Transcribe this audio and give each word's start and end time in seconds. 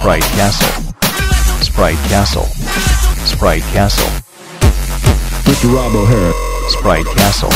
Sprite 0.00 0.22
Castle. 0.22 0.94
Sprite 1.60 2.08
Castle. 2.08 2.44
Sprite 3.26 3.62
Castle. 3.64 4.06
Mr. 5.44 5.74
Rob 5.76 5.94
O'Hara. 5.94 6.32
Sprite 6.70 7.04
Castle. 7.04 7.50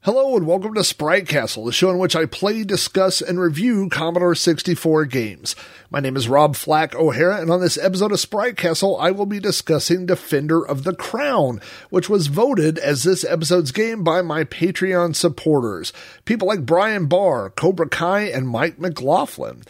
Hello 0.00 0.36
and 0.36 0.46
welcome 0.46 0.74
to 0.74 0.84
Sprite 0.84 1.26
Castle, 1.26 1.64
the 1.64 1.72
show 1.72 1.88
in 1.88 1.96
which 1.96 2.14
I 2.14 2.26
play, 2.26 2.64
discuss, 2.64 3.22
and 3.22 3.40
review 3.40 3.88
Commodore 3.88 4.34
64 4.34 5.06
games. 5.06 5.56
My 5.88 6.00
name 6.00 6.16
is 6.16 6.28
Rob 6.28 6.54
Flack 6.54 6.94
O'Hara, 6.94 7.40
and 7.40 7.50
on 7.50 7.62
this 7.62 7.78
episode 7.78 8.12
of 8.12 8.20
Sprite 8.20 8.58
Castle, 8.58 8.98
I 9.00 9.10
will 9.10 9.24
be 9.24 9.40
discussing 9.40 10.04
Defender 10.04 10.62
of 10.62 10.84
the 10.84 10.94
Crown, 10.94 11.62
which 11.88 12.10
was 12.10 12.26
voted 12.26 12.76
as 12.76 13.04
this 13.04 13.24
episode's 13.24 13.72
game 13.72 14.04
by 14.04 14.20
my 14.20 14.44
Patreon 14.44 15.16
supporters. 15.16 15.94
People 16.26 16.46
like 16.46 16.66
Brian 16.66 17.06
Barr, 17.06 17.48
Cobra 17.48 17.88
Kai, 17.88 18.24
and 18.24 18.46
Mike 18.46 18.78
McLaughlin. 18.78 19.62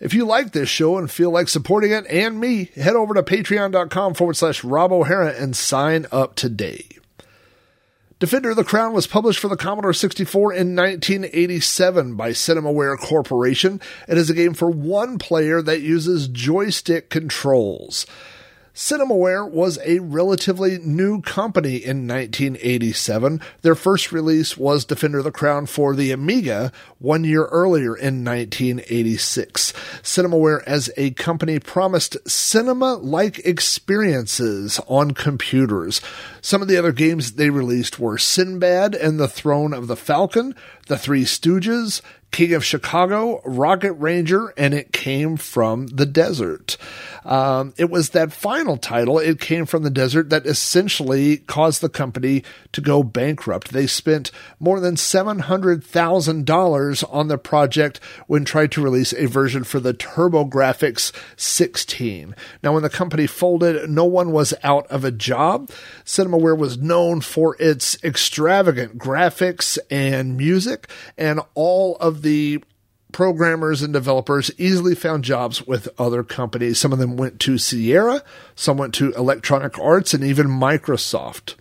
If 0.00 0.14
you 0.14 0.24
like 0.24 0.52
this 0.52 0.68
show 0.68 0.98
and 0.98 1.10
feel 1.10 1.30
like 1.30 1.48
supporting 1.48 1.92
it 1.92 2.06
and 2.08 2.40
me, 2.40 2.70
head 2.74 2.96
over 2.96 3.14
to 3.14 3.22
patreon.com 3.22 4.14
forward 4.14 4.36
slash 4.36 4.64
Rob 4.64 4.92
O'Hara 4.92 5.32
and 5.32 5.56
sign 5.56 6.06
up 6.10 6.34
today. 6.34 6.88
Defender 8.20 8.50
of 8.50 8.56
the 8.56 8.64
Crown 8.64 8.92
was 8.92 9.06
published 9.06 9.40
for 9.40 9.48
the 9.48 9.56
Commodore 9.56 9.92
64 9.92 10.52
in 10.52 10.76
1987 10.76 12.14
by 12.14 12.30
Cinemaware 12.30 12.96
Corporation. 12.96 13.80
It 14.08 14.16
is 14.16 14.30
a 14.30 14.34
game 14.34 14.54
for 14.54 14.70
one 14.70 15.18
player 15.18 15.60
that 15.60 15.82
uses 15.82 16.28
joystick 16.28 17.10
controls. 17.10 18.06
Cinemaware 18.74 19.48
was 19.48 19.78
a 19.84 20.00
relatively 20.00 20.78
new 20.78 21.22
company 21.22 21.76
in 21.76 22.08
1987. 22.08 23.40
Their 23.62 23.76
first 23.76 24.10
release 24.10 24.56
was 24.56 24.84
Defender 24.84 25.18
of 25.18 25.24
the 25.24 25.30
Crown 25.30 25.66
for 25.66 25.94
the 25.94 26.10
Amiga 26.10 26.72
one 26.98 27.22
year 27.22 27.44
earlier 27.44 27.96
in 27.96 28.24
1986. 28.24 29.72
Cinemaware 30.02 30.64
as 30.66 30.90
a 30.96 31.12
company 31.12 31.60
promised 31.60 32.16
cinema-like 32.28 33.38
experiences 33.46 34.80
on 34.88 35.12
computers. 35.12 36.00
Some 36.40 36.60
of 36.60 36.66
the 36.66 36.76
other 36.76 36.92
games 36.92 37.34
they 37.34 37.50
released 37.50 38.00
were 38.00 38.18
Sinbad 38.18 38.96
and 38.96 39.20
the 39.20 39.28
Throne 39.28 39.72
of 39.72 39.86
the 39.86 39.96
Falcon, 39.96 40.52
The 40.88 40.98
Three 40.98 41.24
Stooges, 41.24 42.02
King 42.34 42.54
of 42.54 42.64
Chicago, 42.64 43.40
Rocket 43.44 43.92
Ranger, 43.92 44.52
and 44.56 44.74
it 44.74 44.92
came 44.92 45.36
from 45.36 45.86
the 45.86 46.04
desert. 46.04 46.76
Um, 47.24 47.72
it 47.76 47.90
was 47.90 48.10
that 48.10 48.32
final 48.32 48.76
title, 48.76 49.20
It 49.20 49.38
Came 49.40 49.66
from 49.66 49.84
the 49.84 49.90
Desert, 49.90 50.30
that 50.30 50.44
essentially 50.44 51.36
caused 51.38 51.80
the 51.80 51.88
company 51.88 52.42
to 52.72 52.80
go 52.80 53.04
bankrupt. 53.04 53.72
They 53.72 53.86
spent 53.86 54.32
more 54.58 54.80
than 54.80 54.96
$700,000 54.96 57.04
on 57.08 57.28
the 57.28 57.38
project 57.38 58.00
when 58.26 58.44
tried 58.44 58.72
to 58.72 58.82
release 58.82 59.14
a 59.14 59.26
version 59.26 59.62
for 59.62 59.78
the 59.78 59.94
TurboGrafx 59.94 61.12
16. 61.36 62.34
Now, 62.64 62.72
when 62.74 62.82
the 62.82 62.90
company 62.90 63.28
folded, 63.28 63.88
no 63.88 64.04
one 64.04 64.32
was 64.32 64.52
out 64.64 64.88
of 64.88 65.04
a 65.04 65.12
job. 65.12 65.70
Cinemaware 66.04 66.58
was 66.58 66.78
known 66.78 67.20
for 67.20 67.54
its 67.60 67.96
extravagant 68.02 68.98
graphics 68.98 69.78
and 69.88 70.36
music, 70.36 70.90
and 71.16 71.38
all 71.54 71.94
of 71.96 72.23
the 72.24 72.62
programmers 73.12 73.80
and 73.80 73.92
developers 73.92 74.50
easily 74.58 74.96
found 74.96 75.22
jobs 75.22 75.64
with 75.64 75.88
other 75.98 76.24
companies. 76.24 76.80
Some 76.80 76.92
of 76.92 76.98
them 76.98 77.16
went 77.16 77.38
to 77.40 77.58
Sierra, 77.58 78.24
some 78.56 78.76
went 78.76 78.92
to 78.94 79.12
Electronic 79.12 79.78
Arts, 79.78 80.12
and 80.12 80.24
even 80.24 80.48
Microsoft. 80.48 81.54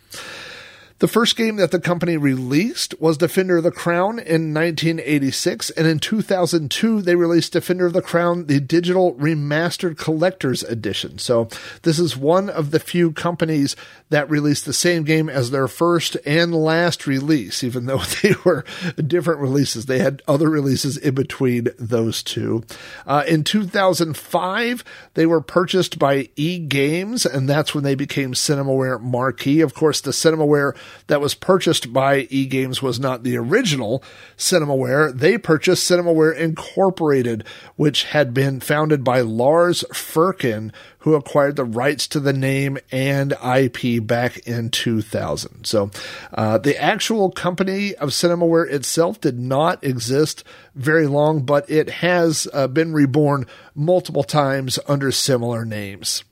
The 1.03 1.09
first 1.09 1.35
game 1.35 1.57
that 1.57 1.71
the 1.71 1.81
company 1.81 2.15
released 2.15 2.97
was 2.97 3.17
Defender 3.17 3.57
of 3.57 3.63
the 3.63 3.71
Crown 3.71 4.19
in 4.19 4.53
1986, 4.53 5.69
and 5.71 5.85
in 5.85 5.99
2002 5.99 7.01
they 7.01 7.17
released 7.17 7.51
Defender 7.51 7.87
of 7.87 7.91
the 7.91 8.01
Crown, 8.01 8.45
the 8.45 8.61
digital 8.61 9.13
remastered 9.15 9.97
collector's 9.97 10.63
edition. 10.63 11.17
So 11.17 11.49
this 11.81 11.99
is 11.99 12.15
one 12.15 12.49
of 12.49 12.71
the 12.71 12.79
few 12.79 13.11
companies 13.11 13.75
that 14.11 14.29
released 14.29 14.65
the 14.65 14.71
same 14.71 15.03
game 15.03 15.27
as 15.27 15.51
their 15.51 15.67
first 15.67 16.15
and 16.25 16.55
last 16.55 17.05
release, 17.05 17.65
even 17.65 17.85
though 17.85 17.97
they 18.23 18.35
were 18.45 18.63
different 19.05 19.41
releases. 19.41 19.87
They 19.87 19.99
had 19.99 20.21
other 20.25 20.49
releases 20.49 20.95
in 20.95 21.15
between 21.15 21.67
those 21.77 22.23
two. 22.23 22.63
Uh, 23.05 23.25
in 23.27 23.43
2005, 23.43 24.85
they 25.15 25.25
were 25.25 25.41
purchased 25.41 25.99
by 25.99 26.29
E 26.37 26.59
Games, 26.59 27.25
and 27.25 27.49
that's 27.49 27.75
when 27.75 27.83
they 27.83 27.95
became 27.95 28.31
Cinemaware 28.31 29.01
Marquee. 29.01 29.59
Of 29.59 29.73
course, 29.73 29.99
the 29.99 30.11
Cinemaware 30.11 30.77
that 31.07 31.21
was 31.21 31.35
purchased 31.35 31.93
by 31.93 32.27
E 32.29 32.45
Games 32.45 32.81
was 32.81 32.99
not 32.99 33.23
the 33.23 33.37
original 33.37 34.03
Cinemaware. 34.37 35.17
They 35.17 35.37
purchased 35.37 35.89
Cinemaware 35.89 36.35
Incorporated, 36.35 37.45
which 37.75 38.05
had 38.05 38.33
been 38.33 38.59
founded 38.59 39.03
by 39.03 39.21
Lars 39.21 39.83
Fuhrken, 39.93 40.71
who 40.99 41.15
acquired 41.15 41.55
the 41.55 41.65
rights 41.65 42.07
to 42.07 42.19
the 42.19 42.33
name 42.33 42.77
and 42.91 43.33
IP 43.33 44.05
back 44.05 44.37
in 44.47 44.69
2000. 44.69 45.65
So, 45.65 45.91
uh, 46.33 46.57
the 46.57 46.81
actual 46.81 47.29
company 47.29 47.93
of 47.95 48.09
Cinemaware 48.09 48.71
itself 48.71 49.19
did 49.19 49.37
not 49.37 49.83
exist 49.83 50.43
very 50.75 51.07
long, 51.07 51.43
but 51.43 51.69
it 51.69 51.89
has 51.89 52.47
uh, 52.53 52.67
been 52.67 52.93
reborn 52.93 53.45
multiple 53.75 54.23
times 54.23 54.79
under 54.87 55.11
similar 55.11 55.65
names. 55.65 56.23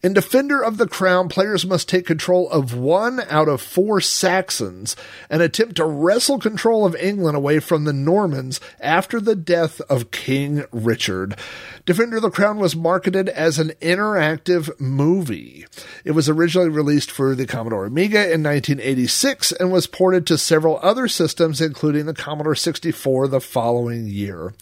In 0.00 0.12
Defender 0.12 0.62
of 0.62 0.76
the 0.76 0.86
Crown, 0.86 1.28
players 1.28 1.66
must 1.66 1.88
take 1.88 2.06
control 2.06 2.48
of 2.50 2.72
one 2.72 3.18
out 3.28 3.48
of 3.48 3.60
four 3.60 4.00
Saxons 4.00 4.94
and 5.28 5.42
attempt 5.42 5.74
to 5.74 5.84
wrestle 5.84 6.38
control 6.38 6.86
of 6.86 6.94
England 6.94 7.36
away 7.36 7.58
from 7.58 7.82
the 7.82 7.92
Normans 7.92 8.60
after 8.78 9.18
the 9.18 9.34
death 9.34 9.80
of 9.90 10.12
King 10.12 10.64
Richard. 10.70 11.36
Defender 11.84 12.18
of 12.18 12.22
the 12.22 12.30
Crown 12.30 12.58
was 12.58 12.76
marketed 12.76 13.28
as 13.28 13.58
an 13.58 13.70
interactive 13.82 14.70
movie. 14.78 15.66
It 16.04 16.12
was 16.12 16.28
originally 16.28 16.68
released 16.68 17.10
for 17.10 17.34
the 17.34 17.46
Commodore 17.46 17.86
Amiga 17.86 18.32
in 18.32 18.44
1986 18.44 19.50
and 19.50 19.72
was 19.72 19.88
ported 19.88 20.28
to 20.28 20.38
several 20.38 20.78
other 20.80 21.08
systems, 21.08 21.60
including 21.60 22.06
the 22.06 22.14
Commodore 22.14 22.54
64 22.54 23.26
the 23.26 23.40
following 23.40 24.06
year. 24.06 24.54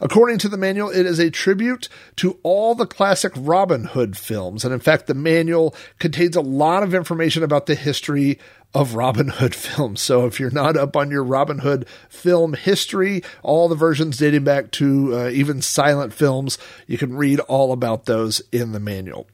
According 0.00 0.38
to 0.38 0.48
the 0.48 0.56
manual, 0.56 0.90
it 0.90 1.06
is 1.06 1.18
a 1.18 1.30
tribute 1.30 1.88
to 2.16 2.38
all 2.42 2.74
the 2.74 2.86
classic 2.86 3.32
Robin 3.36 3.84
Hood 3.84 4.16
films. 4.16 4.64
And 4.64 4.72
in 4.72 4.80
fact, 4.80 5.06
the 5.06 5.14
manual 5.14 5.74
contains 5.98 6.36
a 6.36 6.40
lot 6.40 6.82
of 6.82 6.94
information 6.94 7.42
about 7.42 7.66
the 7.66 7.74
history 7.74 8.38
of 8.74 8.94
Robin 8.94 9.28
Hood 9.28 9.54
films. 9.56 10.00
So 10.00 10.26
if 10.26 10.38
you're 10.38 10.50
not 10.50 10.76
up 10.76 10.96
on 10.96 11.10
your 11.10 11.24
Robin 11.24 11.58
Hood 11.58 11.88
film 12.08 12.54
history, 12.54 13.22
all 13.42 13.68
the 13.68 13.74
versions 13.74 14.18
dating 14.18 14.44
back 14.44 14.70
to 14.72 15.16
uh, 15.16 15.28
even 15.30 15.62
silent 15.62 16.12
films, 16.12 16.58
you 16.86 16.98
can 16.98 17.16
read 17.16 17.40
all 17.40 17.72
about 17.72 18.04
those 18.04 18.40
in 18.52 18.72
the 18.72 18.80
manual. 18.80 19.26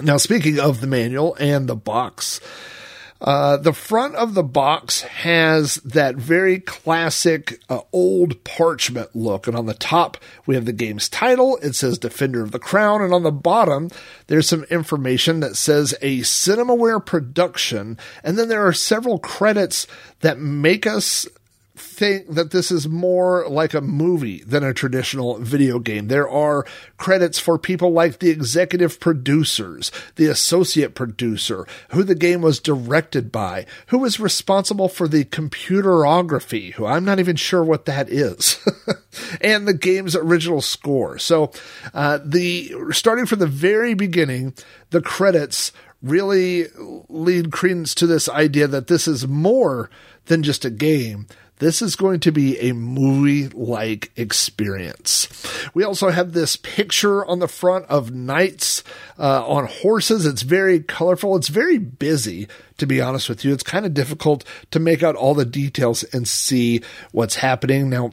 Now, 0.00 0.16
speaking 0.16 0.58
of 0.58 0.80
the 0.80 0.86
manual 0.86 1.36
and 1.38 1.66
the 1.66 1.76
box, 1.76 2.40
uh, 3.22 3.56
the 3.56 3.72
front 3.72 4.16
of 4.16 4.34
the 4.34 4.42
box 4.42 5.02
has 5.02 5.76
that 5.76 6.16
very 6.16 6.58
classic 6.58 7.60
uh, 7.68 7.80
old 7.92 8.42
parchment 8.42 9.14
look. 9.14 9.46
And 9.46 9.56
on 9.56 9.66
the 9.66 9.74
top, 9.74 10.16
we 10.44 10.56
have 10.56 10.64
the 10.64 10.72
game's 10.72 11.08
title. 11.08 11.56
It 11.62 11.74
says 11.74 11.98
Defender 11.98 12.42
of 12.42 12.50
the 12.50 12.58
Crown. 12.58 13.00
And 13.00 13.14
on 13.14 13.22
the 13.22 13.30
bottom, 13.30 13.90
there's 14.26 14.48
some 14.48 14.64
information 14.64 15.38
that 15.38 15.54
says 15.54 15.94
a 16.02 16.20
Cinemaware 16.20 17.04
production. 17.04 17.96
And 18.24 18.36
then 18.36 18.48
there 18.48 18.66
are 18.66 18.72
several 18.72 19.20
credits 19.20 19.86
that 20.20 20.40
make 20.40 20.84
us 20.84 21.28
think 21.74 22.28
that 22.28 22.50
this 22.50 22.70
is 22.70 22.86
more 22.86 23.48
like 23.48 23.72
a 23.72 23.80
movie 23.80 24.42
than 24.44 24.62
a 24.62 24.74
traditional 24.74 25.38
video 25.38 25.78
game. 25.78 26.08
There 26.08 26.28
are 26.28 26.66
credits 26.98 27.38
for 27.38 27.58
people 27.58 27.92
like 27.92 28.18
the 28.18 28.30
executive 28.30 29.00
producers, 29.00 29.90
the 30.16 30.26
associate 30.26 30.94
producer, 30.94 31.66
who 31.90 32.02
the 32.02 32.14
game 32.14 32.42
was 32.42 32.60
directed 32.60 33.32
by, 33.32 33.64
who 33.86 33.98
was 33.98 34.20
responsible 34.20 34.88
for 34.88 35.08
the 35.08 35.24
computerography, 35.24 36.74
who 36.74 36.84
I'm 36.84 37.04
not 37.04 37.18
even 37.18 37.36
sure 37.36 37.64
what 37.64 37.86
that 37.86 38.10
is, 38.10 38.58
and 39.40 39.66
the 39.66 39.74
game's 39.74 40.14
original 40.14 40.60
score. 40.60 41.18
So, 41.18 41.52
uh, 41.94 42.18
the 42.22 42.74
starting 42.90 43.24
from 43.24 43.38
the 43.38 43.46
very 43.46 43.94
beginning, 43.94 44.54
the 44.90 45.00
credits 45.00 45.72
really 46.02 46.66
lead 47.08 47.52
credence 47.52 47.94
to 47.94 48.06
this 48.06 48.28
idea 48.28 48.66
that 48.66 48.88
this 48.88 49.06
is 49.08 49.26
more 49.26 49.88
than 50.26 50.42
just 50.42 50.64
a 50.64 50.70
game 50.70 51.26
this 51.62 51.80
is 51.80 51.94
going 51.94 52.18
to 52.18 52.32
be 52.32 52.58
a 52.58 52.72
movie 52.72 53.46
like 53.50 54.10
experience. 54.16 55.28
We 55.72 55.84
also 55.84 56.10
have 56.10 56.32
this 56.32 56.56
picture 56.56 57.24
on 57.24 57.38
the 57.38 57.46
front 57.46 57.86
of 57.86 58.12
knights 58.12 58.82
uh, 59.16 59.46
on 59.46 59.68
horses. 59.68 60.26
It's 60.26 60.42
very 60.42 60.80
colorful. 60.80 61.36
It's 61.36 61.46
very 61.46 61.78
busy, 61.78 62.48
to 62.78 62.86
be 62.86 63.00
honest 63.00 63.28
with 63.28 63.44
you. 63.44 63.52
It's 63.52 63.62
kind 63.62 63.86
of 63.86 63.94
difficult 63.94 64.44
to 64.72 64.80
make 64.80 65.04
out 65.04 65.14
all 65.14 65.34
the 65.34 65.44
details 65.44 66.02
and 66.02 66.26
see 66.26 66.80
what's 67.12 67.36
happening. 67.36 67.88
Now, 67.88 68.10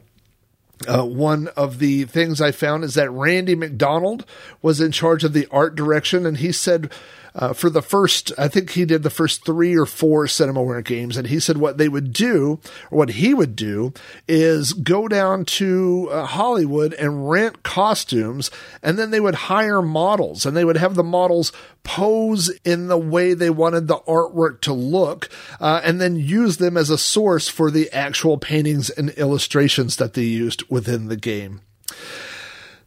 uh, 0.87 1.03
one 1.03 1.47
of 1.57 1.79
the 1.79 2.03
things 2.03 2.41
I 2.41 2.51
found 2.51 2.83
is 2.83 2.93
that 2.93 3.09
Randy 3.09 3.55
McDonald 3.55 4.27
was 4.61 4.79
in 4.79 4.91
charge 4.91 5.23
of 5.23 5.33
the 5.33 5.47
art 5.49 5.75
direction, 5.75 6.27
and 6.27 6.37
he 6.37 6.51
said 6.51 6.91
uh, 7.35 7.53
for 7.53 7.69
the 7.69 7.81
first, 7.81 8.31
I 8.37 8.47
think 8.47 8.71
he 8.71 8.85
did 8.85 9.03
the 9.03 9.09
first 9.09 9.45
three 9.45 9.77
or 9.77 9.85
four 9.85 10.25
CinemaWare 10.25 10.83
games, 10.83 11.17
and 11.17 11.27
he 11.27 11.39
said 11.39 11.57
what 11.57 11.77
they 11.77 11.89
would 11.89 12.13
do, 12.13 12.59
or 12.91 12.97
what 12.97 13.09
he 13.11 13.33
would 13.33 13.55
do, 13.55 13.93
is 14.27 14.73
go 14.73 15.07
down 15.07 15.45
to 15.45 16.09
uh, 16.11 16.25
Hollywood 16.25 16.93
and 16.93 17.29
rent 17.29 17.63
costumes, 17.63 18.51
and 18.81 18.97
then 18.97 19.11
they 19.11 19.19
would 19.19 19.35
hire 19.35 19.81
models, 19.81 20.45
and 20.45 20.55
they 20.55 20.65
would 20.65 20.77
have 20.77 20.95
the 20.95 21.03
models 21.03 21.51
pose 21.83 22.49
in 22.65 22.87
the 22.87 22.97
way 22.97 23.33
they 23.33 23.49
wanted 23.49 23.87
the 23.87 23.99
artwork 23.99 24.61
to 24.61 24.73
look, 24.73 25.29
uh, 25.59 25.81
and 25.83 26.01
then 26.01 26.15
use 26.15 26.57
them 26.57 26.77
as 26.77 26.89
a 26.89 26.97
source 26.97 27.47
for 27.47 27.71
the 27.71 27.91
actual 27.91 28.37
paintings 28.37 28.89
and 28.89 29.09
illustrations 29.11 29.95
that 29.95 30.13
they 30.13 30.23
used 30.23 30.63
within 30.69 31.07
the 31.07 31.17
game. 31.17 31.61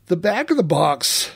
The 0.07 0.17
back 0.17 0.51
of 0.51 0.57
the 0.57 0.63
box 0.63 1.31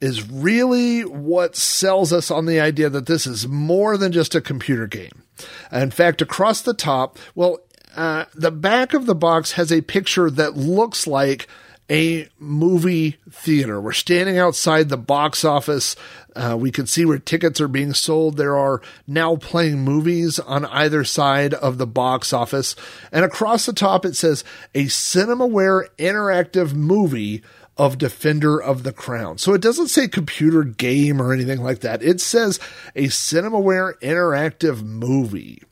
is 0.00 0.30
really 0.30 1.02
what 1.02 1.56
sells 1.56 2.12
us 2.12 2.30
on 2.30 2.46
the 2.46 2.60
idea 2.60 2.88
that 2.88 3.06
this 3.06 3.26
is 3.26 3.46
more 3.46 3.96
than 3.96 4.12
just 4.12 4.34
a 4.34 4.40
computer 4.40 4.86
game. 4.86 5.22
In 5.70 5.90
fact, 5.90 6.22
across 6.22 6.62
the 6.62 6.74
top, 6.74 7.18
well, 7.34 7.58
uh, 7.96 8.24
the 8.34 8.50
back 8.50 8.94
of 8.94 9.06
the 9.06 9.14
box 9.14 9.52
has 9.52 9.72
a 9.72 9.82
picture 9.82 10.30
that 10.30 10.56
looks 10.56 11.06
like 11.06 11.48
a 11.90 12.28
movie 12.38 13.16
theater. 13.30 13.80
We're 13.80 13.92
standing 13.92 14.38
outside 14.38 14.88
the 14.88 14.96
box 14.96 15.44
office. 15.44 15.96
Uh, 16.36 16.56
we 16.58 16.70
can 16.70 16.86
see 16.86 17.04
where 17.04 17.18
tickets 17.18 17.60
are 17.60 17.68
being 17.68 17.92
sold. 17.94 18.36
There 18.36 18.56
are 18.56 18.80
now 19.08 19.34
playing 19.34 19.80
movies 19.80 20.38
on 20.38 20.66
either 20.66 21.02
side 21.02 21.52
of 21.52 21.78
the 21.78 21.88
box 21.88 22.32
office. 22.32 22.76
And 23.10 23.24
across 23.24 23.66
the 23.66 23.72
top, 23.72 24.04
it 24.04 24.14
says 24.14 24.44
a 24.72 24.84
CinemaWare 24.84 25.88
interactive 25.98 26.74
movie 26.74 27.42
of 27.80 27.96
Defender 27.96 28.62
of 28.62 28.82
the 28.82 28.92
Crown. 28.92 29.38
So 29.38 29.54
it 29.54 29.62
doesn't 29.62 29.88
say 29.88 30.06
computer 30.06 30.64
game 30.64 31.20
or 31.20 31.32
anything 31.32 31.62
like 31.62 31.80
that. 31.80 32.02
It 32.02 32.20
says 32.20 32.60
a 32.94 33.04
CinemaWare 33.04 33.98
interactive 34.00 34.82
movie. 34.82 35.62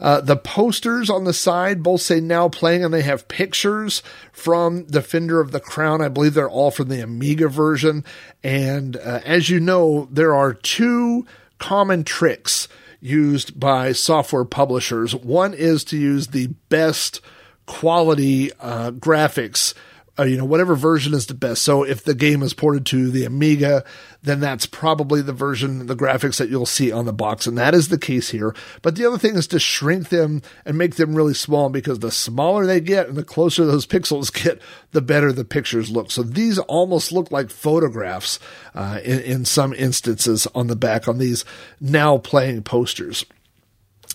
Uh, 0.00 0.20
the 0.20 0.36
posters 0.36 1.08
on 1.08 1.22
the 1.22 1.32
side 1.32 1.84
both 1.84 2.00
say 2.00 2.18
now 2.18 2.48
playing 2.48 2.84
and 2.84 2.92
they 2.92 3.02
have 3.02 3.28
pictures 3.28 4.02
from 4.32 4.86
Defender 4.86 5.40
of 5.40 5.52
the 5.52 5.60
Crown. 5.60 6.02
I 6.02 6.08
believe 6.08 6.34
they're 6.34 6.50
all 6.50 6.72
from 6.72 6.88
the 6.88 7.00
Amiga 7.00 7.46
version. 7.46 8.04
And 8.42 8.96
uh, 8.96 9.20
as 9.24 9.48
you 9.48 9.60
know, 9.60 10.08
there 10.10 10.34
are 10.34 10.54
two 10.54 11.24
common 11.60 12.02
tricks 12.02 12.66
used 13.00 13.60
by 13.60 13.92
software 13.92 14.44
publishers. 14.44 15.14
One 15.14 15.54
is 15.54 15.84
to 15.84 15.96
use 15.96 16.26
the 16.26 16.48
best 16.68 17.20
quality 17.66 18.50
uh, 18.54 18.90
graphics 18.90 19.74
uh, 20.18 20.24
you 20.24 20.36
know, 20.36 20.44
whatever 20.44 20.74
version 20.74 21.14
is 21.14 21.26
the 21.26 21.34
best. 21.34 21.62
So 21.62 21.84
if 21.84 22.04
the 22.04 22.14
game 22.14 22.42
is 22.42 22.52
ported 22.52 22.84
to 22.86 23.10
the 23.10 23.24
Amiga, 23.24 23.82
then 24.22 24.40
that's 24.40 24.66
probably 24.66 25.22
the 25.22 25.32
version, 25.32 25.86
the 25.86 25.96
graphics 25.96 26.36
that 26.36 26.50
you'll 26.50 26.66
see 26.66 26.92
on 26.92 27.06
the 27.06 27.14
box. 27.14 27.46
And 27.46 27.56
that 27.56 27.74
is 27.74 27.88
the 27.88 27.98
case 27.98 28.28
here. 28.28 28.54
But 28.82 28.96
the 28.96 29.06
other 29.06 29.16
thing 29.16 29.36
is 29.36 29.46
to 29.48 29.58
shrink 29.58 30.10
them 30.10 30.42
and 30.66 30.76
make 30.76 30.96
them 30.96 31.14
really 31.14 31.32
small 31.32 31.70
because 31.70 32.00
the 32.00 32.10
smaller 32.10 32.66
they 32.66 32.80
get 32.80 33.08
and 33.08 33.16
the 33.16 33.24
closer 33.24 33.64
those 33.64 33.86
pixels 33.92 34.32
get, 34.32 34.60
the 34.90 35.00
better 35.00 35.32
the 35.32 35.44
pictures 35.44 35.90
look. 35.90 36.10
So 36.10 36.22
these 36.22 36.58
almost 36.58 37.10
look 37.10 37.30
like 37.30 37.50
photographs 37.50 38.38
uh, 38.74 39.00
in, 39.02 39.20
in 39.20 39.44
some 39.46 39.72
instances 39.72 40.46
on 40.54 40.66
the 40.66 40.76
back 40.76 41.08
on 41.08 41.16
these 41.16 41.44
now 41.80 42.18
playing 42.18 42.64
posters. 42.64 43.24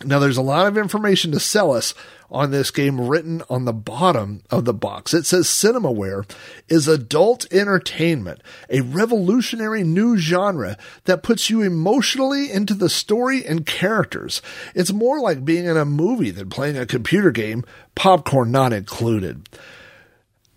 Now, 0.04 0.20
there's 0.20 0.38
a 0.38 0.44
lot 0.44 0.68
of 0.68 0.78
information 0.78 1.32
to 1.32 1.40
sell 1.40 1.74
us 1.74 1.96
on 2.30 2.52
this 2.52 2.70
game 2.70 3.02
written 3.02 3.42
on 3.50 3.66
the 3.66 3.74
bottom 3.74 4.44
of 4.52 4.66
the 4.66 4.74
box. 4.74 5.14
It 5.14 5.26
says 5.26 5.48
CinemaWare 5.48 6.30
is 6.68 6.88
adult 6.88 7.52
entertainment, 7.52 8.42
a 8.70 8.82
revolutionary 8.82 9.84
new 9.84 10.18
genre 10.18 10.78
that 11.06 11.24
puts 11.24 11.50
you 11.50 11.62
emotionally 11.62 12.52
into 12.52 12.76
the 12.76 12.90
story 12.90 13.44
and 13.44 13.66
characters. 13.66 14.42
It's 14.76 14.92
more 14.92 15.20
like 15.20 15.46
being 15.46 15.66
in 15.66 15.78
a 15.78 15.86
movie 15.86 16.32
than 16.32 16.50
playing 16.50 16.78
a 16.78 16.86
computer 16.86 17.32
game, 17.32 17.64
popcorn 17.96 18.52
not 18.52 18.74
included. 18.74 19.50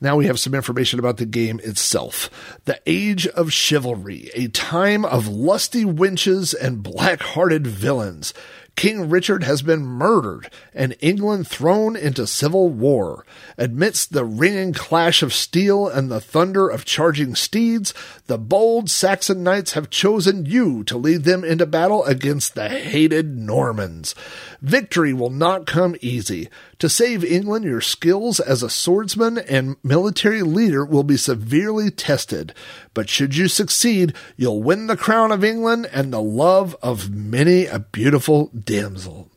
Now 0.03 0.17
we 0.17 0.27
have 0.27 0.41
some 0.41 0.55
information 0.55 0.99
about 0.99 1.19
the 1.19 1.27
game 1.27 1.61
itself. 1.63 2.31
The 2.65 2.81
Age 2.87 3.27
of 3.27 3.53
Chivalry, 3.53 4.31
a 4.35 4.49
time 4.49 5.05
of 5.05 5.29
lusty 5.29 5.85
wenches 5.85 6.55
and 6.59 6.83
black 6.83 7.21
hearted 7.21 7.67
villains. 7.67 8.33
King 8.81 9.11
Richard 9.11 9.45
has 9.45 9.61
been 9.61 9.83
murdered 9.85 10.51
and 10.73 10.97
England 11.01 11.47
thrown 11.47 11.97
into 11.97 12.27
civil 12.27 12.71
war. 12.71 13.27
Amidst 13.59 14.15
the 14.15 14.25
ringing 14.25 14.73
clash 14.73 15.23
of 15.23 15.35
steel 15.35 15.87
and 15.87 16.11
the 16.11 16.19
thunder 16.19 16.67
of 16.67 16.87
charging 16.87 17.35
steeds, 17.35 17.93
the 18.27 18.39
bold 18.39 18.89
Saxon 18.89 19.43
knights 19.43 19.75
have 19.75 19.91
chosen 19.91 20.47
you 20.47 20.83
to 20.85 20.97
lead 20.97 21.25
them 21.25 21.45
into 21.45 21.67
battle 21.67 22.07
against 22.07 22.55
the 22.55 22.71
hated 22.71 23.37
Normans. 23.37 24.15
Victory 24.63 25.13
will 25.13 25.29
not 25.29 25.67
come 25.67 25.95
easy. 26.01 26.49
To 26.81 26.89
save 26.89 27.23
England, 27.23 27.67
your 27.67 27.83
skills 27.83 28.41
as 28.41 28.63
a 28.63 28.71
swordsman 28.71 29.37
and 29.37 29.77
military 29.85 30.43
leader 30.43 30.83
will 30.83 31.03
be 31.03 31.19
severely 31.19 31.91
tested. 31.91 32.55
But 32.95 33.11
should 33.11 33.37
you 33.37 33.49
succeed, 33.49 34.15
you'll 34.39 34.63
win 34.63 34.87
the 34.87 34.97
crown 34.97 35.31
of 35.31 35.45
England 35.45 35.91
and 35.93 36.11
the 36.11 36.23
love 36.23 36.75
of 36.83 37.11
many 37.11 37.67
a 37.67 37.81
beautiful 37.81 38.47
damsel. 38.59 39.31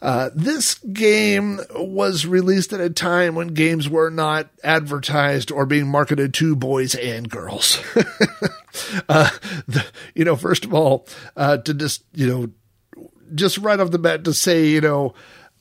Uh, 0.00 0.30
this 0.34 0.76
game 0.76 1.60
was 1.74 2.24
released 2.24 2.72
at 2.72 2.80
a 2.80 2.88
time 2.88 3.34
when 3.34 3.48
games 3.48 3.86
were 3.86 4.10
not 4.10 4.48
advertised 4.62 5.50
or 5.50 5.66
being 5.66 5.86
marketed 5.86 6.32
to 6.32 6.56
boys 6.56 6.94
and 6.94 7.28
girls. 7.28 7.78
uh, 9.08 9.28
the, 9.68 9.84
you 10.14 10.24
know, 10.24 10.36
first 10.36 10.64
of 10.64 10.72
all, 10.72 11.06
uh, 11.36 11.58
to 11.58 11.74
just, 11.74 12.04
you 12.14 12.26
know, 12.26 12.50
just 13.34 13.58
right 13.58 13.80
off 13.80 13.90
the 13.90 13.98
bat 13.98 14.24
to 14.24 14.32
say, 14.32 14.66
you 14.66 14.80
know, 14.80 15.14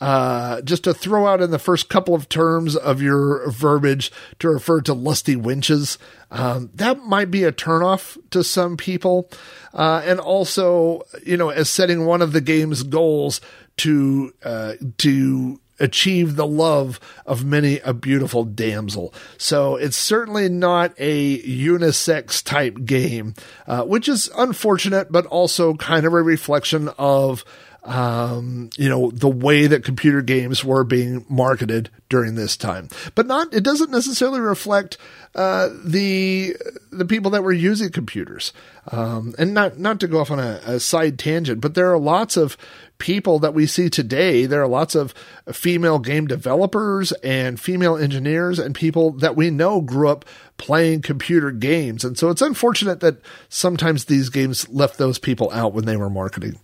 uh, 0.04 0.62
just 0.64 0.84
to 0.84 0.94
throw 0.94 1.26
out 1.26 1.42
in 1.42 1.52
the 1.52 1.58
first 1.58 1.88
couple 1.88 2.14
of 2.14 2.28
terms 2.28 2.76
of 2.76 3.02
your 3.02 3.50
verbiage 3.50 4.12
to 4.38 4.50
refer 4.50 4.82
to 4.82 4.94
lusty 4.94 5.38
winches. 5.38 5.98
Um, 6.30 6.70
that 6.74 7.06
might 7.06 7.32
be 7.32 7.46
a 7.46 7.54
turnoff 7.54 8.18
to 8.32 8.44
some 8.44 8.76
people. 8.76 9.30
Uh, 9.74 10.02
and 10.04 10.20
also, 10.20 11.04
you 11.26 11.38
know, 11.38 11.48
as 11.48 11.70
setting 11.70 12.06
one 12.06 12.22
of 12.22 12.34
the 12.34 12.42
game's 12.42 12.84
goals 12.84 13.40
to, 13.78 14.34
uh, 14.44 14.74
to 14.98 15.62
achieve 15.80 16.36
the 16.36 16.48
love 16.48 17.00
of 17.26 17.46
many 17.46 17.80
a 17.80 17.94
beautiful 17.94 18.44
damsel. 18.44 19.14
So 19.38 19.78
it's 19.78 19.96
certainly 19.96 20.50
not 20.50 20.94
a 20.98 21.42
unisex 21.44 22.44
type 22.44 22.84
game, 22.84 23.36
uh, 23.68 23.84
which 23.84 24.10
is 24.10 24.30
unfortunate, 24.38 25.14
but 25.14 25.26
also 25.28 25.76
kind 25.76 26.06
of 26.06 26.14
a 26.14 26.22
reflection 26.22 26.90
of 26.98 27.46
um, 27.86 28.70
you 28.78 28.88
know, 28.88 29.12
the 29.12 29.30
way 29.30 29.68
that 29.68 29.84
computer 29.84 30.22
games 30.22 30.64
were 30.64 30.84
being 30.84 31.26
marketed 31.28 31.90
during 32.08 32.36
this 32.36 32.56
time. 32.56 32.88
But 33.14 33.28
not, 33.28 33.54
it 33.54 33.64
doesn't 33.64 33.92
necessarily 33.92 34.40
reflect, 34.40 34.98
uh, 35.36 35.70
the, 35.84 36.56
the 36.92 37.06
people 37.06 37.32
that 37.32 37.44
were 37.44 37.52
using 37.52 37.90
computers. 37.90 38.54
Um, 38.92 39.34
and 39.38 39.54
not, 39.54 39.80
not 39.80 40.00
to 40.00 40.08
go 40.08 40.20
off 40.20 40.32
on 40.32 40.40
a, 40.40 40.62
a 40.66 40.80
side 40.80 41.20
tangent, 41.20 41.60
but 41.60 41.74
there 41.74 41.92
are 41.92 42.00
lots 42.00 42.38
of 42.38 42.58
people 43.00 43.40
that 43.40 43.54
we 43.54 43.66
see 43.66 43.90
today. 43.90 44.46
There 44.46 44.62
are 44.62 44.68
lots 44.68 44.96
of 44.96 45.14
female 45.52 46.00
game 46.00 46.26
developers 46.26 47.12
and 47.24 47.60
female 47.60 47.98
engineers 47.98 48.60
and 48.60 48.74
people 48.74 49.12
that 49.12 49.36
we 49.36 49.50
know 49.50 49.82
grew 49.82 50.08
up 50.08 50.24
playing 50.58 51.02
computer 51.02 51.52
games. 51.52 52.06
And 52.06 52.18
so 52.18 52.30
it's 52.30 52.42
unfortunate 52.42 53.02
that 53.02 53.18
sometimes 53.50 54.06
these 54.06 54.30
games 54.30 54.70
left 54.70 54.98
those 54.98 55.20
people 55.20 55.52
out 55.52 55.74
when 55.74 55.86
they 55.86 55.98
were 55.98 56.10
marketing. 56.10 56.60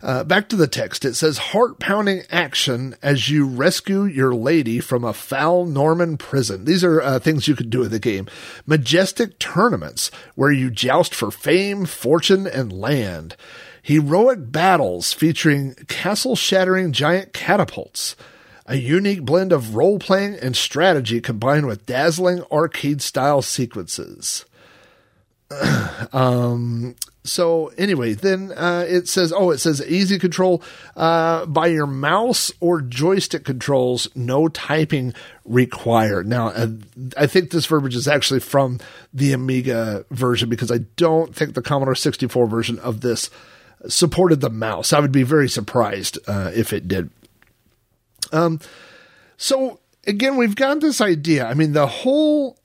Uh, 0.00 0.22
back 0.22 0.48
to 0.48 0.56
the 0.56 0.68
text. 0.68 1.04
It 1.04 1.14
says 1.14 1.38
heart 1.38 1.78
pounding 1.80 2.22
action 2.30 2.94
as 3.02 3.28
you 3.28 3.46
rescue 3.46 4.04
your 4.04 4.34
lady 4.34 4.78
from 4.78 5.04
a 5.04 5.12
foul 5.12 5.66
Norman 5.66 6.16
prison. 6.16 6.64
These 6.64 6.84
are 6.84 7.00
uh, 7.00 7.18
things 7.18 7.48
you 7.48 7.56
could 7.56 7.70
do 7.70 7.82
in 7.82 7.90
the 7.90 7.98
game. 7.98 8.28
Majestic 8.64 9.38
tournaments 9.38 10.10
where 10.36 10.52
you 10.52 10.70
joust 10.70 11.14
for 11.14 11.30
fame, 11.30 11.84
fortune, 11.84 12.46
and 12.46 12.72
land. 12.72 13.36
Heroic 13.82 14.52
battles 14.52 15.12
featuring 15.12 15.74
castle 15.88 16.36
shattering 16.36 16.92
giant 16.92 17.32
catapults. 17.32 18.14
A 18.66 18.76
unique 18.76 19.22
blend 19.22 19.50
of 19.50 19.74
role 19.74 19.98
playing 19.98 20.34
and 20.34 20.54
strategy 20.54 21.20
combined 21.20 21.66
with 21.66 21.86
dazzling 21.86 22.42
arcade 22.52 23.00
style 23.00 23.40
sequences. 23.40 24.44
um, 26.12 26.94
so 27.24 27.72
anyway, 27.76 28.14
then 28.14 28.52
uh, 28.52 28.84
it 28.88 29.08
says, 29.08 29.32
oh, 29.32 29.50
it 29.50 29.58
says 29.58 29.84
easy 29.86 30.18
control 30.18 30.62
uh, 30.96 31.46
by 31.46 31.66
your 31.66 31.86
mouse 31.86 32.50
or 32.60 32.80
joystick 32.80 33.44
controls, 33.44 34.08
no 34.14 34.48
typing 34.48 35.14
required. 35.44 36.26
Now, 36.26 36.48
uh, 36.48 36.68
I 37.16 37.26
think 37.26 37.50
this 37.50 37.66
verbiage 37.66 37.96
is 37.96 38.08
actually 38.08 38.40
from 38.40 38.80
the 39.12 39.32
Amiga 39.32 40.04
version 40.10 40.48
because 40.48 40.72
I 40.72 40.78
don't 40.96 41.34
think 41.34 41.54
the 41.54 41.62
Commodore 41.62 41.94
64 41.94 42.46
version 42.46 42.78
of 42.78 43.00
this 43.00 43.30
supported 43.86 44.40
the 44.40 44.50
mouse. 44.50 44.92
I 44.92 45.00
would 45.00 45.12
be 45.12 45.22
very 45.22 45.48
surprised 45.48 46.18
uh, 46.26 46.50
if 46.54 46.72
it 46.72 46.88
did. 46.88 47.10
Um, 48.32 48.60
so 49.36 49.80
again, 50.06 50.36
we've 50.36 50.56
got 50.56 50.80
this 50.80 51.00
idea. 51.00 51.46
I 51.46 51.54
mean, 51.54 51.72
the 51.72 51.86
whole 51.86 52.57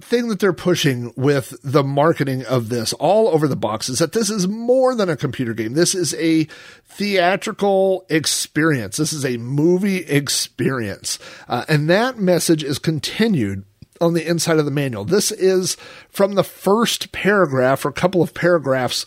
thing 0.00 0.28
that 0.28 0.38
they're 0.38 0.52
pushing 0.52 1.12
with 1.16 1.54
the 1.62 1.82
marketing 1.82 2.44
of 2.46 2.68
this 2.68 2.92
all 2.94 3.28
over 3.28 3.48
the 3.48 3.56
box 3.56 3.88
is 3.88 3.98
that 3.98 4.12
this 4.12 4.30
is 4.30 4.46
more 4.46 4.94
than 4.94 5.08
a 5.08 5.16
computer 5.16 5.54
game. 5.54 5.74
This 5.74 5.94
is 5.94 6.14
a 6.14 6.44
theatrical 6.84 8.06
experience. 8.08 8.96
This 8.96 9.12
is 9.12 9.24
a 9.24 9.36
movie 9.38 9.98
experience. 9.98 11.18
Uh, 11.48 11.64
and 11.68 11.90
that 11.90 12.18
message 12.18 12.62
is 12.62 12.78
continued 12.78 13.64
on 14.00 14.14
the 14.14 14.26
inside 14.26 14.58
of 14.58 14.64
the 14.64 14.70
manual. 14.70 15.04
This 15.04 15.32
is 15.32 15.76
from 16.08 16.34
the 16.34 16.44
first 16.44 17.12
paragraph 17.12 17.84
or 17.84 17.88
a 17.88 17.92
couple 17.92 18.22
of 18.22 18.34
paragraphs 18.34 19.06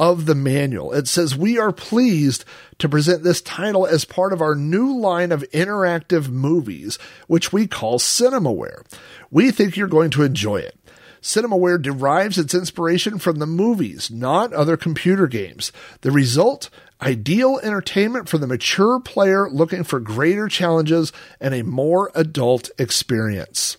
of 0.00 0.24
the 0.24 0.34
manual. 0.34 0.94
It 0.94 1.06
says, 1.06 1.36
We 1.36 1.58
are 1.58 1.72
pleased 1.72 2.46
to 2.78 2.88
present 2.88 3.22
this 3.22 3.42
title 3.42 3.86
as 3.86 4.06
part 4.06 4.32
of 4.32 4.40
our 4.40 4.54
new 4.54 4.98
line 4.98 5.30
of 5.30 5.44
interactive 5.52 6.30
movies, 6.30 6.98
which 7.28 7.52
we 7.52 7.66
call 7.66 7.98
Cinemaware. 7.98 8.82
We 9.30 9.50
think 9.50 9.76
you're 9.76 9.88
going 9.88 10.10
to 10.12 10.22
enjoy 10.22 10.56
it. 10.56 10.79
Cinemaware 11.22 11.80
derives 11.80 12.38
its 12.38 12.54
inspiration 12.54 13.18
from 13.18 13.38
the 13.38 13.46
movies, 13.46 14.10
not 14.10 14.52
other 14.52 14.76
computer 14.76 15.26
games. 15.26 15.72
The 16.00 16.10
result? 16.10 16.70
Ideal 17.02 17.58
entertainment 17.62 18.28
for 18.28 18.36
the 18.36 18.46
mature 18.46 19.00
player 19.00 19.48
looking 19.48 19.84
for 19.84 20.00
greater 20.00 20.48
challenges 20.48 21.12
and 21.40 21.54
a 21.54 21.64
more 21.64 22.10
adult 22.14 22.70
experience. 22.78 23.78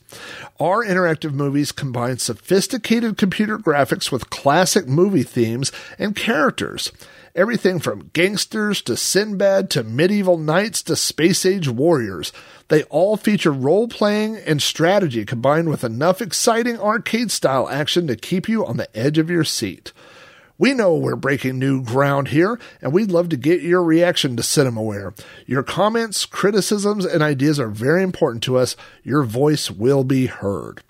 Our 0.59 0.83
interactive 0.83 1.31
movies 1.31 1.71
combine 1.71 2.17
sophisticated 2.17 3.17
computer 3.17 3.59
graphics 3.59 4.11
with 4.11 4.31
classic 4.31 4.87
movie 4.87 5.23
themes 5.23 5.71
and 5.99 6.15
characters. 6.15 6.91
Everything 7.33 7.79
from 7.79 8.09
gangsters 8.11 8.81
to 8.81 8.97
Sinbad 8.97 9.69
to 9.69 9.83
medieval 9.83 10.37
knights 10.37 10.83
to 10.83 10.97
space 10.97 11.45
age 11.45 11.69
warriors. 11.69 12.33
They 12.67 12.83
all 12.83 13.15
feature 13.15 13.53
role 13.53 13.87
playing 13.87 14.35
and 14.37 14.61
strategy 14.61 15.23
combined 15.23 15.69
with 15.69 15.85
enough 15.85 16.21
exciting 16.21 16.77
arcade 16.77 17.31
style 17.31 17.69
action 17.69 18.07
to 18.07 18.17
keep 18.17 18.49
you 18.49 18.65
on 18.65 18.75
the 18.75 18.97
edge 18.97 19.17
of 19.17 19.29
your 19.29 19.45
seat. 19.45 19.93
We 20.57 20.73
know 20.73 20.93
we're 20.95 21.15
breaking 21.15 21.57
new 21.57 21.81
ground 21.81 22.27
here, 22.27 22.59
and 22.81 22.91
we'd 22.93 23.11
love 23.11 23.29
to 23.29 23.37
get 23.37 23.61
your 23.61 23.81
reaction 23.81 24.35
to 24.35 24.43
CinemaWare. 24.43 25.17
Your 25.47 25.63
comments, 25.63 26.25
criticisms, 26.25 27.05
and 27.05 27.23
ideas 27.23 27.59
are 27.59 27.69
very 27.69 28.03
important 28.03 28.43
to 28.43 28.57
us. 28.57 28.75
Your 29.03 29.23
voice 29.23 29.71
will 29.71 30.03
be 30.03 30.27
heard. 30.27 30.83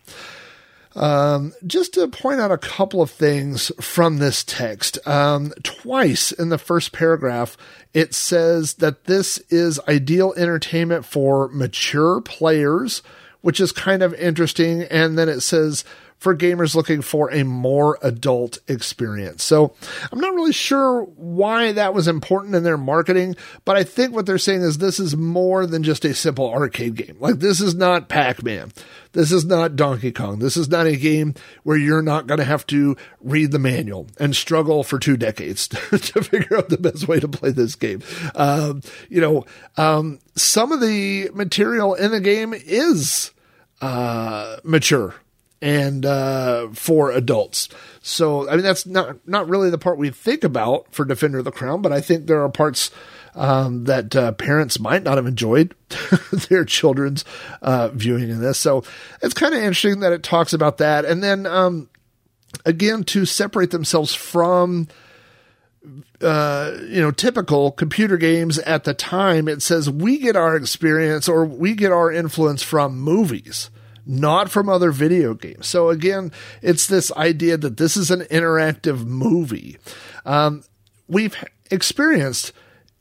Um, 0.93 1.53
just 1.65 1.93
to 1.93 2.07
point 2.07 2.41
out 2.41 2.51
a 2.51 2.57
couple 2.57 3.01
of 3.01 3.09
things 3.09 3.71
from 3.79 4.17
this 4.17 4.43
text. 4.43 4.97
Um, 5.07 5.53
twice 5.63 6.31
in 6.31 6.49
the 6.49 6.57
first 6.57 6.91
paragraph, 6.91 7.55
it 7.93 8.13
says 8.13 8.75
that 8.75 9.05
this 9.05 9.37
is 9.49 9.79
ideal 9.87 10.33
entertainment 10.35 11.05
for 11.05 11.47
mature 11.49 12.19
players, 12.21 13.01
which 13.39 13.59
is 13.59 13.71
kind 13.71 14.03
of 14.03 14.13
interesting. 14.15 14.83
And 14.83 15.17
then 15.17 15.29
it 15.29 15.41
says 15.41 15.85
for 16.21 16.37
gamers 16.37 16.75
looking 16.75 17.01
for 17.01 17.31
a 17.31 17.43
more 17.43 17.97
adult 18.03 18.59
experience. 18.67 19.43
So 19.43 19.73
I'm 20.11 20.19
not 20.19 20.35
really 20.35 20.53
sure 20.53 21.01
why 21.01 21.71
that 21.71 21.95
was 21.95 22.07
important 22.07 22.53
in 22.53 22.61
their 22.61 22.77
marketing, 22.77 23.35
but 23.65 23.75
I 23.75 23.83
think 23.83 24.13
what 24.13 24.27
they're 24.27 24.37
saying 24.37 24.61
is 24.61 24.77
this 24.77 24.99
is 24.99 25.17
more 25.17 25.65
than 25.65 25.81
just 25.81 26.05
a 26.05 26.13
simple 26.13 26.47
arcade 26.47 26.93
game. 26.93 27.17
Like 27.19 27.39
this 27.39 27.59
is 27.59 27.73
not 27.73 28.07
Pac-Man. 28.07 28.71
This 29.13 29.31
is 29.31 29.45
not 29.45 29.75
Donkey 29.75 30.11
Kong. 30.11 30.37
This 30.37 30.57
is 30.57 30.69
not 30.69 30.85
a 30.85 30.95
game 30.95 31.33
where 31.63 31.75
you're 31.75 32.03
not 32.03 32.27
going 32.27 32.37
to 32.37 32.43
have 32.43 32.67
to 32.67 32.95
read 33.19 33.51
the 33.51 33.57
manual 33.57 34.05
and 34.19 34.35
struggle 34.35 34.83
for 34.83 34.99
two 34.99 35.17
decades 35.17 35.67
to 35.89 36.21
figure 36.23 36.55
out 36.55 36.69
the 36.69 36.77
best 36.77 37.07
way 37.07 37.19
to 37.19 37.27
play 37.27 37.49
this 37.49 37.73
game. 37.73 38.03
Um, 38.35 38.83
you 39.09 39.21
know, 39.21 39.47
um, 39.75 40.19
some 40.35 40.71
of 40.71 40.81
the 40.81 41.31
material 41.33 41.95
in 41.95 42.11
the 42.11 42.21
game 42.21 42.53
is 42.53 43.31
uh, 43.81 44.57
mature 44.63 45.15
and 45.61 46.05
uh, 46.05 46.69
for 46.73 47.11
adults. 47.11 47.69
So 48.01 48.49
I 48.49 48.55
mean 48.55 48.63
that's 48.63 48.85
not 48.85 49.27
not 49.27 49.47
really 49.47 49.69
the 49.69 49.77
part 49.77 49.97
we 49.97 50.09
think 50.09 50.43
about 50.43 50.91
for 50.93 51.05
Defender 51.05 51.39
of 51.39 51.45
the 51.45 51.51
Crown, 51.51 51.81
but 51.81 51.91
I 51.91 52.01
think 52.01 52.25
there 52.25 52.41
are 52.43 52.49
parts 52.49 52.89
um, 53.35 53.85
that 53.85 54.15
uh, 54.15 54.31
parents 54.33 54.79
might 54.79 55.03
not 55.03 55.17
have 55.17 55.27
enjoyed 55.27 55.75
their 56.49 56.65
children's 56.65 57.23
uh, 57.61 57.89
viewing 57.89 58.29
in 58.29 58.41
this. 58.41 58.57
So 58.57 58.83
it's 59.21 59.33
kind 59.33 59.53
of 59.53 59.59
interesting 59.59 60.01
that 60.01 60.11
it 60.11 60.23
talks 60.23 60.51
about 60.53 60.79
that, 60.79 61.05
and 61.05 61.23
then 61.23 61.45
um, 61.45 61.89
again 62.65 63.03
to 63.05 63.25
separate 63.25 63.71
themselves 63.71 64.13
from. 64.13 64.87
Uh, 66.21 66.77
you 66.89 67.01
know, 67.01 67.09
typical 67.09 67.71
computer 67.71 68.15
games 68.15 68.59
at 68.59 68.83
the 68.83 68.93
time, 68.93 69.47
it 69.47 69.63
says 69.63 69.89
we 69.89 70.19
get 70.19 70.35
our 70.35 70.55
experience 70.55 71.27
or 71.27 71.43
we 71.43 71.73
get 71.73 71.91
our 71.91 72.11
influence 72.11 72.61
from 72.61 72.99
movies 72.99 73.71
not 74.05 74.49
from 74.49 74.69
other 74.69 74.91
video 74.91 75.33
games. 75.33 75.67
So 75.67 75.89
again, 75.89 76.31
it's 76.61 76.87
this 76.87 77.11
idea 77.13 77.57
that 77.57 77.77
this 77.77 77.95
is 77.97 78.11
an 78.11 78.21
interactive 78.21 79.05
movie. 79.05 79.77
Um, 80.25 80.63
we've 81.07 81.35
experienced 81.69 82.53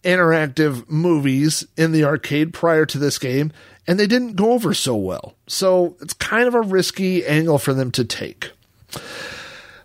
interactive 0.02 0.88
movies 0.88 1.66
in 1.76 1.92
the 1.92 2.04
arcade 2.04 2.52
prior 2.52 2.86
to 2.86 2.98
this 2.98 3.18
game, 3.18 3.52
and 3.86 3.98
they 3.98 4.06
didn't 4.06 4.36
go 4.36 4.52
over 4.52 4.72
so 4.72 4.94
well. 4.96 5.34
So 5.46 5.96
it's 6.00 6.14
kind 6.14 6.46
of 6.46 6.54
a 6.54 6.60
risky 6.60 7.24
angle 7.26 7.58
for 7.58 7.74
them 7.74 7.90
to 7.92 8.04
take. 8.04 8.52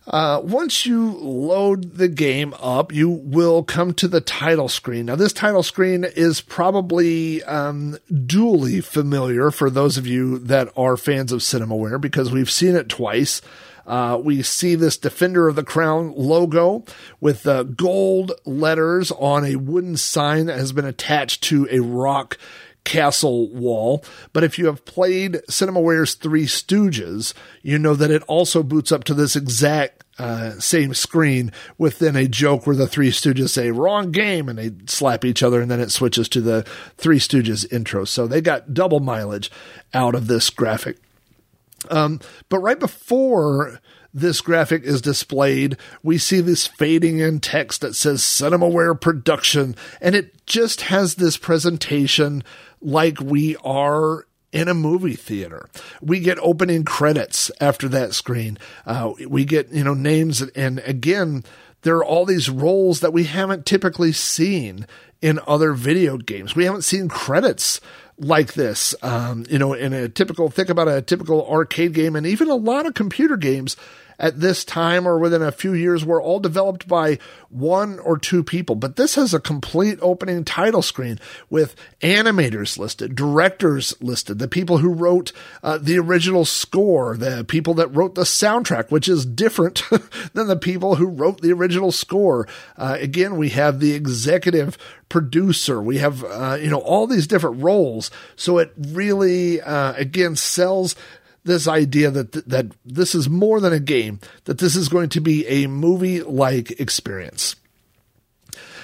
Uh, 0.07 0.39
once 0.43 0.85
you 0.85 1.13
load 1.17 1.95
the 1.95 2.07
game 2.07 2.53
up, 2.59 2.93
you 2.93 3.09
will 3.09 3.63
come 3.63 3.93
to 3.93 4.07
the 4.07 4.21
title 4.21 4.69
screen. 4.69 5.07
Now, 5.07 5.15
this 5.15 5.33
title 5.33 5.63
screen 5.63 6.03
is 6.03 6.41
probably 6.41 7.43
um, 7.43 7.97
duly 8.25 8.81
familiar 8.81 9.50
for 9.50 9.69
those 9.69 9.97
of 9.97 10.05
you 10.05 10.38
that 10.39 10.69
are 10.77 10.95
fans 10.95 11.31
of 11.31 11.39
CinemaWare 11.39 12.00
because 12.00 12.31
we've 12.31 12.51
seen 12.51 12.75
it 12.75 12.88
twice. 12.88 13.41
Uh, 13.88 14.19
we 14.24 14.41
see 14.41 14.75
this 14.75 14.97
Defender 14.97 15.47
of 15.47 15.55
the 15.55 15.63
Crown 15.63 16.13
logo 16.15 16.83
with 17.19 17.43
the 17.43 17.63
gold 17.63 18.31
letters 18.45 19.12
on 19.12 19.45
a 19.45 19.57
wooden 19.57 19.95
sign 19.95 20.47
that 20.47 20.57
has 20.57 20.71
been 20.71 20.85
attached 20.85 21.43
to 21.43 21.67
a 21.69 21.79
rock 21.79 22.38
castle 22.86 23.50
wall. 23.50 24.06
But 24.32 24.46
if 24.46 24.58
you 24.58 24.68
have 24.68 24.86
played 24.86 25.42
CinemaWare's 25.50 26.13
Three 26.13 26.46
Stooges, 26.46 27.34
you 27.62 27.77
know 27.77 27.96
that 27.96 28.12
it 28.12 28.24
also 28.24 28.63
boots 28.63 28.94
up 28.94 29.04
to 29.06 29.13
this 29.13 29.36
exact 29.36 30.04
uh, 30.18 30.51
same 30.60 30.94
screen 30.94 31.51
within 31.77 32.15
a 32.15 32.27
joke 32.30 32.65
where 32.65 32.75
the 32.75 32.88
Three 32.88 33.12
Stooges 33.12 33.50
say 33.50 33.72
"wrong 33.72 34.12
game" 34.12 34.48
and 34.48 34.58
they 34.58 34.72
slap 34.88 35.25
each 35.25 35.44
other, 35.44 35.60
and 35.60 35.70
then 35.70 35.82
it 35.82 35.92
switches 35.92 36.30
to 36.30 36.39
the 36.39 36.65
Three 36.98 37.20
Stooges 37.20 37.72
intro. 37.74 38.06
So 38.06 38.25
they 38.25 38.39
got 38.39 38.74
double 38.74 39.01
mileage 39.01 39.51
out 39.94 40.15
of 40.15 40.27
this 40.27 40.50
graphic. 40.50 40.98
Um, 41.89 42.22
but 42.50 42.60
right 42.60 42.80
before 42.80 43.80
this 44.13 44.39
graphic 44.39 44.84
is 44.84 45.01
displayed, 45.01 45.75
we 46.01 46.18
see 46.18 46.39
this 46.39 46.65
fading 46.65 47.20
in 47.20 47.42
text 47.42 47.82
that 47.82 47.96
says 47.96 48.22
Cinemaware 48.22 49.00
Production, 49.00 49.75
and 50.00 50.15
it 50.15 50.46
just 50.46 50.82
has 50.82 51.15
this 51.15 51.36
presentation 51.36 52.42
like 52.86 53.20
we 53.20 53.56
are 53.58 54.25
in 54.51 54.70
a 54.70 54.74
movie 54.74 55.15
theater. 55.15 55.70
We 56.01 56.22
get 56.22 56.39
opening 56.39 56.86
credits 56.86 57.51
after 57.60 57.89
that 57.89 58.13
screen. 58.13 58.58
Uh, 58.86 59.13
we 59.27 59.44
get, 59.44 59.72
you 59.74 59.84
know, 59.84 59.94
names. 59.94 60.42
And 60.42 60.80
again, 60.80 61.44
there 61.82 61.98
are 61.98 62.06
all 62.06 62.25
these 62.25 62.50
roles 62.50 63.01
that 63.01 63.12
we 63.12 63.25
haven't 63.25 63.65
typically 63.65 64.13
seen 64.13 64.88
in 65.22 65.39
other 65.46 65.74
video 65.74 66.18
games. 66.18 66.56
We 66.56 66.65
haven't 66.65 66.84
seen 66.84 67.10
credits 67.10 67.82
like 68.18 68.54
this. 68.54 68.96
Um, 69.01 69.46
you 69.50 69.60
know, 69.60 69.74
in 69.74 69.92
a 69.92 70.08
typical, 70.08 70.50
think 70.50 70.70
about 70.70 70.88
a 70.88 71.01
typical 71.01 71.46
arcade 71.50 71.94
game 71.94 72.15
and 72.15 72.25
even 72.25 72.50
a 72.50 72.56
lot 72.56 72.86
of 72.86 72.94
computer 72.94 73.36
games 73.36 73.75
at 74.19 74.39
this 74.39 74.63
time 74.63 75.07
or 75.07 75.19
within 75.19 75.41
a 75.41 75.51
few 75.51 75.74
years 75.74 76.05
were 76.05 76.22
all 76.22 76.39
developed 76.39 76.88
by 76.88 77.17
one 77.50 78.00
or 78.00 78.17
two 78.17 78.43
people. 78.43 78.75
But 78.75 78.95
this 78.95 79.15
has 79.15 79.34
a 79.34 79.39
complete 79.39 80.00
opening 80.01 80.43
title 80.43 80.81
screen 80.81 81.19
with 81.50 81.75
animators 82.01 82.77
listed, 82.77 83.15
directors 83.15 83.95
listed, 84.01 84.39
the 84.39 84.48
people 84.48 84.79
who 84.79 84.93
wrote 84.93 85.31
uh, 85.63 85.77
the 85.77 85.98
original 85.98 86.45
score, 86.45 87.17
the 87.17 87.43
people 87.45 87.74
that 87.75 87.88
wrote 87.95 88.15
the 88.15 88.24
soundtrack, 88.24 88.91
which 88.91 89.07
is 89.07 89.25
different 89.25 89.84
than 90.34 90.48
the 90.48 90.57
people 90.57 90.95
who 90.95 91.07
wrote 91.07 91.41
the 91.41 91.53
original 91.53 91.91
score. 91.91 92.48
Uh, 92.77 92.98
again, 93.00 93.38
we 93.38 93.50
have 93.50 93.79
the 93.79 93.93
executive 93.93 94.77
producer. 95.10 95.81
We 95.81 96.00
have, 96.00 96.24
uh, 96.24 96.57
you 96.60 96.69
know, 96.69 96.79
all 96.79 97.07
these 97.07 97.27
different 97.27 97.62
roles. 97.62 98.12
So 98.36 98.57
it 98.57 98.74
really, 98.77 99.62
uh, 99.62 99.93
again, 99.93 100.36
sells 100.36 100.95
this 101.46 101.68
idea 101.68 102.12
that 102.12 102.32
that 102.50 102.72
this 102.84 103.16
is 103.16 103.30
more 103.30 103.60
than 103.60 103.72
a 103.72 103.80
game, 103.80 104.20
that 104.44 104.58
this 104.58 104.75
is 104.75 104.90
going 104.90 105.10
to 105.10 105.22
be 105.22 105.48
a 105.48 105.68
movie 105.68 106.22
like 106.22 106.80
experience. 106.80 107.56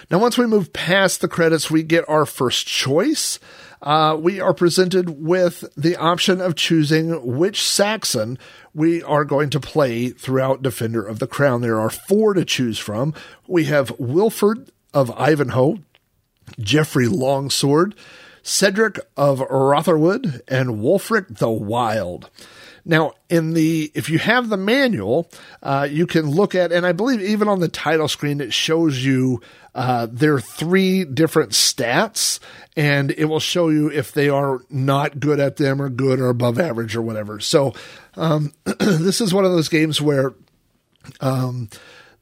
Now, 0.09 0.19
once 0.19 0.37
we 0.37 0.45
move 0.45 0.73
past 0.73 1.21
the 1.21 1.27
credits, 1.27 1.71
we 1.71 1.83
get 1.83 2.07
our 2.09 2.25
first 2.25 2.67
choice. 2.67 3.39
Uh, 3.81 4.15
we 4.19 4.39
are 4.39 4.53
presented 4.53 5.09
with 5.09 5.63
the 5.75 5.95
option 5.95 6.39
of 6.41 6.55
choosing 6.55 7.37
which 7.37 7.63
Saxon 7.63 8.37
we 8.73 9.01
are 9.03 9.25
going 9.25 9.49
to 9.51 9.59
play 9.59 10.09
throughout 10.09 10.61
Defender 10.61 11.01
of 11.01 11.19
the 11.19 11.27
Crown. 11.27 11.61
There 11.61 11.79
are 11.79 11.89
four 11.89 12.33
to 12.33 12.45
choose 12.45 12.77
from. 12.77 13.13
We 13.47 13.65
have 13.65 13.97
Wilfred 13.99 14.71
of 14.93 15.11
Ivanhoe, 15.11 15.79
Geoffrey 16.59 17.07
Longsword, 17.07 17.95
Cedric 18.43 18.99
of 19.15 19.39
Rotherwood, 19.39 20.41
and 20.47 20.79
Wulfric 20.79 21.37
the 21.37 21.49
Wild. 21.49 22.29
Now, 22.83 23.13
in 23.29 23.53
the 23.53 23.91
if 23.93 24.09
you 24.09 24.19
have 24.19 24.49
the 24.49 24.57
manual, 24.57 25.29
uh, 25.61 25.87
you 25.89 26.07
can 26.07 26.29
look 26.29 26.55
at, 26.55 26.71
and 26.71 26.85
I 26.85 26.91
believe 26.91 27.21
even 27.21 27.47
on 27.47 27.59
the 27.59 27.67
title 27.67 28.07
screen, 28.07 28.41
it 28.41 28.53
shows 28.53 29.03
you 29.03 29.41
uh, 29.75 30.07
there 30.11 30.33
are 30.33 30.41
three 30.41 31.05
different 31.05 31.51
stats, 31.51 32.39
and 32.75 33.11
it 33.11 33.25
will 33.25 33.39
show 33.39 33.69
you 33.69 33.91
if 33.91 34.11
they 34.11 34.29
are 34.29 34.61
not 34.69 35.19
good 35.19 35.39
at 35.39 35.57
them 35.57 35.81
or 35.81 35.89
good 35.89 36.19
or 36.19 36.29
above 36.29 36.59
average 36.59 36.95
or 36.95 37.01
whatever. 37.01 37.39
So, 37.39 37.73
um, 38.15 38.53
this 38.79 39.21
is 39.21 39.33
one 39.33 39.45
of 39.45 39.51
those 39.51 39.69
games 39.69 40.01
where. 40.01 40.33
Um, 41.19 41.67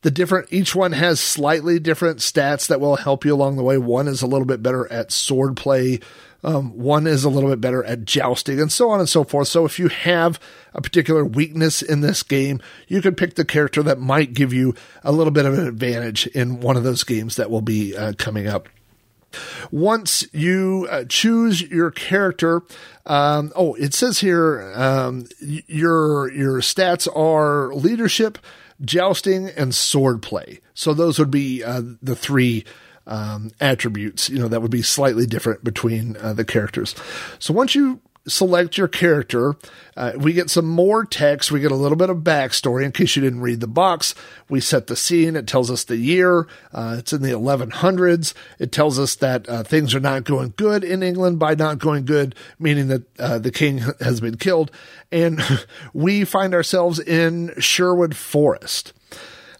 the 0.01 0.11
different 0.11 0.47
each 0.51 0.75
one 0.75 0.93
has 0.93 1.19
slightly 1.19 1.79
different 1.79 2.19
stats 2.19 2.67
that 2.67 2.79
will 2.79 2.95
help 2.95 3.25
you 3.25 3.33
along 3.33 3.57
the 3.57 3.63
way. 3.63 3.77
One 3.77 4.07
is 4.07 4.21
a 4.21 4.27
little 4.27 4.45
bit 4.45 4.63
better 4.63 4.91
at 4.91 5.11
sword 5.11 5.57
play. 5.57 5.99
Um, 6.41 6.77
one 6.77 7.05
is 7.05 7.25
a 7.25 7.29
little 7.29 7.49
bit 7.49 7.59
better 7.59 7.83
at 7.83 8.05
jousting 8.05 8.61
and 8.61 8.71
so 8.71 8.89
on 8.89 9.01
and 9.01 9.09
so 9.09 9.25
forth. 9.25 9.49
So 9.49 9.65
if 9.65 9.77
you 9.77 9.89
have 9.89 10.39
a 10.73 10.81
particular 10.81 11.25
weakness 11.25 11.81
in 11.81 11.99
this 11.99 12.23
game, 12.23 12.61
you 12.87 13.01
can 13.01 13.15
pick 13.15 13.35
the 13.35 13.43
character 13.43 13.83
that 13.83 13.99
might 13.99 14.33
give 14.33 14.53
you 14.53 14.73
a 15.03 15.11
little 15.11 15.31
bit 15.31 15.45
of 15.45 15.57
an 15.57 15.67
advantage 15.67 16.27
in 16.27 16.61
one 16.61 16.77
of 16.77 16.83
those 16.83 17.03
games 17.03 17.35
that 17.35 17.51
will 17.51 17.61
be 17.61 17.95
uh, 17.95 18.13
coming 18.17 18.47
up. 18.47 18.69
Once 19.69 20.25
you 20.31 20.87
uh, 20.89 21.03
choose 21.07 21.61
your 21.61 21.91
character, 21.91 22.63
um, 23.05 23.51
oh, 23.55 23.75
it 23.75 23.93
says 23.93 24.19
here 24.19 24.73
um, 24.75 25.27
your 25.39 26.31
your 26.31 26.61
stats 26.61 27.07
are 27.15 27.73
leadership, 27.75 28.39
jousting, 28.81 29.49
and 29.49 29.71
swordplay. 29.71 30.59
So 30.73 30.93
those 30.93 31.19
would 31.19 31.31
be 31.31 31.63
uh, 31.63 31.81
the 32.01 32.15
three 32.15 32.65
um, 33.07 33.51
attributes, 33.59 34.29
you 34.29 34.39
know, 34.39 34.47
that 34.47 34.61
would 34.61 34.71
be 34.71 34.81
slightly 34.81 35.25
different 35.25 35.63
between 35.63 36.15
uh, 36.17 36.33
the 36.33 36.45
characters. 36.45 36.95
So 37.39 37.53
once 37.53 37.75
you 37.75 38.01
select 38.27 38.77
your 38.77 38.87
character, 38.87 39.55
uh, 39.95 40.13
we 40.15 40.33
get 40.33 40.49
some 40.49 40.65
more 40.65 41.05
text. 41.05 41.51
We 41.51 41.59
get 41.59 41.71
a 41.71 41.75
little 41.75 41.97
bit 41.97 42.09
of 42.09 42.17
backstory 42.17 42.85
in 42.85 42.91
case 42.91 43.15
you 43.15 43.21
didn't 43.21 43.41
read 43.41 43.59
the 43.59 43.67
box. 43.67 44.15
We 44.47 44.59
set 44.59 44.87
the 44.87 44.95
scene. 44.95 45.35
It 45.35 45.47
tells 45.47 45.71
us 45.71 45.83
the 45.83 45.97
year. 45.97 46.47
Uh, 46.73 46.95
it's 46.99 47.13
in 47.13 47.21
the 47.21 47.31
1100s. 47.31 48.33
It 48.59 48.71
tells 48.71 48.99
us 48.99 49.15
that 49.15 49.47
uh, 49.49 49.63
things 49.63 49.95
are 49.95 49.99
not 49.99 50.23
going 50.23 50.53
good 50.57 50.83
in 50.83 51.03
England. 51.03 51.39
By 51.39 51.55
not 51.55 51.79
going 51.79 52.05
good, 52.05 52.35
meaning 52.57 52.87
that 52.87 53.19
uh, 53.19 53.39
the 53.39 53.51
king 53.51 53.79
has 53.99 54.19
been 54.19 54.37
killed. 54.37 54.71
And 55.11 55.41
we 55.93 56.25
find 56.25 56.53
ourselves 56.53 56.99
in 56.99 57.53
Sherwood 57.59 58.15
Forest, 58.15 58.93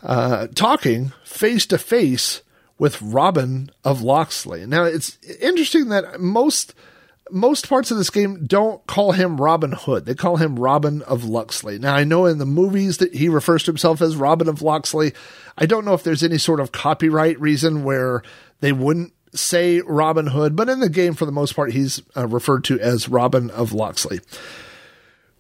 uh, 0.04 0.48
talking 0.48 1.12
face 1.24 1.66
to 1.68 1.78
face 1.78 2.42
with 2.78 3.02
Robin 3.02 3.70
of 3.84 4.02
Locksley. 4.02 4.66
Now 4.66 4.84
it's 4.84 5.18
interesting 5.42 5.90
that 5.90 6.22
most 6.22 6.74
most 7.32 7.68
parts 7.68 7.92
of 7.92 7.98
this 7.98 8.10
game 8.10 8.46
don't 8.46 8.86
call 8.88 9.12
him 9.12 9.40
Robin 9.40 9.72
Hood. 9.72 10.06
They 10.06 10.16
call 10.16 10.38
him 10.38 10.58
Robin 10.58 11.02
of 11.04 11.24
Locksley. 11.24 11.80
Now 11.80 11.96
I 11.96 12.04
know 12.04 12.26
in 12.26 12.38
the 12.38 12.46
movies 12.46 12.98
that 12.98 13.14
he 13.14 13.30
refers 13.30 13.64
to 13.64 13.72
himself 13.72 14.02
as 14.02 14.16
Robin 14.16 14.48
of 14.48 14.62
Locksley. 14.62 15.14
I 15.58 15.66
don't 15.66 15.86
know 15.86 15.94
if 15.94 16.04
there's 16.04 16.24
any 16.24 16.38
sort 16.38 16.60
of 16.60 16.72
copyright 16.72 17.40
reason 17.40 17.84
where 17.84 18.24
they 18.60 18.72
wouldn't 18.72 19.14
say 19.34 19.82
Robin 19.82 20.28
Hood, 20.28 20.56
but 20.56 20.70
in 20.70 20.80
the 20.80 20.90
game 20.90 21.14
for 21.14 21.26
the 21.26 21.32
most 21.32 21.56
part 21.56 21.72
he's 21.72 22.02
uh, 22.18 22.28
referred 22.28 22.64
to 22.66 22.80
as 22.80 23.10
Robin 23.10 23.50
of 23.52 23.74
Locksley. 23.74 24.20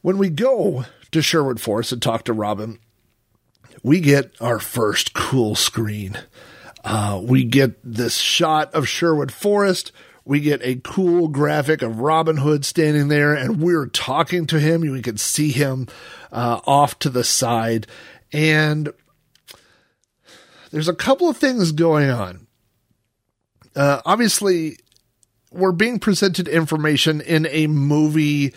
When 0.01 0.17
we 0.17 0.29
go 0.29 0.85
to 1.11 1.21
Sherwood 1.21 1.59
Forest 1.59 1.91
and 1.91 2.01
talk 2.01 2.23
to 2.25 2.33
Robin, 2.33 2.79
we 3.83 3.99
get 3.99 4.33
our 4.39 4.59
first 4.59 5.13
cool 5.13 5.55
screen. 5.55 6.17
Uh, 6.83 7.21
we 7.23 7.43
get 7.43 7.79
this 7.83 8.17
shot 8.17 8.73
of 8.73 8.87
Sherwood 8.87 9.31
Forest. 9.31 9.91
We 10.29 10.41
get 10.41 10.61
a 10.61 10.75
cool 10.75 11.27
graphic 11.27 11.81
of 11.81 12.01
Robin 12.01 12.37
Hood 12.37 12.63
standing 12.63 13.07
there, 13.07 13.33
and 13.33 13.59
we're 13.59 13.87
talking 13.87 14.45
to 14.45 14.59
him. 14.59 14.81
We 14.81 15.01
can 15.01 15.17
see 15.17 15.49
him 15.49 15.87
uh, 16.31 16.59
off 16.67 16.99
to 16.99 17.09
the 17.09 17.23
side. 17.23 17.87
And 18.31 18.93
there's 20.69 20.87
a 20.87 20.93
couple 20.93 21.29
of 21.29 21.37
things 21.37 21.71
going 21.71 22.11
on. 22.11 22.45
Uh, 23.75 24.03
obviously, 24.05 24.77
we're 25.51 25.71
being 25.71 25.97
presented 25.97 26.47
information 26.47 27.21
in 27.21 27.47
a 27.47 27.65
movie 27.65 28.53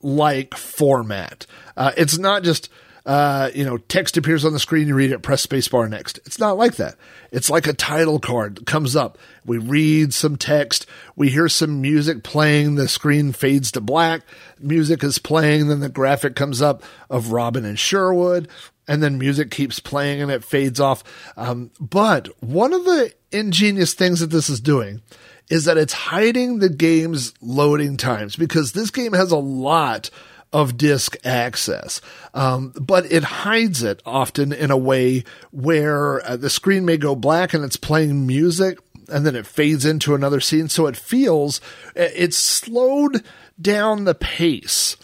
like 0.00 0.54
format. 0.54 1.46
Uh, 1.76 1.90
it's 1.96 2.16
not 2.16 2.44
just 2.44 2.70
uh, 3.08 3.50
you 3.54 3.64
know, 3.64 3.78
text 3.78 4.18
appears 4.18 4.44
on 4.44 4.52
the 4.52 4.58
screen, 4.58 4.86
you 4.86 4.94
read 4.94 5.10
it, 5.10 5.22
press 5.22 5.44
spacebar 5.44 5.88
next. 5.88 6.18
It's 6.26 6.38
not 6.38 6.58
like 6.58 6.76
that. 6.76 6.96
It's 7.32 7.48
like 7.48 7.66
a 7.66 7.72
title 7.72 8.18
card 8.20 8.56
that 8.56 8.66
comes 8.66 8.94
up. 8.94 9.16
We 9.46 9.56
read 9.56 10.12
some 10.12 10.36
text, 10.36 10.84
we 11.16 11.30
hear 11.30 11.48
some 11.48 11.80
music 11.80 12.22
playing, 12.22 12.74
the 12.74 12.86
screen 12.86 13.32
fades 13.32 13.72
to 13.72 13.80
black, 13.80 14.24
music 14.60 15.02
is 15.02 15.18
playing, 15.18 15.68
then 15.68 15.80
the 15.80 15.88
graphic 15.88 16.36
comes 16.36 16.60
up 16.60 16.82
of 17.08 17.32
Robin 17.32 17.64
and 17.64 17.78
Sherwood, 17.78 18.46
and 18.86 19.02
then 19.02 19.16
music 19.16 19.50
keeps 19.50 19.80
playing 19.80 20.20
and 20.20 20.30
it 20.30 20.44
fades 20.44 20.78
off. 20.78 21.02
Um, 21.38 21.70
but 21.80 22.28
one 22.42 22.74
of 22.74 22.84
the 22.84 23.14
ingenious 23.32 23.94
things 23.94 24.20
that 24.20 24.26
this 24.26 24.50
is 24.50 24.60
doing 24.60 25.00
is 25.48 25.64
that 25.64 25.78
it's 25.78 25.94
hiding 25.94 26.58
the 26.58 26.68
game's 26.68 27.32
loading 27.40 27.96
times 27.96 28.36
because 28.36 28.72
this 28.72 28.90
game 28.90 29.14
has 29.14 29.32
a 29.32 29.38
lot 29.38 30.10
of 30.52 30.76
disk 30.76 31.16
access. 31.24 32.00
Um, 32.34 32.72
but 32.80 33.10
it 33.10 33.24
hides 33.24 33.82
it 33.82 34.02
often 34.06 34.52
in 34.52 34.70
a 34.70 34.76
way 34.76 35.24
where 35.50 36.24
uh, 36.26 36.36
the 36.36 36.50
screen 36.50 36.84
may 36.84 36.96
go 36.96 37.14
black 37.14 37.52
and 37.52 37.64
it's 37.64 37.76
playing 37.76 38.26
music 38.26 38.78
and 39.08 39.26
then 39.26 39.36
it 39.36 39.46
fades 39.46 39.84
into 39.84 40.14
another 40.14 40.40
scene. 40.40 40.68
So 40.68 40.86
it 40.86 40.96
feels 40.96 41.60
it's 41.94 42.36
slowed 42.36 43.24
down 43.60 44.04
the 44.04 44.14
pace 44.14 44.96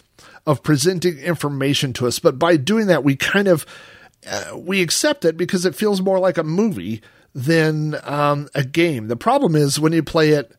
of 0.45 0.63
presenting 0.63 1.17
information 1.19 1.93
to 1.93 2.07
us. 2.07 2.19
But 2.19 2.37
by 2.37 2.57
doing 2.57 2.87
that, 2.87 3.03
we 3.03 3.15
kind 3.15 3.47
of 3.47 3.65
uh, 4.29 4.57
we 4.57 4.81
accept 4.81 5.25
it 5.25 5.37
because 5.37 5.65
it 5.65 5.75
feels 5.75 6.01
more 6.01 6.19
like 6.19 6.37
a 6.37 6.43
movie 6.43 7.01
than 7.33 7.95
um, 8.03 8.47
a 8.55 8.63
game. 8.63 9.07
The 9.07 9.15
problem 9.15 9.55
is 9.55 9.79
when 9.79 9.93
you 9.93 10.01
play 10.01 10.31
it 10.31 10.51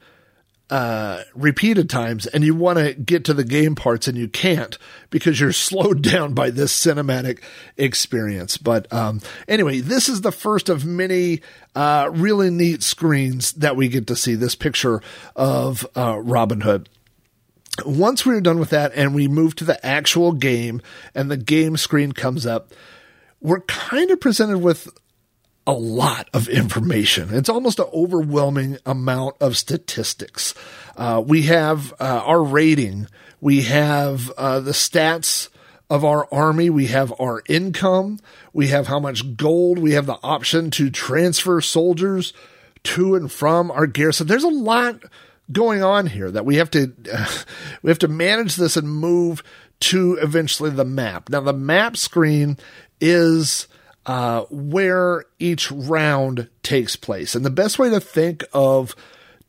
uh, 0.69 1.23
repeated 1.35 1.89
times 1.89 2.27
and 2.27 2.43
you 2.43 2.55
want 2.55 2.79
to 2.79 2.93
get 2.95 3.25
to 3.25 3.35
the 3.35 3.45
game 3.45 3.75
parts 3.75 4.09
and 4.09 4.19
you 4.19 4.29
can't 4.29 4.79
because 5.11 5.39
you're 5.39 5.53
slowed 5.53 6.03
down 6.03 6.35
by 6.35 6.51
this 6.51 6.79
cinematic 6.79 7.41
experience. 7.77 8.57
But 8.57 8.93
um, 8.93 9.21
anyway, 9.47 9.81
this 9.81 10.09
is 10.09 10.23
the 10.23 10.33
first 10.33 10.69
of 10.69 10.85
many 10.85 11.41
uh, 11.75 12.11
really 12.13 12.51
neat 12.51 12.83
screens 12.83 13.53
that 13.53 13.77
we 13.77 13.89
get 13.89 14.07
to 14.09 14.17
see 14.17 14.35
this 14.35 14.55
picture 14.55 15.01
of 15.37 15.87
uh, 15.97 16.19
Robin 16.21 16.63
Hood. 16.63 16.89
Once 17.85 18.25
we're 18.25 18.41
done 18.41 18.59
with 18.59 18.71
that 18.71 18.91
and 18.95 19.15
we 19.15 19.29
move 19.29 19.55
to 19.57 19.65
the 19.65 19.85
actual 19.85 20.33
game 20.33 20.81
and 21.15 21.31
the 21.31 21.37
game 21.37 21.77
screen 21.77 22.13
comes 22.13 22.47
up, 22.47 22.73
we're 23.41 23.61
kind 23.61 24.11
of 24.11 24.19
presented 24.19 24.59
with 24.59 24.89
a 25.67 25.73
lot 25.73 26.29
of 26.33 26.49
information. 26.49 27.35
It's 27.35 27.49
almost 27.49 27.79
an 27.79 27.87
overwhelming 27.93 28.79
amount 28.87 29.37
of 29.41 29.57
statistics. 29.57 30.55
Uh, 30.97 31.23
we 31.27 31.43
have 31.43 31.93
uh, 32.01 32.23
our 32.25 32.43
rating, 32.43 33.09
we 33.41 33.63
have 33.63 34.31
uh, 34.33 34.61
the 34.61 34.71
stats 34.71 35.49
of 35.91 36.05
our 36.05 36.29
army, 36.33 36.71
we 36.71 36.87
have 36.87 37.13
our 37.21 37.43
income, 37.49 38.21
we 38.53 38.69
have 38.69 38.87
how 38.87 39.01
much 39.01 39.37
gold, 39.37 39.79
we 39.79 39.93
have 39.93 40.07
the 40.07 40.19
option 40.23 40.71
to 40.73 40.91
transfer 40.91 41.61
soldiers 41.61 42.33
to 42.85 43.15
and 43.15 43.31
from 43.31 43.71
our 43.71 43.87
garrison. 43.87 44.27
There's 44.27 44.45
a 44.45 44.49
lot 44.49 45.03
going 45.51 45.83
on 45.83 46.07
here 46.07 46.31
that 46.31 46.45
we 46.45 46.57
have 46.57 46.71
to 46.73 46.93
we 47.83 47.91
have 47.91 47.99
to 48.01 48.09
manage 48.09 48.57
this 48.57 48.77
and 48.77 48.89
move 48.89 49.43
to 49.79 50.15
eventually 50.15 50.71
the 50.71 50.85
map. 50.85 51.29
Now 51.29 51.41
the 51.41 51.53
map 51.53 51.97
screen 51.97 52.57
is 53.01 53.67
uh, 54.07 54.45
where 54.51 55.25
each 55.39 55.71
round 55.71 56.49
takes 56.63 56.97
place. 56.97 57.35
And 57.35 57.45
the 57.45 57.51
best 57.51 57.79
way 57.79 57.91
to 57.91 58.01
think 58.01 58.45
of 58.53 58.95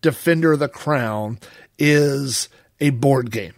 Defender 0.01 0.53
of 0.53 0.59
the 0.59 0.67
Crown 0.67 1.39
is 1.77 2.49
a 2.79 2.89
board 2.89 3.31
game. 3.31 3.53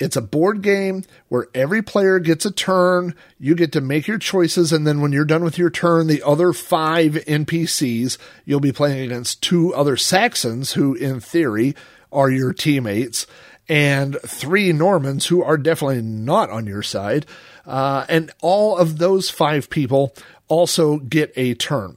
It's 0.00 0.16
a 0.16 0.22
board 0.22 0.60
game 0.62 1.04
where 1.28 1.46
every 1.54 1.80
player 1.80 2.18
gets 2.18 2.44
a 2.44 2.50
turn. 2.50 3.14
You 3.38 3.54
get 3.54 3.70
to 3.72 3.80
make 3.80 4.08
your 4.08 4.18
choices. 4.18 4.72
And 4.72 4.84
then 4.84 5.00
when 5.00 5.12
you're 5.12 5.24
done 5.24 5.44
with 5.44 5.56
your 5.56 5.70
turn, 5.70 6.08
the 6.08 6.22
other 6.24 6.52
five 6.52 7.12
NPCs, 7.12 8.18
you'll 8.44 8.58
be 8.58 8.72
playing 8.72 9.04
against 9.04 9.40
two 9.40 9.72
other 9.72 9.96
Saxons 9.96 10.72
who, 10.72 10.94
in 10.94 11.20
theory, 11.20 11.76
are 12.12 12.28
your 12.28 12.52
teammates. 12.52 13.26
and 13.68 14.18
three 14.26 14.72
Normans 14.72 15.26
who 15.26 15.42
are 15.42 15.56
definitely 15.56 16.02
not 16.02 16.50
on 16.50 16.66
your 16.66 16.82
side. 16.82 17.24
Uh, 17.66 18.04
and 18.08 18.30
all 18.42 18.76
of 18.76 18.98
those 18.98 19.30
five 19.30 19.70
people 19.70 20.14
also 20.48 20.98
get 20.98 21.32
a 21.36 21.54
turn. 21.54 21.96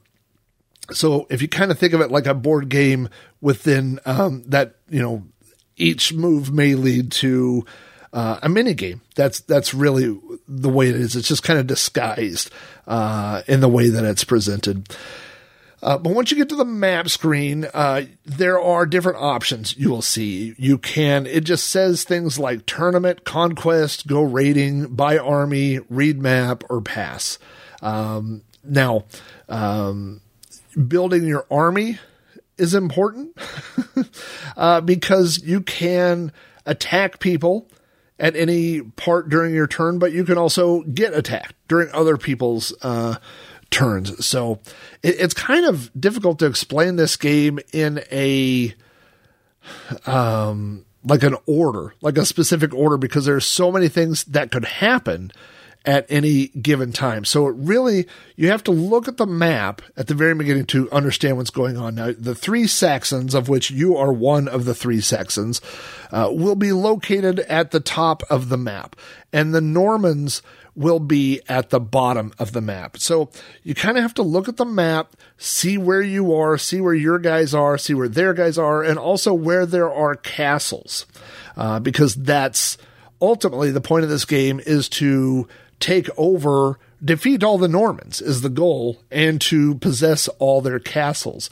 So 0.90 1.26
if 1.28 1.42
you 1.42 1.48
kind 1.48 1.70
of 1.70 1.78
think 1.78 1.92
of 1.92 2.00
it 2.00 2.10
like 2.10 2.26
a 2.26 2.34
board 2.34 2.68
game 2.68 3.08
within 3.40 4.00
um, 4.06 4.42
that, 4.46 4.76
you 4.88 5.02
know, 5.02 5.24
each 5.76 6.12
move 6.12 6.52
may 6.52 6.74
lead 6.74 7.12
to 7.12 7.64
uh, 8.12 8.38
a 8.42 8.48
mini 8.48 8.74
game. 8.74 9.00
That's 9.14 9.40
that's 9.40 9.74
really 9.74 10.18
the 10.46 10.68
way 10.68 10.88
it 10.88 10.96
is. 10.96 11.16
It's 11.16 11.28
just 11.28 11.42
kind 11.42 11.58
of 11.58 11.66
disguised 11.66 12.50
uh, 12.86 13.42
in 13.46 13.60
the 13.60 13.68
way 13.68 13.88
that 13.90 14.04
it's 14.04 14.24
presented. 14.24 14.88
Uh, 15.82 15.96
but 15.96 16.12
once 16.12 16.30
you 16.30 16.36
get 16.36 16.48
to 16.48 16.56
the 16.56 16.64
map 16.64 17.08
screen, 17.08 17.66
uh, 17.72 18.02
there 18.24 18.60
are 18.60 18.84
different 18.84 19.18
options 19.18 19.76
you 19.76 19.90
will 19.90 20.02
see. 20.02 20.54
You 20.58 20.78
can, 20.78 21.26
it 21.26 21.44
just 21.44 21.68
says 21.68 22.04
things 22.04 22.38
like 22.38 22.66
tournament, 22.66 23.24
conquest, 23.24 24.06
go 24.06 24.22
raiding, 24.22 24.94
buy 24.94 25.18
army, 25.18 25.78
read 25.88 26.20
map, 26.20 26.64
or 26.68 26.80
pass. 26.80 27.38
Um, 27.80 28.42
now, 28.64 29.04
um, 29.48 30.20
building 30.86 31.26
your 31.26 31.46
army 31.50 31.98
is 32.56 32.74
important 32.74 33.36
uh, 34.56 34.80
because 34.80 35.42
you 35.44 35.60
can 35.60 36.32
attack 36.66 37.20
people 37.20 37.70
at 38.18 38.34
any 38.34 38.80
part 38.80 39.28
during 39.28 39.54
your 39.54 39.68
turn, 39.68 39.98
but 40.00 40.12
you 40.12 40.24
can 40.24 40.36
also 40.36 40.82
get 40.82 41.14
attacked 41.14 41.54
during 41.68 41.88
other 41.92 42.16
people's 42.16 42.74
uh, 42.82 43.16
turns. 43.70 44.24
So 44.24 44.60
it, 45.02 45.20
it's 45.20 45.34
kind 45.34 45.66
of 45.66 45.90
difficult 45.98 46.38
to 46.40 46.46
explain 46.46 46.96
this 46.96 47.16
game 47.16 47.58
in 47.72 48.02
a 48.10 48.74
um 50.06 50.84
like 51.04 51.22
an 51.22 51.36
order, 51.46 51.94
like 52.00 52.18
a 52.18 52.26
specific 52.26 52.74
order, 52.74 52.96
because 52.96 53.24
there's 53.24 53.46
so 53.46 53.70
many 53.70 53.88
things 53.88 54.24
that 54.24 54.50
could 54.50 54.64
happen 54.64 55.30
at 55.88 56.04
any 56.10 56.48
given 56.48 56.92
time. 56.92 57.24
So 57.24 57.46
it 57.46 57.54
really, 57.56 58.06
you 58.36 58.50
have 58.50 58.62
to 58.64 58.70
look 58.70 59.08
at 59.08 59.16
the 59.16 59.26
map 59.26 59.80
at 59.96 60.06
the 60.06 60.12
very 60.12 60.34
beginning 60.34 60.66
to 60.66 60.90
understand 60.92 61.38
what's 61.38 61.48
going 61.48 61.78
on. 61.78 61.94
Now, 61.94 62.12
the 62.12 62.34
three 62.34 62.66
Saxons, 62.66 63.34
of 63.34 63.48
which 63.48 63.70
you 63.70 63.96
are 63.96 64.12
one 64.12 64.48
of 64.48 64.66
the 64.66 64.74
three 64.74 65.00
Saxons, 65.00 65.62
uh, 66.12 66.28
will 66.30 66.56
be 66.56 66.72
located 66.72 67.40
at 67.40 67.70
the 67.70 67.80
top 67.80 68.22
of 68.28 68.50
the 68.50 68.58
map, 68.58 68.96
and 69.32 69.54
the 69.54 69.62
Normans 69.62 70.42
will 70.74 71.00
be 71.00 71.40
at 71.48 71.70
the 71.70 71.80
bottom 71.80 72.34
of 72.38 72.52
the 72.52 72.60
map. 72.60 72.98
So 72.98 73.30
you 73.62 73.74
kind 73.74 73.96
of 73.96 74.02
have 74.02 74.14
to 74.14 74.22
look 74.22 74.46
at 74.46 74.58
the 74.58 74.66
map, 74.66 75.16
see 75.38 75.78
where 75.78 76.02
you 76.02 76.34
are, 76.34 76.58
see 76.58 76.82
where 76.82 76.92
your 76.92 77.18
guys 77.18 77.54
are, 77.54 77.78
see 77.78 77.94
where 77.94 78.08
their 78.08 78.34
guys 78.34 78.58
are, 78.58 78.82
and 78.82 78.98
also 78.98 79.32
where 79.32 79.64
there 79.64 79.90
are 79.90 80.16
castles, 80.16 81.06
uh, 81.56 81.80
because 81.80 82.14
that's 82.14 82.76
ultimately 83.22 83.70
the 83.70 83.80
point 83.80 84.04
of 84.04 84.10
this 84.10 84.26
game 84.26 84.60
is 84.60 84.88
to 84.90 85.48
take 85.80 86.08
over, 86.16 86.78
defeat 87.04 87.42
all 87.42 87.58
the 87.58 87.68
Normans 87.68 88.20
is 88.20 88.40
the 88.40 88.48
goal, 88.48 88.98
and 89.10 89.40
to 89.42 89.76
possess 89.76 90.28
all 90.38 90.60
their 90.60 90.78
castles. 90.78 91.50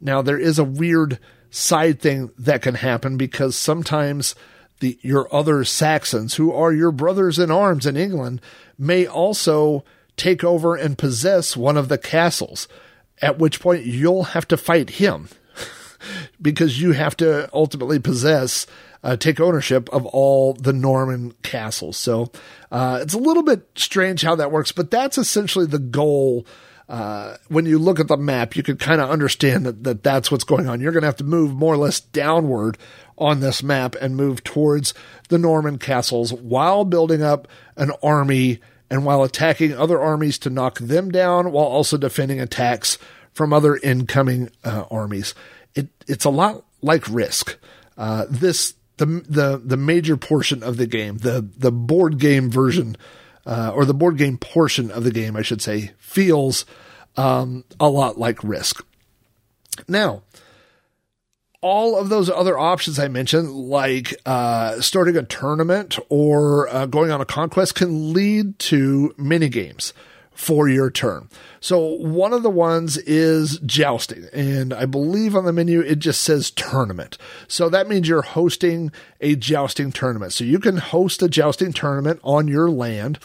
Now, 0.00 0.22
there 0.22 0.38
is 0.38 0.58
a 0.58 0.64
weird 0.64 1.18
side 1.50 2.00
thing 2.00 2.30
that 2.38 2.62
can 2.62 2.74
happen 2.74 3.16
because 3.16 3.56
sometimes 3.56 4.34
the 4.80 4.98
your 5.02 5.32
other 5.34 5.64
Saxons, 5.64 6.34
who 6.34 6.52
are 6.52 6.72
your 6.72 6.92
brothers 6.92 7.38
in 7.38 7.50
arms 7.50 7.86
in 7.86 7.96
England, 7.96 8.40
may 8.78 9.06
also 9.06 9.84
take 10.16 10.44
over 10.44 10.76
and 10.76 10.98
possess 10.98 11.56
one 11.56 11.76
of 11.76 11.88
the 11.88 11.98
castles. 11.98 12.68
At 13.20 13.38
which 13.38 13.58
point 13.58 13.84
you'll 13.84 14.24
have 14.24 14.46
to 14.48 14.56
fight 14.56 14.90
him 14.90 15.28
because 16.40 16.80
you 16.80 16.92
have 16.92 17.16
to 17.16 17.48
ultimately 17.52 17.98
possess 17.98 18.66
uh, 19.02 19.16
take 19.16 19.40
ownership 19.40 19.88
of 19.90 20.06
all 20.06 20.54
the 20.54 20.72
Norman 20.72 21.32
castles. 21.42 21.96
So 21.96 22.30
uh, 22.70 23.00
it's 23.02 23.14
a 23.14 23.18
little 23.18 23.42
bit 23.42 23.68
strange 23.76 24.22
how 24.22 24.34
that 24.36 24.52
works, 24.52 24.72
but 24.72 24.90
that's 24.90 25.18
essentially 25.18 25.66
the 25.66 25.78
goal. 25.78 26.46
Uh, 26.88 27.36
when 27.48 27.66
you 27.66 27.78
look 27.78 28.00
at 28.00 28.08
the 28.08 28.16
map, 28.16 28.56
you 28.56 28.62
can 28.62 28.78
kind 28.78 29.00
of 29.00 29.10
understand 29.10 29.66
that, 29.66 29.84
that 29.84 30.02
that's 30.02 30.30
what's 30.30 30.44
going 30.44 30.68
on. 30.68 30.80
You're 30.80 30.92
going 30.92 31.02
to 31.02 31.08
have 31.08 31.16
to 31.16 31.24
move 31.24 31.54
more 31.54 31.74
or 31.74 31.76
less 31.76 32.00
downward 32.00 32.78
on 33.18 33.40
this 33.40 33.62
map 33.62 33.94
and 34.00 34.16
move 34.16 34.42
towards 34.42 34.94
the 35.28 35.38
Norman 35.38 35.76
castles 35.76 36.32
while 36.32 36.84
building 36.84 37.22
up 37.22 37.46
an 37.76 37.92
army 38.02 38.60
and 38.90 39.04
while 39.04 39.22
attacking 39.22 39.76
other 39.76 40.00
armies 40.00 40.38
to 40.38 40.50
knock 40.50 40.78
them 40.78 41.10
down 41.10 41.52
while 41.52 41.66
also 41.66 41.98
defending 41.98 42.40
attacks 42.40 42.96
from 43.34 43.52
other 43.52 43.76
incoming 43.76 44.50
uh, 44.64 44.84
armies. 44.90 45.34
It, 45.74 45.88
it's 46.06 46.24
a 46.24 46.30
lot 46.30 46.64
like 46.80 47.06
Risk. 47.08 47.58
Uh, 47.98 48.26
this 48.30 48.74
the 48.98 49.06
the 49.06 49.62
the 49.64 49.76
major 49.76 50.16
portion 50.16 50.62
of 50.62 50.76
the 50.76 50.86
game, 50.86 51.18
the 51.18 51.48
the 51.56 51.72
board 51.72 52.18
game 52.18 52.50
version, 52.50 52.96
uh, 53.46 53.72
or 53.74 53.84
the 53.84 53.94
board 53.94 54.18
game 54.18 54.36
portion 54.36 54.90
of 54.90 55.04
the 55.04 55.10
game, 55.10 55.36
I 55.36 55.42
should 55.42 55.62
say, 55.62 55.92
feels 55.98 56.66
um, 57.16 57.64
a 57.80 57.88
lot 57.88 58.18
like 58.18 58.42
Risk. 58.44 58.84
Now, 59.86 60.22
all 61.60 61.98
of 61.98 62.08
those 62.08 62.30
other 62.30 62.58
options 62.58 62.98
I 62.98 63.08
mentioned, 63.08 63.50
like 63.50 64.14
uh, 64.26 64.80
starting 64.80 65.16
a 65.16 65.22
tournament 65.22 65.98
or 66.08 66.68
uh, 66.68 66.86
going 66.86 67.10
on 67.10 67.20
a 67.20 67.24
conquest, 67.24 67.74
can 67.74 68.12
lead 68.12 68.58
to 68.60 69.14
mini 69.16 69.48
games 69.48 69.92
for 70.38 70.68
your 70.68 70.88
turn. 70.88 71.28
So 71.58 71.78
one 71.80 72.32
of 72.32 72.44
the 72.44 72.48
ones 72.48 72.96
is 72.98 73.58
jousting, 73.66 74.28
and 74.32 74.72
I 74.72 74.86
believe 74.86 75.34
on 75.34 75.44
the 75.44 75.52
menu 75.52 75.80
it 75.80 75.98
just 75.98 76.20
says 76.20 76.52
tournament. 76.52 77.18
So 77.48 77.68
that 77.68 77.88
means 77.88 78.08
you're 78.08 78.22
hosting 78.22 78.92
a 79.20 79.34
jousting 79.34 79.90
tournament. 79.90 80.32
So 80.32 80.44
you 80.44 80.60
can 80.60 80.76
host 80.76 81.24
a 81.24 81.28
jousting 81.28 81.72
tournament 81.72 82.20
on 82.22 82.46
your 82.46 82.70
land, 82.70 83.18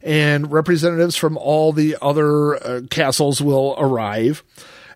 and 0.00 0.52
representatives 0.52 1.16
from 1.16 1.36
all 1.36 1.72
the 1.72 1.96
other 2.00 2.54
uh, 2.64 2.82
castles 2.88 3.42
will 3.42 3.74
arrive. 3.76 4.44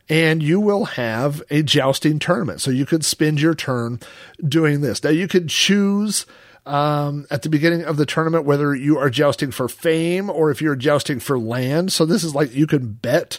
And 0.08 0.44
you 0.44 0.60
will 0.60 0.84
have 0.84 1.42
a 1.50 1.62
jousting 1.62 2.20
tournament. 2.20 2.60
So 2.60 2.70
you 2.70 2.86
could 2.86 3.04
spend 3.04 3.40
your 3.40 3.54
turn 3.54 3.98
doing 4.46 4.80
this. 4.80 5.02
Now 5.02 5.10
you 5.10 5.26
could 5.26 5.48
choose 5.48 6.24
um, 6.66 7.26
at 7.30 7.42
the 7.42 7.48
beginning 7.48 7.84
of 7.84 7.96
the 7.96 8.06
tournament 8.06 8.44
whether 8.44 8.74
you 8.74 8.98
are 8.98 9.10
jousting 9.10 9.50
for 9.50 9.68
fame 9.68 10.30
or 10.30 10.50
if 10.50 10.62
you're 10.62 10.76
jousting 10.76 11.20
for 11.20 11.38
land. 11.38 11.92
So 11.92 12.04
this 12.06 12.24
is 12.24 12.34
like 12.34 12.54
you 12.54 12.66
can 12.66 12.92
bet 12.92 13.38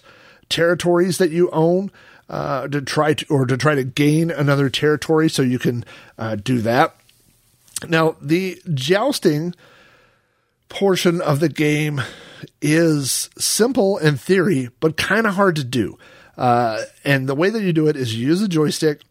territories 0.49 1.17
that 1.17 1.31
you 1.31 1.49
own 1.51 1.91
uh, 2.29 2.67
to 2.67 2.81
try 2.81 3.13
to 3.13 3.25
or 3.29 3.45
to 3.45 3.57
try 3.57 3.75
to 3.75 3.83
gain 3.83 4.31
another 4.31 4.69
territory. 4.69 5.29
So 5.29 5.41
you 5.41 5.59
can 5.59 5.85
uh, 6.17 6.35
do 6.35 6.61
that. 6.61 6.95
Now 7.87 8.15
the 8.21 8.61
jousting 8.73 9.53
portion 10.69 11.21
of 11.21 11.39
the 11.39 11.49
game 11.49 12.01
is 12.61 13.29
simple 13.37 13.97
in 13.97 14.17
theory, 14.17 14.69
but 14.79 14.97
kind 14.97 15.25
of 15.25 15.35
hard 15.35 15.55
to 15.57 15.63
do. 15.63 15.97
Uh, 16.37 16.81
and 17.03 17.29
the 17.29 17.35
way 17.35 17.49
that 17.49 17.63
you 17.63 17.73
do 17.73 17.87
it 17.87 17.95
is 17.95 18.15
you 18.15 18.27
use 18.27 18.41
a 18.41 18.47
joystick 18.47 19.01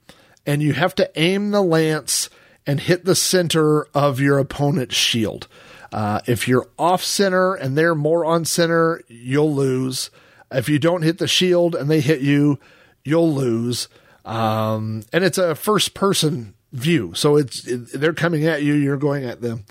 and 0.47 0.63
you 0.63 0.73
have 0.73 0.95
to 0.95 1.11
aim 1.19 1.51
the 1.51 1.63
lance 1.63 2.29
and 2.67 2.81
hit 2.81 3.05
the 3.05 3.15
center 3.15 3.87
of 3.95 4.21
your 4.21 4.39
opponent's 4.39 4.95
shield. 4.95 5.49
Uh, 5.93 6.21
if 6.27 6.49
you're 6.49 6.69
off 6.79 7.05
center 7.05 7.55
and 7.55 7.77
they're 7.79 7.95
more 7.95 8.25
on 8.25 8.45
center, 8.45 9.03
you'll 9.09 9.55
lose. 9.55 10.11
If 10.51 10.69
you 10.69 10.79
don't 10.79 11.03
hit 11.03 11.19
the 11.19 11.29
shield 11.29 11.75
and 11.75 11.91
they 11.91 12.01
hit 12.01 12.21
you, 12.21 12.59
you'll 13.05 13.33
lose. 13.33 13.89
Um, 14.25 15.05
and 15.13 15.23
it's 15.23 15.39
a 15.39 15.55
first 15.55 15.95
person 15.95 16.55
view, 16.73 17.15
so 17.15 17.37
it's 17.37 17.67
it, 17.67 17.93
they're 17.93 18.15
coming 18.15 18.47
at 18.47 18.63
you, 18.63 18.75
you're 18.75 18.97
going 18.97 19.25
at 19.25 19.41
them. 19.41 19.65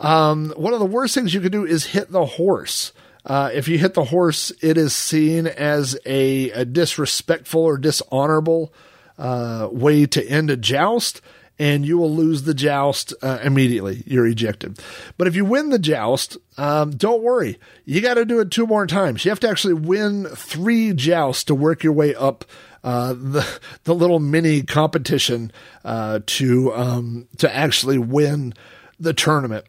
Um, 0.00 0.52
one 0.56 0.72
of 0.72 0.80
the 0.80 0.86
worst 0.86 1.14
things 1.14 1.34
you 1.34 1.40
can 1.40 1.52
do 1.52 1.66
is 1.66 1.86
hit 1.86 2.10
the 2.10 2.24
horse. 2.24 2.92
Uh, 3.24 3.50
if 3.52 3.68
you 3.68 3.78
hit 3.78 3.94
the 3.94 4.04
horse, 4.04 4.52
it 4.60 4.76
is 4.76 4.94
seen 4.94 5.46
as 5.46 5.96
a, 6.06 6.50
a 6.50 6.64
disrespectful 6.64 7.62
or 7.62 7.76
dishonorable 7.76 8.72
uh, 9.18 9.68
way 9.70 10.06
to 10.06 10.26
end 10.26 10.50
a 10.50 10.56
joust 10.56 11.20
and 11.58 11.86
you 11.86 11.98
will 11.98 12.14
lose 12.14 12.42
the 12.42 12.54
joust 12.54 13.14
uh, 13.22 13.38
immediately. 13.42 14.02
You're 14.06 14.26
ejected. 14.26 14.80
But 15.16 15.28
if 15.28 15.36
you 15.36 15.44
win 15.44 15.70
the 15.70 15.78
joust, 15.78 16.36
um, 16.56 16.92
don't 16.92 17.22
worry. 17.22 17.58
You 17.84 18.00
got 18.00 18.14
to 18.14 18.24
do 18.24 18.40
it 18.40 18.50
two 18.50 18.66
more 18.66 18.86
times. 18.86 19.24
You 19.24 19.30
have 19.30 19.40
to 19.40 19.48
actually 19.48 19.74
win 19.74 20.26
three 20.26 20.92
jousts 20.92 21.44
to 21.44 21.54
work 21.54 21.84
your 21.84 21.92
way 21.92 22.14
up 22.14 22.44
uh, 22.84 23.12
the 23.12 23.60
the 23.84 23.94
little 23.94 24.18
mini 24.18 24.62
competition 24.62 25.52
uh, 25.84 26.20
to 26.26 26.74
um, 26.74 27.28
to 27.38 27.54
actually 27.54 27.98
win 27.98 28.54
the 28.98 29.12
tournament. 29.12 29.66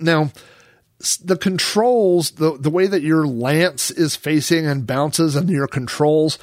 Now, 0.00 0.30
the 1.22 1.36
controls, 1.36 2.32
the 2.32 2.56
the 2.56 2.70
way 2.70 2.86
that 2.86 3.02
your 3.02 3.26
lance 3.26 3.90
is 3.90 4.16
facing 4.16 4.66
and 4.66 4.86
bounces, 4.86 5.36
and 5.36 5.50
your 5.50 5.66
controls 5.66 6.38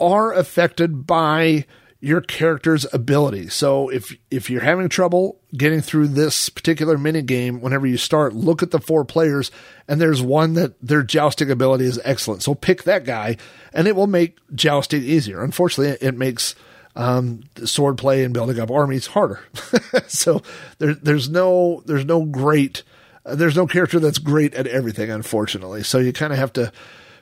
are 0.00 0.32
affected 0.32 1.06
by 1.06 1.66
your 2.00 2.20
character's 2.20 2.86
ability. 2.92 3.48
So 3.48 3.88
if 3.88 4.16
if 4.30 4.50
you're 4.50 4.62
having 4.62 4.88
trouble 4.88 5.40
getting 5.56 5.80
through 5.80 6.08
this 6.08 6.48
particular 6.48 6.96
mini 6.96 7.22
game, 7.22 7.60
whenever 7.60 7.86
you 7.86 7.96
start, 7.96 8.34
look 8.34 8.62
at 8.62 8.70
the 8.70 8.80
four 8.80 9.04
players, 9.04 9.50
and 9.88 10.00
there's 10.00 10.22
one 10.22 10.54
that 10.54 10.80
their 10.80 11.02
jousting 11.02 11.50
ability 11.50 11.86
is 11.86 12.00
excellent. 12.04 12.42
So 12.42 12.54
pick 12.54 12.84
that 12.84 13.04
guy, 13.04 13.36
and 13.72 13.88
it 13.88 13.96
will 13.96 14.06
make 14.06 14.38
jousting 14.54 15.02
easier. 15.02 15.42
Unfortunately, 15.42 15.96
it 16.06 16.16
makes 16.16 16.54
um, 16.94 17.42
sword 17.64 17.98
play 17.98 18.22
and 18.22 18.32
building 18.32 18.60
up 18.60 18.70
armies 18.70 19.08
harder. 19.08 19.40
so 20.06 20.42
there, 20.78 20.94
there's 20.94 21.28
no 21.28 21.82
there's 21.86 22.04
no 22.04 22.24
great 22.24 22.84
uh, 23.26 23.34
there's 23.34 23.56
no 23.56 23.66
character 23.66 23.98
that's 23.98 24.18
great 24.18 24.54
at 24.54 24.68
everything, 24.68 25.10
unfortunately. 25.10 25.82
So 25.82 25.98
you 25.98 26.12
kind 26.12 26.32
of 26.32 26.38
have 26.38 26.52
to 26.54 26.72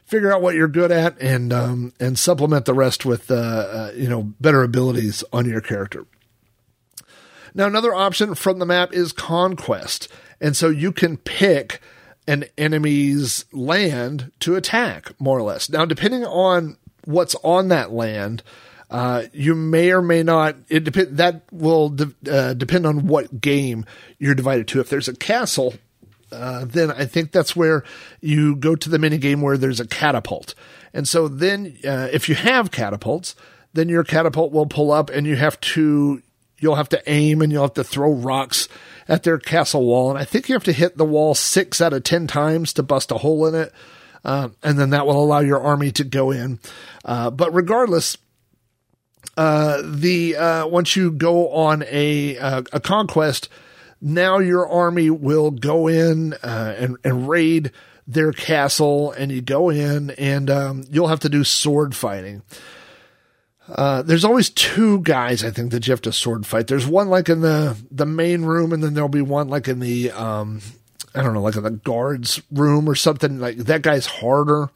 figure 0.06 0.32
out 0.32 0.40
what 0.40 0.54
you're 0.54 0.68
good 0.68 0.90
at 0.90 1.20
and 1.20 1.52
um, 1.52 1.92
and 2.00 2.18
supplement 2.18 2.64
the 2.64 2.74
rest 2.74 3.04
with 3.04 3.30
uh, 3.30 3.34
uh, 3.34 3.92
you 3.94 4.08
know 4.08 4.22
better 4.40 4.62
abilities 4.62 5.22
on 5.32 5.46
your 5.46 5.60
character. 5.60 6.06
Now 7.54 7.66
another 7.66 7.94
option 7.94 8.34
from 8.34 8.58
the 8.58 8.66
map 8.66 8.92
is 8.92 9.12
conquest, 9.12 10.08
and 10.40 10.56
so 10.56 10.68
you 10.68 10.92
can 10.92 11.16
pick 11.16 11.80
an 12.28 12.44
enemy's 12.56 13.44
land 13.52 14.32
to 14.40 14.56
attack 14.56 15.12
more 15.20 15.38
or 15.38 15.42
less. 15.42 15.68
Now 15.68 15.84
depending 15.84 16.24
on 16.24 16.78
what's 17.04 17.34
on 17.36 17.68
that 17.68 17.92
land. 17.92 18.42
Uh, 18.88 19.24
you 19.32 19.56
may 19.56 19.90
or 19.90 20.00
may 20.00 20.22
not. 20.22 20.54
It 20.68 20.84
depend. 20.84 21.16
That 21.16 21.42
will 21.50 21.88
de- 21.88 22.14
uh, 22.30 22.54
depend 22.54 22.86
on 22.86 23.08
what 23.08 23.40
game 23.40 23.84
you're 24.20 24.36
divided 24.36 24.68
to. 24.68 24.80
If 24.80 24.88
there's 24.90 25.08
a 25.08 25.16
castle, 25.16 25.74
uh, 26.32 26.64
then 26.64 26.90
I 26.90 27.04
think 27.04 27.32
that's 27.32 27.54
where 27.54 27.84
you 28.20 28.56
go 28.56 28.74
to 28.74 28.88
the 28.88 28.98
mini 28.98 29.18
game 29.18 29.40
where 29.40 29.56
there's 29.56 29.80
a 29.80 29.86
catapult. 29.86 30.54
And 30.92 31.06
so 31.06 31.28
then, 31.28 31.76
uh, 31.84 32.08
if 32.12 32.28
you 32.28 32.34
have 32.34 32.70
catapults, 32.70 33.36
then 33.72 33.88
your 33.88 34.04
catapult 34.04 34.52
will 34.52 34.66
pull 34.66 34.90
up 34.90 35.10
and 35.10 35.26
you 35.26 35.36
have 35.36 35.60
to, 35.60 36.22
you'll 36.58 36.76
have 36.76 36.88
to 36.90 37.02
aim 37.06 37.42
and 37.42 37.52
you'll 37.52 37.62
have 37.62 37.74
to 37.74 37.84
throw 37.84 38.12
rocks 38.12 38.68
at 39.08 39.22
their 39.22 39.38
castle 39.38 39.84
wall. 39.84 40.10
And 40.10 40.18
I 40.18 40.24
think 40.24 40.48
you 40.48 40.54
have 40.54 40.64
to 40.64 40.72
hit 40.72 40.96
the 40.96 41.04
wall 41.04 41.34
six 41.34 41.80
out 41.80 41.92
of 41.92 42.02
10 42.02 42.26
times 42.26 42.72
to 42.72 42.82
bust 42.82 43.12
a 43.12 43.18
hole 43.18 43.46
in 43.46 43.54
it. 43.54 43.72
Uh, 44.24 44.48
and 44.62 44.78
then 44.78 44.90
that 44.90 45.06
will 45.06 45.22
allow 45.22 45.38
your 45.38 45.60
army 45.60 45.92
to 45.92 46.02
go 46.02 46.32
in. 46.32 46.58
Uh, 47.04 47.30
but 47.30 47.54
regardless, 47.54 48.16
uh, 49.36 49.80
the, 49.84 50.34
once 50.68 50.96
you 50.96 51.12
go 51.12 51.50
on 51.50 51.84
a, 51.84 52.34
a 52.36 52.80
conquest, 52.80 53.48
now 54.00 54.38
your 54.38 54.68
army 54.68 55.11
will 55.11 55.50
go 55.50 55.88
in 55.88 56.35
uh, 56.35 56.74
and, 56.78 56.96
and 57.04 57.28
raid 57.28 57.72
their 58.06 58.32
castle, 58.32 59.11
and 59.12 59.32
you 59.32 59.40
go 59.40 59.68
in, 59.68 60.11
and 60.11 60.48
um, 60.48 60.85
you'll 60.90 61.09
have 61.09 61.20
to 61.20 61.28
do 61.28 61.42
sword 61.42 61.94
fighting. 61.94 62.42
Uh, 63.68 64.02
there's 64.02 64.24
always 64.24 64.48
two 64.48 65.00
guys 65.00 65.42
I 65.42 65.50
think 65.50 65.72
that 65.72 65.87
you 65.87 65.92
have 65.92 66.02
to 66.02 66.12
sword 66.12 66.46
fight. 66.46 66.68
There's 66.68 66.87
one 66.87 67.09
like 67.09 67.28
in 67.28 67.40
the 67.40 67.76
the 67.90 68.06
main 68.06 68.42
room, 68.42 68.72
and 68.72 68.82
then 68.82 68.94
there'll 68.94 69.09
be 69.09 69.22
one 69.22 69.48
like 69.48 69.66
in 69.66 69.80
the 69.80 70.12
um, 70.12 70.61
I 71.14 71.22
don't 71.22 71.35
know, 71.35 71.42
like 71.42 71.56
in 71.56 71.64
the 71.64 71.70
guards 71.70 72.40
room 72.52 72.88
or 72.88 72.94
something. 72.94 73.40
Like 73.40 73.56
that 73.56 73.82
guy's 73.82 74.06
harder. 74.06 74.70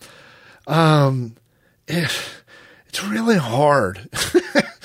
Um, 0.67 1.37
eh, 1.87 2.09
it's 2.89 3.05
really 3.05 3.37
hard. 3.37 4.09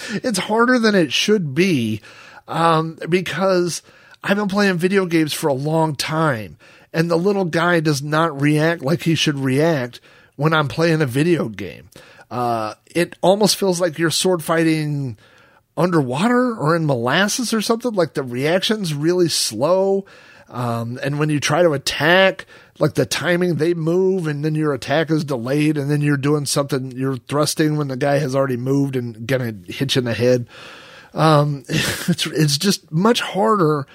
it's 0.09 0.37
harder 0.37 0.77
than 0.77 0.93
it 0.93 1.11
should 1.11 1.55
be, 1.55 2.01
um, 2.47 2.99
because 3.09 3.81
I've 4.27 4.37
been 4.37 4.47
playing 4.47 4.77
video 4.77 5.05
games 5.05 5.33
for 5.33 5.49
a 5.49 5.53
long 5.53 5.95
time, 5.95 6.57
and 6.91 7.11
the 7.11 7.15
little 7.15 7.45
guy 7.45 7.79
does 7.79 8.01
not 8.01 8.41
react 8.41 8.81
like 8.81 9.03
he 9.03 9.13
should 9.13 9.37
react 9.37 10.01
when 10.35 10.51
I'm 10.51 10.67
playing 10.67 11.03
a 11.03 11.05
video 11.05 11.47
game. 11.47 11.91
Uh, 12.31 12.73
it 12.87 13.15
almost 13.21 13.55
feels 13.55 13.79
like 13.79 13.99
you're 13.99 14.09
sword 14.09 14.43
fighting 14.43 15.19
underwater 15.77 16.55
or 16.55 16.75
in 16.75 16.87
molasses 16.87 17.53
or 17.53 17.61
something. 17.61 17.93
Like 17.93 18.15
the 18.15 18.23
reaction's 18.23 18.95
really 18.95 19.29
slow. 19.29 20.05
Um, 20.49 20.99
and 21.03 21.19
when 21.19 21.29
you 21.29 21.39
try 21.39 21.61
to 21.61 21.73
attack, 21.73 22.47
like 22.79 22.95
the 22.95 23.05
timing, 23.05 23.55
they 23.55 23.75
move 23.75 24.25
and 24.25 24.43
then 24.43 24.55
your 24.55 24.73
attack 24.73 25.11
is 25.11 25.23
delayed 25.23 25.77
and 25.77 25.91
then 25.91 26.01
you're 26.01 26.17
doing 26.17 26.47
something, 26.47 26.91
you're 26.93 27.17
thrusting 27.17 27.77
when 27.77 27.89
the 27.89 27.97
guy 27.97 28.17
has 28.17 28.35
already 28.35 28.57
moved 28.57 28.95
and 28.95 29.27
gonna 29.27 29.53
hit 29.67 29.93
you 29.93 29.99
in 29.99 30.05
the 30.05 30.15
head. 30.15 30.47
Um, 31.13 31.63
it's, 31.69 32.25
it's 32.25 32.57
just 32.57 32.91
much 32.91 33.21
harder 33.21 33.85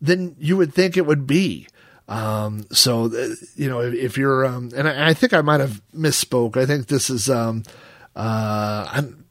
than 0.00 0.36
you 0.38 0.56
would 0.56 0.72
think 0.74 0.96
it 0.96 1.06
would 1.06 1.26
be. 1.26 1.68
Um, 2.08 2.66
so, 2.72 3.04
uh, 3.06 3.34
you 3.54 3.68
know, 3.68 3.80
if, 3.80 3.94
if 3.94 4.18
you're, 4.18 4.46
um, 4.46 4.70
and 4.74 4.88
I, 4.88 5.10
I, 5.10 5.14
think 5.14 5.34
I 5.34 5.42
might 5.42 5.60
have 5.60 5.82
misspoke. 5.94 6.56
I 6.56 6.64
think 6.64 6.86
this 6.86 7.10
is, 7.10 7.28
um, 7.28 7.64
uh, 8.16 8.88
I'm, 8.90 9.26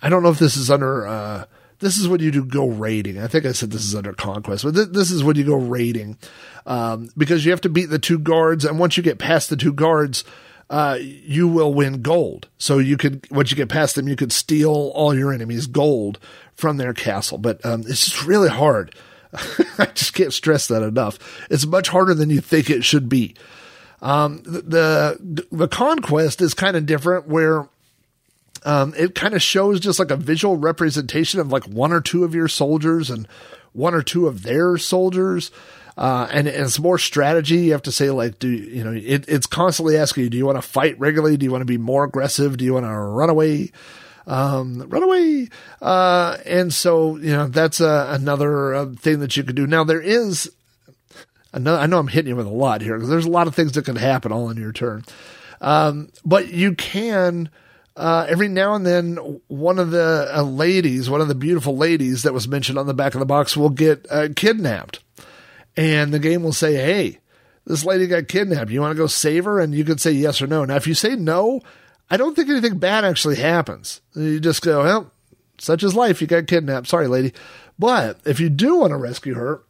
I 0.00 0.08
don't 0.08 0.22
know 0.22 0.28
if 0.30 0.38
this 0.38 0.56
is 0.56 0.70
under, 0.70 1.06
uh, 1.06 1.44
this 1.80 1.98
is 1.98 2.06
when 2.06 2.20
you 2.20 2.30
do 2.30 2.44
go 2.44 2.68
raiding. 2.68 3.18
I 3.18 3.26
think 3.26 3.44
I 3.44 3.50
said 3.50 3.72
this 3.72 3.84
is 3.84 3.96
under 3.96 4.12
conquest, 4.12 4.62
but 4.62 4.74
th- 4.74 4.88
this 4.90 5.10
is 5.10 5.24
when 5.24 5.34
you 5.34 5.42
go 5.42 5.56
raiding, 5.56 6.16
um, 6.64 7.10
because 7.16 7.44
you 7.44 7.50
have 7.50 7.60
to 7.62 7.68
beat 7.68 7.90
the 7.90 7.98
two 7.98 8.20
guards. 8.20 8.64
And 8.64 8.78
once 8.78 8.96
you 8.96 9.02
get 9.02 9.18
past 9.18 9.50
the 9.50 9.56
two 9.56 9.72
guards, 9.72 10.22
uh, 10.70 10.98
you 11.00 11.48
will 11.48 11.74
win 11.74 12.02
gold. 12.02 12.46
So 12.56 12.78
you 12.78 12.96
could, 12.96 13.28
once 13.32 13.50
you 13.50 13.56
get 13.56 13.68
past 13.68 13.96
them, 13.96 14.06
you 14.06 14.14
could 14.14 14.32
steal 14.32 14.92
all 14.94 15.12
your 15.12 15.32
enemies' 15.32 15.66
gold 15.66 16.20
from 16.54 16.76
their 16.76 16.94
castle. 16.94 17.36
But, 17.36 17.64
um, 17.66 17.80
it's 17.80 18.04
just 18.04 18.24
really 18.24 18.48
hard. 18.48 18.94
I 19.78 19.86
just 19.86 20.14
can't 20.14 20.32
stress 20.32 20.68
that 20.68 20.82
enough. 20.82 21.18
It's 21.50 21.66
much 21.66 21.88
harder 21.88 22.14
than 22.14 22.30
you 22.30 22.40
think 22.40 22.70
it 22.70 22.84
should 22.84 23.08
be. 23.08 23.34
Um, 24.02 24.42
the, 24.42 25.46
the, 25.52 25.68
conquest 25.68 26.40
is 26.40 26.54
kind 26.54 26.76
of 26.76 26.86
different 26.86 27.28
where, 27.28 27.68
um, 28.64 28.92
it 28.96 29.14
kind 29.14 29.34
of 29.34 29.40
shows 29.40 29.78
just 29.78 30.00
like 30.00 30.10
a 30.10 30.16
visual 30.16 30.56
representation 30.56 31.38
of 31.38 31.52
like 31.52 31.64
one 31.64 31.92
or 31.92 32.00
two 32.00 32.24
of 32.24 32.34
your 32.34 32.48
soldiers 32.48 33.10
and 33.10 33.28
one 33.72 33.94
or 33.94 34.02
two 34.02 34.26
of 34.26 34.42
their 34.42 34.76
soldiers. 34.76 35.52
Uh, 35.96 36.26
and, 36.32 36.48
and, 36.48 36.64
it's 36.64 36.80
more 36.80 36.98
strategy. 36.98 37.58
You 37.58 37.72
have 37.72 37.82
to 37.82 37.92
say 37.92 38.10
like, 38.10 38.38
do 38.38 38.48
you 38.48 38.82
know, 38.82 38.92
it, 38.92 39.28
it's 39.28 39.46
constantly 39.46 39.96
asking 39.96 40.24
you, 40.24 40.30
do 40.30 40.36
you 40.36 40.46
want 40.46 40.58
to 40.58 40.62
fight 40.62 40.98
regularly? 40.98 41.36
Do 41.36 41.44
you 41.44 41.52
want 41.52 41.62
to 41.62 41.66
be 41.66 41.78
more 41.78 42.02
aggressive? 42.02 42.56
Do 42.56 42.64
you 42.64 42.74
want 42.74 42.86
to 42.86 42.92
run 42.92 43.30
away? 43.30 43.70
Um, 44.26 44.88
run 44.88 45.02
away. 45.02 45.48
Uh, 45.80 46.38
and 46.44 46.72
so, 46.72 47.16
you 47.16 47.32
know, 47.32 47.48
that's 47.48 47.80
uh, 47.80 48.08
another 48.10 48.74
uh, 48.74 48.86
thing 48.94 49.20
that 49.20 49.36
you 49.36 49.44
could 49.44 49.56
do. 49.56 49.66
Now, 49.66 49.84
there 49.84 50.00
is 50.00 50.50
another, 51.52 51.78
I 51.78 51.86
know 51.86 51.98
I'm 51.98 52.08
hitting 52.08 52.30
you 52.30 52.36
with 52.36 52.46
a 52.46 52.50
lot 52.50 52.82
here 52.82 52.96
because 52.96 53.08
there's 53.08 53.26
a 53.26 53.30
lot 53.30 53.46
of 53.46 53.54
things 53.54 53.72
that 53.72 53.84
can 53.84 53.96
happen 53.96 54.32
all 54.32 54.50
in 54.50 54.56
your 54.56 54.72
turn. 54.72 55.04
Um, 55.60 56.10
but 56.24 56.48
you 56.48 56.74
can, 56.74 57.50
uh, 57.96 58.26
every 58.28 58.48
now 58.48 58.74
and 58.74 58.86
then, 58.86 59.40
one 59.48 59.78
of 59.78 59.90
the 59.90 60.30
uh, 60.34 60.42
ladies, 60.42 61.10
one 61.10 61.20
of 61.20 61.28
the 61.28 61.34
beautiful 61.34 61.76
ladies 61.76 62.22
that 62.22 62.32
was 62.32 62.48
mentioned 62.48 62.78
on 62.78 62.86
the 62.86 62.94
back 62.94 63.14
of 63.14 63.20
the 63.20 63.26
box 63.26 63.56
will 63.56 63.70
get 63.70 64.06
uh, 64.10 64.28
kidnapped. 64.34 65.00
And 65.76 66.12
the 66.12 66.18
game 66.18 66.42
will 66.42 66.52
say, 66.52 66.74
hey, 66.74 67.18
this 67.64 67.84
lady 67.84 68.06
got 68.06 68.28
kidnapped. 68.28 68.70
You 68.70 68.80
want 68.80 68.92
to 68.92 69.02
go 69.02 69.06
save 69.06 69.44
her? 69.44 69.60
And 69.60 69.74
you 69.74 69.84
can 69.84 69.98
say 69.98 70.10
yes 70.10 70.42
or 70.42 70.46
no. 70.46 70.64
Now, 70.64 70.76
if 70.76 70.86
you 70.86 70.94
say 70.94 71.16
no, 71.16 71.60
I 72.12 72.18
don't 72.18 72.36
think 72.36 72.50
anything 72.50 72.76
bad 72.76 73.06
actually 73.06 73.36
happens. 73.36 74.02
You 74.14 74.38
just 74.38 74.60
go, 74.60 74.82
well, 74.82 75.10
such 75.56 75.82
is 75.82 75.94
life. 75.94 76.20
You 76.20 76.26
got 76.26 76.46
kidnapped. 76.46 76.86
Sorry, 76.86 77.06
lady. 77.06 77.32
But 77.78 78.20
if 78.26 78.38
you 78.38 78.50
do 78.50 78.76
want 78.76 78.90
to 78.90 78.98
rescue 78.98 79.32
her, 79.32 79.62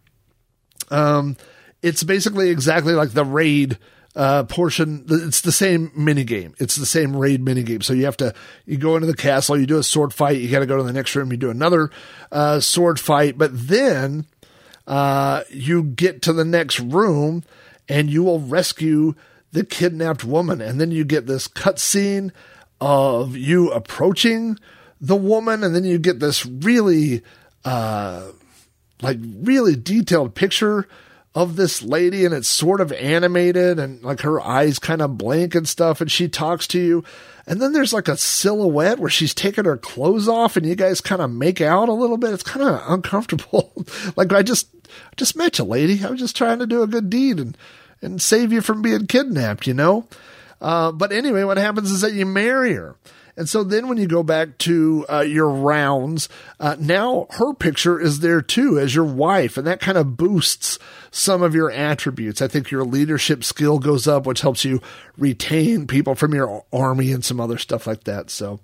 um, 0.91 1.37
it's 1.83 2.03
basically 2.03 2.51
exactly 2.51 2.95
like 2.95 3.11
the 3.11 3.25
raid 3.25 3.79
uh, 4.17 4.43
portion. 4.43 5.07
It's 5.09 5.43
the 5.43 5.53
same 5.53 5.93
mini 5.95 6.25
game. 6.25 6.57
It's 6.59 6.75
the 6.75 6.85
same 6.85 7.15
raid 7.15 7.45
mini 7.45 7.63
game. 7.63 7.81
So 7.81 7.93
you 7.93 8.07
have 8.07 8.17
to 8.17 8.35
you 8.67 8.77
go 8.77 8.97
into 8.97 9.07
the 9.07 9.15
castle, 9.15 9.57
you 9.57 9.65
do 9.65 9.79
a 9.79 9.85
sword 9.85 10.13
fight. 10.13 10.41
You 10.41 10.51
got 10.51 10.59
to 10.59 10.67
go 10.67 10.77
to 10.77 10.83
the 10.83 10.93
next 10.93 11.15
room, 11.15 11.31
you 11.31 11.37
do 11.37 11.51
another 11.51 11.93
uh, 12.33 12.59
sword 12.59 12.99
fight. 12.99 13.39
But 13.39 13.51
then 13.69 14.27
uh, 14.89 15.45
you 15.49 15.85
get 15.85 16.23
to 16.23 16.33
the 16.33 16.45
next 16.45 16.81
room, 16.81 17.45
and 17.89 18.11
you 18.11 18.25
will 18.25 18.41
rescue 18.41 19.15
the 19.53 19.65
kidnapped 19.65 20.25
woman. 20.25 20.61
And 20.61 20.81
then 20.81 20.91
you 20.91 21.05
get 21.05 21.27
this 21.27 21.47
cutscene 21.47 22.33
of 22.81 23.37
you 23.37 23.71
approaching 23.71 24.59
the 25.01 25.17
woman, 25.17 25.63
and 25.63 25.75
then 25.75 25.85
you 25.85 25.99
get 25.99 26.21
this 26.21 26.47
really, 26.47 27.23
uh, 27.65 28.29
like 29.01 29.19
really 29.21 29.77
detailed 29.77 30.35
picture 30.35 30.87
of 31.35 31.57
this 31.57 31.83
lady, 31.83 32.25
and 32.25 32.35
it's 32.35 32.49
sort 32.49 32.81
of 32.81 32.93
animated, 32.93 33.79
and 33.79 34.03
like 34.03 34.21
her 34.21 34.41
eyes 34.41 34.79
kind 34.79 35.01
of 35.01 35.19
blink 35.19 35.55
and 35.55 35.69
stuff, 35.69 36.01
and 36.01 36.11
she 36.11 36.29
talks 36.29 36.67
to 36.69 36.81
you. 36.81 37.05
And 37.47 37.61
then 37.61 37.73
there's 37.73 37.93
like 37.93 38.07
a 38.07 38.17
silhouette 38.17 39.01
where 39.01 39.11
she's 39.11 39.35
taking 39.35 39.65
her 39.65 39.77
clothes 39.77 40.29
off, 40.29 40.57
and 40.57 40.67
you 40.67 40.75
guys 40.75 41.01
kind 41.01 41.23
of 41.23 41.31
make 41.31 41.61
out 41.61 41.89
a 41.89 41.95
little 41.95 42.17
bit. 42.17 42.33
It's 42.33 42.43
kind 42.43 42.69
of 42.69 42.83
uncomfortable. 42.87 43.73
like 44.17 44.33
I 44.33 44.43
just, 44.43 44.69
I 44.87 45.15
just 45.17 45.37
met 45.37 45.59
you, 45.59 45.65
lady. 45.65 46.05
I 46.05 46.11
was 46.11 46.21
just 46.21 46.37
trying 46.37 46.61
to 46.61 46.67
do 46.67 46.83
a 46.83 46.87
good 46.87 47.11
deed, 47.11 47.41
and 47.41 47.57
and 48.03 48.21
save 48.21 48.53
you 48.53 48.61
from 48.61 48.83
being 48.83 49.07
kidnapped, 49.07 49.67
you 49.67 49.75
know? 49.75 50.07
Uh, 50.61 50.93
but 50.93 51.13
anyway, 51.13 51.45
what 51.45 51.57
happens 51.57 51.91
is 51.91 52.03
that 52.03 52.13
you 52.13 52.27
marry 52.27 52.75
her. 52.75 52.97
And 53.37 53.49
so 53.49 53.65
then 53.65 53.89
when 53.89 53.97
you 53.97 54.07
go 54.07 54.23
back 54.23 54.59
to 54.59 55.07
uh, 55.09 55.21
your 55.21 55.49
rounds, 55.49 56.29
uh, 56.61 56.77
now 56.79 57.27
her 57.31 57.55
picture 57.55 57.99
is 57.99 58.21
there 58.21 58.43
too 58.43 58.79
as 58.79 58.95
your 58.95 59.07
wife, 59.07 59.57
and 59.57 59.67
that 59.67 59.81
kind 59.81 59.97
of 59.97 60.17
boosts 60.19 60.79
some 61.11 61.43
of 61.43 61.55
your 61.55 61.71
attributes. 61.71 62.43
I 62.43 62.49
think 62.49 62.71
your 62.71 62.85
leadership 62.85 63.43
skill 63.43 63.79
goes 63.79 64.07
up, 64.07 64.27
which 64.27 64.43
helps 64.43 64.65
you 64.65 64.83
retain 65.17 65.87
people 65.87 66.15
from 66.15 66.35
your 66.35 66.65
army 66.73 67.11
and 67.11 67.25
some 67.25 67.41
other 67.41 67.57
stuff 67.57 67.87
like 67.87 68.05
that. 68.05 68.29
So 68.29 68.61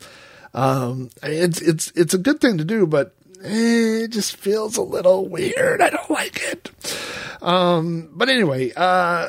um, 0.52 1.10
it's 1.22 1.62
it's 1.62 1.90
it's 1.94 2.12
a 2.12 2.18
good 2.18 2.40
thing 2.40 2.58
to 2.58 2.64
do, 2.64 2.86
but 2.86 3.14
eh, 3.42 4.04
it 4.04 4.08
just 4.10 4.36
feels 4.36 4.76
a 4.76 4.82
little 4.82 5.28
weird. 5.28 5.80
I 5.80 5.90
don't 5.90 6.10
like 6.10 6.40
it. 6.42 6.70
Um, 7.40 8.10
but 8.12 8.28
anyway, 8.28 8.72
uh, 8.76 9.28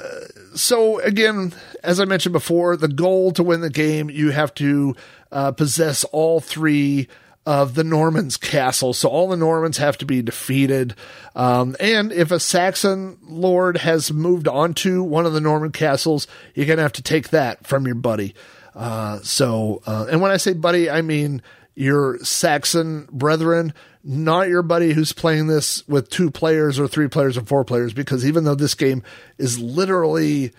so 0.56 1.00
again, 1.00 1.54
as 1.84 2.00
I 2.00 2.06
mentioned 2.06 2.34
before, 2.34 2.76
the 2.76 2.88
goal 2.88 3.32
to 3.34 3.44
win 3.44 3.62
the 3.62 3.70
game, 3.70 4.10
you 4.10 4.32
have 4.32 4.54
to 4.56 4.96
uh, 5.32 5.52
possess 5.52 6.04
all 6.06 6.40
three 6.40 7.08
of 7.46 7.74
the 7.74 7.84
Normans' 7.84 8.38
castle. 8.38 8.94
So 8.94 9.10
all 9.10 9.28
the 9.28 9.38
Normans 9.38 9.78
have 9.78 9.98
to 10.00 10.06
be 10.06 10.22
defeated. 10.22 10.96
Um, 11.36 11.76
and 11.80 12.12
if 12.12 12.32
a 12.32 12.40
Saxon 12.40 13.18
lord 13.24 13.78
has 13.78 14.12
moved 14.12 14.48
onto 14.48 15.02
one 15.02 15.26
of 15.26 15.34
the 15.34 15.42
Norman 15.42 15.72
castles, 15.72 16.28
you're 16.54 16.66
going 16.66 16.78
to 16.78 16.84
have 16.84 16.94
to 16.94 17.02
take 17.02 17.30
that 17.30 17.66
from 17.66 17.86
your 17.86 17.96
buddy. 17.96 18.36
Uh, 18.76 19.20
so, 19.24 19.82
uh, 19.86 20.08
and 20.12 20.22
when 20.22 20.32
I 20.32 20.38
say 20.38 20.54
buddy, 20.54 20.90
I 20.90 21.02
mean 21.02 21.42
your 21.76 22.20
Saxon 22.20 23.08
brethren, 23.12 23.74
not 24.04 24.48
your 24.48 24.62
buddy 24.62 24.94
who's 24.94 25.14
playing 25.14 25.48
this 25.48 25.88
with 25.88 26.10
two 26.10 26.32
players 26.32 26.80
or 26.80 26.88
three 26.88 27.08
players 27.08 27.38
or 27.38 27.42
four 27.42 27.64
players, 27.66 27.94
because 27.94 28.26
even 28.26 28.44
though 28.44 28.56
this 28.56 28.76
game 28.76 29.04
is 29.38 29.60
literally 29.60 30.52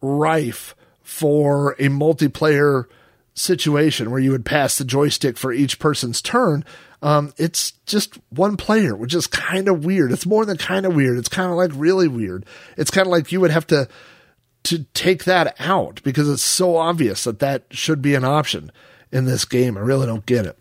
rife 0.00 0.74
for 1.02 1.72
a 1.72 1.88
multiplayer 1.88 2.84
situation 3.34 4.10
where 4.10 4.20
you 4.20 4.30
would 4.30 4.44
pass 4.44 4.76
the 4.76 4.84
joystick 4.84 5.38
for 5.38 5.52
each 5.52 5.78
person's 5.78 6.20
turn, 6.20 6.64
um, 7.00 7.32
it's 7.36 7.72
just 7.86 8.18
one 8.30 8.56
player, 8.56 8.94
which 8.94 9.14
is 9.14 9.26
kind 9.26 9.68
of 9.68 9.84
weird. 9.84 10.12
It's 10.12 10.26
more 10.26 10.44
than 10.44 10.56
kind 10.56 10.86
of 10.86 10.94
weird. 10.94 11.18
It's 11.18 11.28
kind 11.28 11.50
of 11.50 11.56
like 11.56 11.72
really 11.74 12.08
weird. 12.08 12.44
It's 12.76 12.90
kind 12.90 13.06
of 13.06 13.10
like 13.10 13.32
you 13.32 13.40
would 13.40 13.50
have 13.50 13.66
to 13.68 13.88
to 14.64 14.84
take 14.94 15.24
that 15.24 15.56
out 15.58 16.00
because 16.04 16.28
it's 16.28 16.42
so 16.42 16.76
obvious 16.76 17.24
that 17.24 17.40
that 17.40 17.64
should 17.70 18.00
be 18.00 18.14
an 18.14 18.24
option 18.24 18.70
in 19.10 19.24
this 19.24 19.44
game. 19.44 19.76
I 19.76 19.80
really 19.80 20.06
don't 20.06 20.24
get 20.24 20.46
it. 20.46 20.56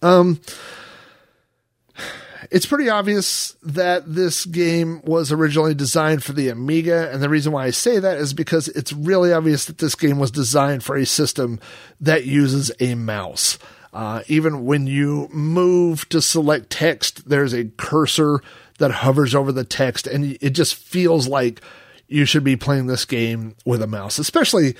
Um, 0.00 0.40
it's 2.52 2.66
pretty 2.66 2.90
obvious 2.90 3.56
that 3.62 4.14
this 4.14 4.44
game 4.44 5.00
was 5.04 5.32
originally 5.32 5.74
designed 5.74 6.22
for 6.22 6.34
the 6.34 6.50
Amiga, 6.50 7.10
and 7.10 7.22
the 7.22 7.30
reason 7.30 7.50
why 7.50 7.64
I 7.64 7.70
say 7.70 7.98
that 7.98 8.18
is 8.18 8.34
because 8.34 8.68
it's 8.68 8.92
really 8.92 9.32
obvious 9.32 9.64
that 9.64 9.78
this 9.78 9.94
game 9.94 10.18
was 10.18 10.30
designed 10.30 10.84
for 10.84 10.94
a 10.94 11.06
system 11.06 11.60
that 11.98 12.26
uses 12.26 12.70
a 12.78 12.94
mouse. 12.94 13.58
Uh, 13.94 14.22
even 14.28 14.66
when 14.66 14.86
you 14.86 15.28
move 15.32 16.06
to 16.10 16.20
select 16.20 16.68
text, 16.68 17.26
there's 17.26 17.54
a 17.54 17.64
cursor 17.78 18.42
that 18.78 18.90
hovers 18.90 19.34
over 19.34 19.50
the 19.50 19.64
text, 19.64 20.06
and 20.06 20.36
it 20.42 20.50
just 20.50 20.74
feels 20.74 21.26
like 21.26 21.62
you 22.06 22.26
should 22.26 22.44
be 22.44 22.56
playing 22.56 22.86
this 22.86 23.06
game 23.06 23.56
with 23.64 23.80
a 23.80 23.86
mouse, 23.86 24.18
especially 24.18 24.76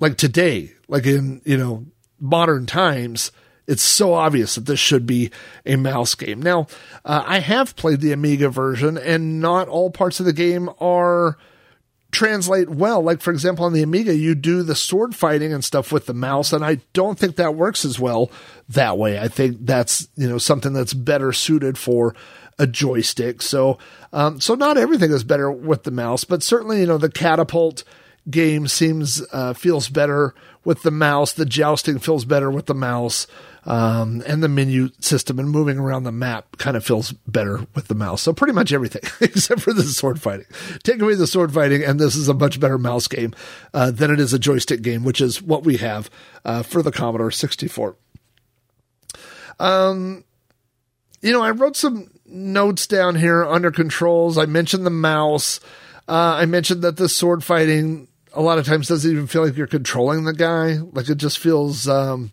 like 0.00 0.16
today, 0.16 0.72
like 0.88 1.06
in, 1.06 1.40
you 1.44 1.56
know, 1.56 1.86
modern 2.18 2.66
times 2.66 3.30
it's 3.66 3.82
so 3.82 4.14
obvious 4.14 4.56
that 4.56 4.66
this 4.66 4.80
should 4.80 5.06
be 5.06 5.30
a 5.64 5.76
mouse 5.76 6.14
game. 6.14 6.42
Now, 6.42 6.66
uh, 7.04 7.22
I 7.26 7.38
have 7.38 7.76
played 7.76 8.00
the 8.00 8.12
Amiga 8.12 8.48
version, 8.48 8.98
and 8.98 9.40
not 9.40 9.68
all 9.68 9.90
parts 9.90 10.20
of 10.20 10.26
the 10.26 10.32
game 10.32 10.68
are 10.80 11.38
translate 12.10 12.68
well. 12.68 13.00
Like, 13.02 13.20
for 13.20 13.30
example, 13.30 13.64
on 13.64 13.72
the 13.72 13.82
Amiga, 13.82 14.14
you 14.14 14.34
do 14.34 14.62
the 14.62 14.74
sword 14.74 15.16
fighting 15.16 15.52
and 15.52 15.64
stuff 15.64 15.90
with 15.90 16.06
the 16.06 16.14
mouse, 16.14 16.52
and 16.52 16.64
I 16.64 16.80
don't 16.92 17.18
think 17.18 17.36
that 17.36 17.54
works 17.54 17.84
as 17.84 17.98
well 17.98 18.30
that 18.68 18.98
way. 18.98 19.18
I 19.18 19.28
think 19.28 19.58
that's, 19.60 20.08
you 20.16 20.28
know, 20.28 20.38
something 20.38 20.72
that's 20.72 20.92
better 20.92 21.32
suited 21.32 21.78
for 21.78 22.14
a 22.58 22.66
joystick. 22.66 23.40
So, 23.40 23.78
um, 24.12 24.40
so 24.40 24.54
not 24.54 24.76
everything 24.76 25.10
is 25.10 25.24
better 25.24 25.50
with 25.50 25.84
the 25.84 25.90
mouse, 25.90 26.24
but 26.24 26.42
certainly, 26.42 26.80
you 26.80 26.86
know, 26.86 26.98
the 26.98 27.10
catapult 27.10 27.82
game 28.28 28.68
seems, 28.68 29.22
uh, 29.32 29.54
feels 29.54 29.88
better 29.88 30.34
with 30.64 30.82
the 30.82 30.90
mouse. 30.90 31.32
The 31.32 31.46
jousting 31.46 31.98
feels 31.98 32.26
better 32.26 32.50
with 32.50 32.66
the 32.66 32.74
mouse. 32.74 33.26
Um, 33.64 34.24
and 34.26 34.42
the 34.42 34.48
menu 34.48 34.88
system 34.98 35.38
and 35.38 35.48
moving 35.48 35.78
around 35.78 36.02
the 36.02 36.12
map 36.12 36.58
kind 36.58 36.76
of 36.76 36.84
feels 36.84 37.12
better 37.12 37.64
with 37.74 37.86
the 37.86 37.94
mouse. 37.94 38.22
So 38.22 38.32
pretty 38.32 38.52
much 38.52 38.72
everything 38.72 39.02
except 39.20 39.60
for 39.60 39.72
the 39.72 39.84
sword 39.84 40.20
fighting. 40.20 40.46
Take 40.82 41.00
away 41.00 41.14
the 41.14 41.28
sword 41.28 41.54
fighting, 41.54 41.84
and 41.84 42.00
this 42.00 42.16
is 42.16 42.28
a 42.28 42.34
much 42.34 42.58
better 42.58 42.78
mouse 42.78 43.06
game 43.06 43.34
uh, 43.72 43.92
than 43.92 44.10
it 44.10 44.18
is 44.18 44.32
a 44.32 44.38
joystick 44.38 44.82
game, 44.82 45.04
which 45.04 45.20
is 45.20 45.40
what 45.40 45.64
we 45.64 45.76
have 45.76 46.10
uh, 46.44 46.62
for 46.62 46.82
the 46.82 46.90
Commodore 46.90 47.30
64. 47.30 47.96
Um, 49.60 50.24
you 51.20 51.32
know, 51.32 51.42
I 51.42 51.52
wrote 51.52 51.76
some 51.76 52.10
notes 52.26 52.86
down 52.88 53.14
here 53.14 53.44
under 53.44 53.70
controls. 53.70 54.38
I 54.38 54.46
mentioned 54.46 54.84
the 54.84 54.90
mouse. 54.90 55.60
Uh, 56.08 56.34
I 56.40 56.46
mentioned 56.46 56.82
that 56.82 56.96
the 56.96 57.08
sword 57.08 57.44
fighting 57.44 58.08
a 58.32 58.42
lot 58.42 58.58
of 58.58 58.66
times 58.66 58.88
doesn't 58.88 59.10
even 59.10 59.26
feel 59.26 59.44
like 59.44 59.56
you're 59.56 59.66
controlling 59.66 60.24
the 60.24 60.32
guy. 60.32 60.78
Like 60.78 61.08
it 61.08 61.18
just 61.18 61.38
feels 61.38 61.86
um, 61.88 62.32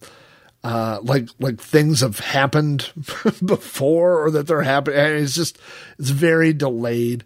uh, 0.64 1.00
like 1.02 1.30
like 1.40 1.62
things 1.62 2.02
have 2.02 2.20
happened 2.20 2.92
before 3.46 4.24
or 4.24 4.32
that 4.32 4.48
they're 4.48 4.62
happening. 4.62 5.00
It's 5.24 5.36
just 5.36 5.58
it's 5.98 6.10
very 6.10 6.54
delayed. 6.54 7.24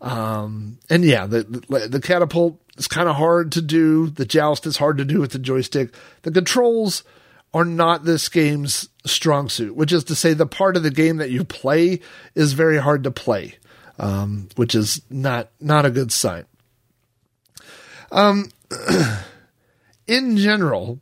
Um, 0.00 0.78
and 0.90 1.04
yeah, 1.04 1.26
the, 1.26 1.42
the, 1.42 1.88
the 1.88 2.00
catapult 2.00 2.60
is 2.76 2.86
kind 2.86 3.08
of 3.08 3.16
hard 3.16 3.52
to 3.52 3.62
do. 3.62 4.08
The 4.08 4.26
joust 4.26 4.66
is 4.66 4.76
hard 4.76 4.98
to 4.98 5.04
do 5.04 5.20
with 5.20 5.32
the 5.32 5.38
joystick. 5.38 5.94
The 6.22 6.30
controls 6.30 7.02
are 7.54 7.64
not 7.64 8.04
this 8.04 8.28
game's 8.28 8.88
strong 9.06 9.48
suit, 9.48 9.74
which 9.74 9.92
is 9.92 10.04
to 10.04 10.14
say, 10.14 10.34
the 10.34 10.46
part 10.46 10.76
of 10.76 10.82
the 10.82 10.90
game 10.90 11.16
that 11.16 11.30
you 11.30 11.44
play 11.44 12.00
is 12.34 12.52
very 12.52 12.78
hard 12.78 13.04
to 13.04 13.10
play, 13.10 13.56
um, 13.98 14.48
which 14.56 14.74
is 14.74 15.00
not 15.08 15.48
not 15.60 15.86
a 15.86 15.90
good 15.90 16.12
sign. 16.12 16.44
Um, 18.12 18.50
in 20.06 20.36
general, 20.36 21.00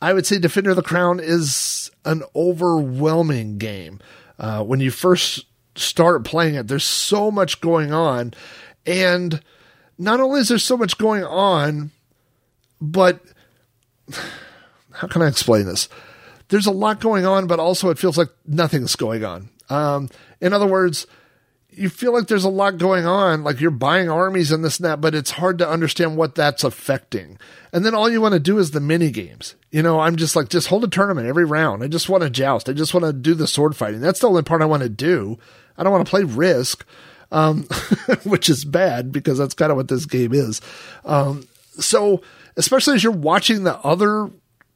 I 0.00 0.12
would 0.12 0.26
say 0.26 0.38
Defender 0.38 0.70
of 0.70 0.76
the 0.76 0.82
Crown 0.82 1.20
is 1.20 1.90
an 2.04 2.22
overwhelming 2.34 3.58
game. 3.58 4.00
Uh, 4.38 4.62
when 4.62 4.80
you 4.80 4.90
first 4.90 5.46
start 5.74 6.24
playing 6.24 6.54
it, 6.54 6.68
there's 6.68 6.84
so 6.84 7.30
much 7.30 7.60
going 7.60 7.92
on. 7.92 8.34
And 8.86 9.40
not 9.98 10.20
only 10.20 10.40
is 10.40 10.48
there 10.48 10.58
so 10.58 10.76
much 10.76 10.98
going 10.98 11.24
on, 11.24 11.90
but 12.80 13.20
how 14.92 15.08
can 15.08 15.22
I 15.22 15.28
explain 15.28 15.66
this? 15.66 15.88
There's 16.48 16.66
a 16.66 16.72
lot 16.72 17.00
going 17.00 17.26
on, 17.26 17.46
but 17.46 17.60
also 17.60 17.90
it 17.90 17.98
feels 17.98 18.16
like 18.16 18.30
nothing's 18.46 18.96
going 18.96 19.24
on. 19.24 19.50
Um, 19.68 20.08
in 20.40 20.52
other 20.52 20.66
words, 20.66 21.06
you 21.78 21.88
feel 21.88 22.12
like 22.12 22.26
there's 22.26 22.44
a 22.44 22.50
lot 22.50 22.76
going 22.76 23.06
on, 23.06 23.44
like 23.44 23.60
you're 23.60 23.70
buying 23.70 24.10
armies 24.10 24.50
and 24.50 24.64
this 24.64 24.78
and 24.78 24.84
that, 24.84 25.00
but 25.00 25.14
it's 25.14 25.30
hard 25.30 25.58
to 25.58 25.68
understand 25.68 26.16
what 26.16 26.34
that's 26.34 26.64
affecting. 26.64 27.38
And 27.72 27.84
then 27.84 27.94
all 27.94 28.10
you 28.10 28.20
want 28.20 28.34
to 28.34 28.40
do 28.40 28.58
is 28.58 28.72
the 28.72 28.80
mini 28.80 29.10
games. 29.10 29.54
You 29.70 29.82
know, 29.82 30.00
I'm 30.00 30.16
just 30.16 30.34
like, 30.34 30.48
just 30.48 30.68
hold 30.68 30.84
a 30.84 30.88
tournament 30.88 31.28
every 31.28 31.44
round. 31.44 31.84
I 31.84 31.88
just 31.88 32.08
want 32.08 32.24
to 32.24 32.30
joust. 32.30 32.68
I 32.68 32.72
just 32.72 32.94
want 32.94 33.06
to 33.06 33.12
do 33.12 33.34
the 33.34 33.46
sword 33.46 33.76
fighting. 33.76 34.00
That's 34.00 34.18
the 34.20 34.28
only 34.28 34.42
part 34.42 34.60
I 34.60 34.66
want 34.66 34.82
to 34.82 34.88
do. 34.88 35.38
I 35.76 35.84
don't 35.84 35.92
want 35.92 36.04
to 36.04 36.10
play 36.10 36.24
Risk, 36.24 36.84
um, 37.30 37.62
which 38.24 38.48
is 38.48 38.64
bad 38.64 39.12
because 39.12 39.38
that's 39.38 39.54
kind 39.54 39.70
of 39.70 39.76
what 39.76 39.88
this 39.88 40.04
game 40.04 40.32
is. 40.32 40.60
Um, 41.04 41.46
so, 41.78 42.22
especially 42.56 42.96
as 42.96 43.04
you're 43.04 43.12
watching 43.12 43.62
the 43.62 43.78
other 43.78 44.30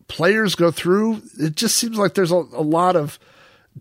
players 0.07 0.55
go 0.55 0.71
through, 0.71 1.23
it 1.38 1.57
just 1.57 1.77
seems 1.77 1.99
like 1.99 2.15
there's 2.15 2.31
a, 2.31 2.37
a 2.37 2.62
lot 2.62 2.95
of 2.95 3.19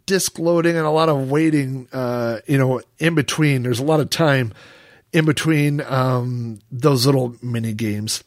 disk 0.05 0.39
loading 0.39 0.75
and 0.75 0.85
a 0.85 0.91
lot 0.91 1.09
of 1.09 1.29
waiting, 1.29 1.87
uh, 1.91 2.39
you 2.47 2.57
know, 2.57 2.81
in 2.99 3.15
between. 3.15 3.63
There's 3.63 3.79
a 3.79 3.83
lot 3.85 3.99
of 3.99 4.09
time 4.09 4.53
in 5.13 5.25
between 5.25 5.81
um, 5.81 6.59
those 6.71 7.05
little 7.05 7.35
mini 7.41 7.73
games. 7.73 8.23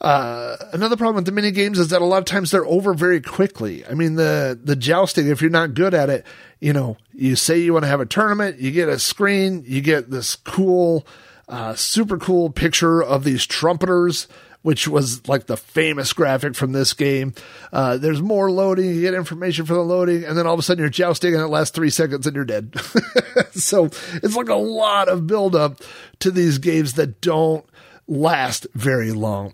Uh, 0.00 0.56
another 0.72 0.96
problem 0.96 1.16
with 1.16 1.24
the 1.24 1.32
mini 1.32 1.50
games 1.50 1.78
is 1.78 1.88
that 1.88 2.02
a 2.02 2.04
lot 2.04 2.18
of 2.18 2.24
times 2.26 2.50
they're 2.50 2.66
over 2.66 2.92
very 2.92 3.20
quickly. 3.20 3.86
I 3.86 3.94
mean, 3.94 4.16
the 4.16 4.58
the 4.62 4.76
jousting, 4.76 5.28
if 5.28 5.40
you're 5.40 5.50
not 5.50 5.74
good 5.74 5.94
at 5.94 6.10
it, 6.10 6.26
you 6.60 6.72
know, 6.72 6.98
you 7.14 7.36
say 7.36 7.58
you 7.58 7.72
want 7.72 7.84
to 7.84 7.88
have 7.88 8.00
a 8.00 8.06
tournament, 8.06 8.58
you 8.58 8.70
get 8.70 8.88
a 8.88 8.98
screen, 8.98 9.64
you 9.66 9.80
get 9.80 10.10
this 10.10 10.36
cool, 10.36 11.06
uh, 11.48 11.74
super 11.74 12.18
cool 12.18 12.50
picture 12.50 13.02
of 13.02 13.24
these 13.24 13.46
trumpeters 13.46 14.26
which 14.64 14.88
was 14.88 15.28
like 15.28 15.44
the 15.44 15.58
famous 15.58 16.14
graphic 16.14 16.54
from 16.54 16.72
this 16.72 16.94
game. 16.94 17.34
Uh, 17.70 17.98
there's 17.98 18.22
more 18.22 18.50
loading, 18.50 18.86
you 18.86 19.02
get 19.02 19.12
information 19.12 19.66
for 19.66 19.74
the 19.74 19.84
loading, 19.84 20.24
and 20.24 20.38
then 20.38 20.46
all 20.46 20.54
of 20.54 20.58
a 20.58 20.62
sudden 20.62 20.80
you're 20.80 20.88
jousting 20.88 21.34
and 21.34 21.42
it 21.42 21.48
lasts 21.48 21.76
three 21.76 21.90
seconds 21.90 22.26
and 22.26 22.34
you're 22.34 22.46
dead. 22.46 22.74
so 23.52 23.84
it's 23.84 24.34
like 24.34 24.48
a 24.48 24.54
lot 24.54 25.10
of 25.10 25.26
buildup 25.26 25.82
to 26.20 26.30
these 26.30 26.56
games 26.56 26.94
that 26.94 27.20
don't 27.20 27.66
last 28.08 28.66
very 28.72 29.12
long. 29.12 29.52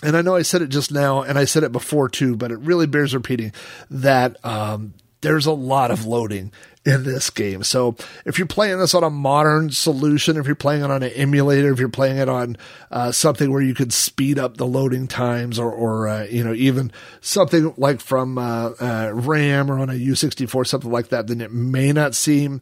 And 0.00 0.16
I 0.16 0.22
know 0.22 0.36
I 0.36 0.42
said 0.42 0.62
it 0.62 0.68
just 0.68 0.92
now, 0.92 1.22
and 1.22 1.36
I 1.36 1.44
said 1.44 1.64
it 1.64 1.72
before 1.72 2.08
too, 2.08 2.36
but 2.36 2.52
it 2.52 2.60
really 2.60 2.86
bears 2.86 3.12
repeating 3.12 3.52
that 3.90 4.42
um, 4.46 4.94
there's 5.22 5.46
a 5.46 5.52
lot 5.52 5.90
of 5.90 6.06
loading 6.06 6.52
in 6.84 7.02
this 7.02 7.28
game. 7.28 7.62
So 7.62 7.94
if 8.24 8.38
you're 8.38 8.46
playing 8.46 8.78
this 8.78 8.94
on 8.94 9.04
a 9.04 9.10
modern 9.10 9.70
solution, 9.70 10.36
if 10.36 10.46
you're 10.46 10.54
playing 10.54 10.82
it 10.82 10.90
on 10.90 11.02
an 11.02 11.10
emulator, 11.10 11.72
if 11.72 11.78
you're 11.78 11.90
playing 11.90 12.16
it 12.16 12.28
on 12.28 12.56
uh, 12.90 13.12
something 13.12 13.52
where 13.52 13.60
you 13.60 13.74
could 13.74 13.92
speed 13.92 14.38
up 14.38 14.56
the 14.56 14.66
loading 14.66 15.06
times, 15.06 15.58
or, 15.58 15.70
or 15.70 16.08
uh, 16.08 16.24
you 16.24 16.42
know 16.42 16.54
even 16.54 16.90
something 17.20 17.74
like 17.76 18.00
from 18.00 18.38
uh, 18.38 18.70
uh 18.80 19.10
RAM 19.12 19.70
or 19.70 19.78
on 19.78 19.90
a 19.90 19.94
U64, 19.94 20.66
something 20.66 20.90
like 20.90 21.08
that, 21.08 21.26
then 21.26 21.40
it 21.40 21.52
may 21.52 21.92
not 21.92 22.14
seem. 22.14 22.60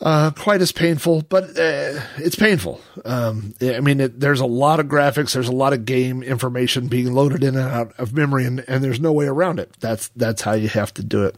Uh, 0.00 0.32
quite 0.32 0.60
as 0.60 0.72
painful, 0.72 1.22
but 1.28 1.44
uh, 1.50 1.98
it's 2.18 2.34
painful. 2.34 2.80
Um, 3.04 3.54
I 3.62 3.78
mean, 3.78 4.00
it, 4.00 4.18
there's 4.18 4.40
a 4.40 4.44
lot 4.46 4.80
of 4.80 4.86
graphics, 4.86 5.32
there's 5.32 5.48
a 5.48 5.52
lot 5.52 5.72
of 5.72 5.84
game 5.84 6.22
information 6.22 6.88
being 6.88 7.14
loaded 7.14 7.44
in 7.44 7.54
and 7.54 7.70
out 7.70 7.94
of 7.96 8.12
memory, 8.12 8.44
and, 8.44 8.64
and 8.66 8.82
there's 8.82 9.00
no 9.00 9.12
way 9.12 9.26
around 9.26 9.60
it. 9.60 9.72
That's 9.78 10.08
that's 10.08 10.42
how 10.42 10.54
you 10.54 10.68
have 10.68 10.92
to 10.94 11.04
do 11.04 11.24
it. 11.24 11.36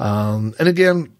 Um, 0.00 0.54
and 0.58 0.66
again, 0.66 1.12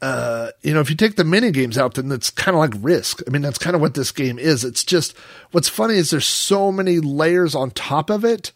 uh, 0.00 0.50
you 0.62 0.72
know, 0.72 0.80
if 0.80 0.88
you 0.88 0.96
take 0.96 1.16
the 1.16 1.24
mini 1.24 1.50
games 1.50 1.76
out, 1.76 1.94
then 1.94 2.10
it's 2.10 2.30
kind 2.30 2.56
of 2.56 2.60
like 2.60 2.72
Risk. 2.82 3.22
I 3.26 3.30
mean, 3.30 3.42
that's 3.42 3.58
kind 3.58 3.76
of 3.76 3.82
what 3.82 3.94
this 3.94 4.12
game 4.12 4.38
is. 4.38 4.64
It's 4.64 4.82
just 4.82 5.16
what's 5.50 5.68
funny 5.68 5.94
is 5.94 6.10
there's 6.10 6.26
so 6.26 6.72
many 6.72 7.00
layers 7.00 7.54
on 7.54 7.70
top 7.70 8.08
of 8.08 8.24
it 8.24 8.52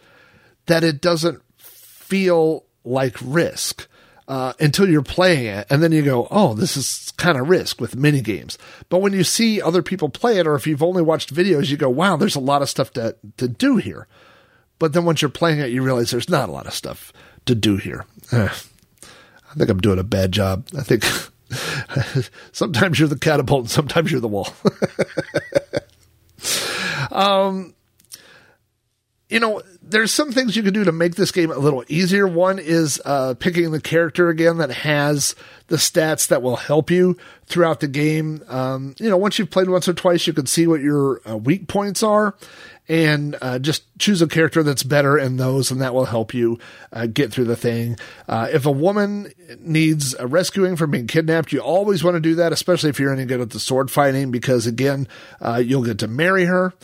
that 0.66 0.82
it 0.82 1.02
doesn't 1.02 1.42
feel 1.58 2.64
like 2.84 3.16
Risk. 3.22 3.86
Uh, 4.26 4.52
until 4.60 4.88
you're 4.88 5.02
playing 5.02 5.44
it, 5.44 5.66
and 5.70 5.82
then 5.82 5.90
you 5.90 6.02
go, 6.02 6.28
"Oh, 6.30 6.54
this 6.54 6.76
is 6.76 7.12
kind 7.16 7.36
of 7.36 7.48
risk 7.48 7.80
with 7.80 7.96
mini 7.96 8.20
games." 8.20 8.58
But 8.88 9.02
when 9.02 9.12
you 9.12 9.24
see 9.24 9.60
other 9.60 9.82
people 9.82 10.08
play 10.08 10.38
it, 10.38 10.46
or 10.46 10.54
if 10.54 10.68
you've 10.68 10.84
only 10.84 11.02
watched 11.02 11.34
videos, 11.34 11.68
you 11.68 11.76
go, 11.76 11.90
"Wow, 11.90 12.16
there's 12.16 12.36
a 12.36 12.40
lot 12.40 12.62
of 12.62 12.68
stuff 12.68 12.92
to 12.92 13.16
to 13.38 13.48
do 13.48 13.78
here." 13.78 14.06
But 14.78 14.92
then 14.92 15.04
once 15.04 15.20
you're 15.20 15.30
playing 15.30 15.58
it, 15.58 15.70
you 15.70 15.82
realize 15.82 16.12
there's 16.12 16.28
not 16.28 16.48
a 16.48 16.52
lot 16.52 16.68
of 16.68 16.74
stuff 16.74 17.12
to 17.46 17.56
do 17.56 17.76
here. 17.76 18.04
I 19.50 19.54
think 19.54 19.70
I'm 19.70 19.80
doing 19.80 19.98
a 19.98 20.04
bad 20.04 20.32
job. 20.32 20.66
I 20.76 20.82
think 20.82 21.04
sometimes 22.52 22.98
you're 22.98 23.08
the 23.08 23.18
catapult, 23.18 23.62
and 23.62 23.70
sometimes 23.70 24.10
you're 24.10 24.20
the 24.20 24.28
wall. 24.28 24.48
um, 27.10 27.74
you 29.28 29.38
know, 29.38 29.62
there's 29.80 30.12
some 30.12 30.32
things 30.32 30.56
you 30.56 30.62
can 30.62 30.74
do 30.74 30.84
to 30.84 30.92
make 30.92 31.14
this 31.14 31.30
game 31.30 31.50
a 31.50 31.58
little 31.58 31.84
easier. 31.88 32.26
One 32.26 32.58
is 32.58 33.00
uh, 33.04 33.34
picking 33.34 33.70
the 33.70 33.80
character 33.80 34.28
again 34.28 34.58
that 34.58 34.70
has 34.70 35.36
the 35.68 35.76
stats 35.76 36.28
that 36.28 36.42
will 36.42 36.56
help 36.56 36.90
you 36.90 37.16
throughout 37.46 37.80
the 37.80 37.88
game. 37.88 38.42
Um, 38.48 38.94
you 38.98 39.08
know, 39.08 39.16
once 39.16 39.38
you've 39.38 39.50
played 39.50 39.68
once 39.68 39.88
or 39.88 39.94
twice, 39.94 40.26
you 40.26 40.32
can 40.32 40.46
see 40.46 40.66
what 40.66 40.80
your 40.80 41.20
uh, 41.28 41.36
weak 41.36 41.68
points 41.68 42.02
are 42.02 42.36
and 42.90 43.36
uh, 43.40 43.56
just 43.60 43.84
choose 44.00 44.20
a 44.20 44.26
character 44.26 44.64
that's 44.64 44.82
better 44.82 45.16
in 45.16 45.36
those, 45.36 45.70
and 45.70 45.80
that 45.80 45.94
will 45.94 46.06
help 46.06 46.34
you 46.34 46.58
uh, 46.92 47.06
get 47.06 47.32
through 47.32 47.44
the 47.44 47.54
thing. 47.54 47.96
Uh, 48.28 48.48
if 48.52 48.66
a 48.66 48.70
woman 48.70 49.32
needs 49.60 50.16
rescuing 50.20 50.74
from 50.74 50.90
being 50.90 51.06
kidnapped, 51.06 51.52
you 51.52 51.60
always 51.60 52.02
want 52.02 52.16
to 52.16 52.20
do 52.20 52.34
that, 52.34 52.52
especially 52.52 52.90
if 52.90 52.98
you're 52.98 53.12
any 53.12 53.24
good 53.24 53.40
at 53.40 53.50
the 53.50 53.60
sword 53.60 53.92
fighting, 53.92 54.32
because 54.32 54.66
again, 54.66 55.06
uh, 55.40 55.62
you'll 55.64 55.84
get 55.84 56.00
to 56.00 56.08
marry 56.08 56.46
her 56.46 56.74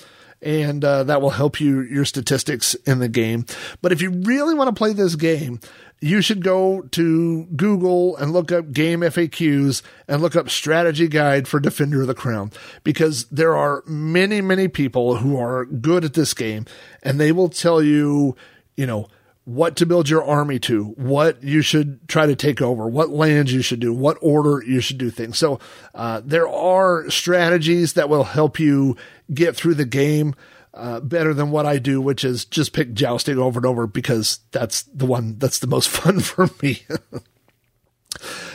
and 0.42 0.84
uh, 0.84 1.02
that 1.04 1.20
will 1.20 1.30
help 1.30 1.60
you 1.60 1.80
your 1.80 2.04
statistics 2.04 2.74
in 2.74 2.98
the 2.98 3.08
game. 3.08 3.44
But 3.82 3.90
if 3.90 4.00
you 4.00 4.10
really 4.10 4.54
want 4.54 4.68
to 4.68 4.78
play 4.78 4.92
this 4.92 5.16
game, 5.16 5.60
you 6.00 6.20
should 6.20 6.44
go 6.44 6.82
to 6.82 7.44
Google 7.56 8.16
and 8.16 8.32
look 8.32 8.52
up 8.52 8.72
game 8.72 9.00
FAQs 9.00 9.82
and 10.06 10.20
look 10.20 10.36
up 10.36 10.50
strategy 10.50 11.08
guide 11.08 11.48
for 11.48 11.58
Defender 11.58 12.02
of 12.02 12.06
the 12.06 12.14
Crown 12.14 12.52
because 12.84 13.24
there 13.26 13.56
are 13.56 13.82
many, 13.86 14.40
many 14.40 14.68
people 14.68 15.16
who 15.16 15.38
are 15.38 15.64
good 15.64 16.04
at 16.04 16.14
this 16.14 16.34
game 16.34 16.66
and 17.02 17.18
they 17.18 17.32
will 17.32 17.48
tell 17.48 17.82
you, 17.82 18.36
you 18.76 18.86
know, 18.86 19.08
what 19.44 19.76
to 19.76 19.86
build 19.86 20.08
your 20.08 20.24
army 20.24 20.58
to, 20.58 20.86
what 20.96 21.42
you 21.42 21.62
should 21.62 22.06
try 22.08 22.26
to 22.26 22.34
take 22.34 22.60
over, 22.60 22.88
what 22.88 23.10
lands 23.10 23.52
you 23.52 23.62
should 23.62 23.78
do, 23.78 23.92
what 23.92 24.18
order 24.20 24.62
you 24.66 24.80
should 24.80 24.98
do 24.98 25.08
things. 25.08 25.38
So 25.38 25.60
uh, 25.94 26.20
there 26.24 26.48
are 26.48 27.08
strategies 27.08 27.92
that 27.92 28.08
will 28.08 28.24
help 28.24 28.58
you 28.58 28.96
get 29.32 29.54
through 29.54 29.74
the 29.74 29.84
game 29.84 30.34
uh, 30.76 31.00
better 31.00 31.32
than 31.34 31.50
what 31.50 31.66
I 31.66 31.78
do, 31.78 32.00
which 32.00 32.24
is 32.24 32.44
just 32.44 32.72
pick 32.72 32.92
jousting 32.92 33.38
over 33.38 33.58
and 33.58 33.66
over 33.66 33.86
because 33.86 34.40
that's 34.52 34.82
the 34.82 35.06
one 35.06 35.38
that's 35.38 35.58
the 35.58 35.66
most 35.66 35.88
fun 35.90 36.20
for 36.20 36.50
me. 36.62 36.82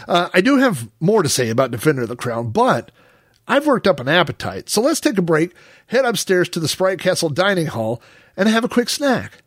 uh, 0.08 0.30
I 0.34 0.42
do 0.42 0.58
have 0.58 0.90
more 1.00 1.24
to 1.24 1.30
say 1.30 1.50
about 1.50 1.72
Defender 1.72 2.04
of 2.04 2.10
the 2.10 2.16
Crown, 2.16 2.52
but 2.52 2.92
I've 3.48 3.66
worked 3.68 3.88
up 3.88 4.00
an 4.00 4.08
appetite. 4.08 4.70
So 4.70 4.82
let's 4.82 5.00
take 5.00 5.18
a 5.18 5.24
break, 5.24 5.54
head 5.88 6.06
upstairs 6.06 6.48
to 6.50 6.60
the 6.60 6.68
Sprite 6.68 7.00
Castle 7.00 7.30
dining 7.30 7.68
hall, 7.68 8.02
and 8.38 8.48
have 8.48 8.64
a 8.64 8.70
quick 8.70 8.90
snack. 8.90 9.44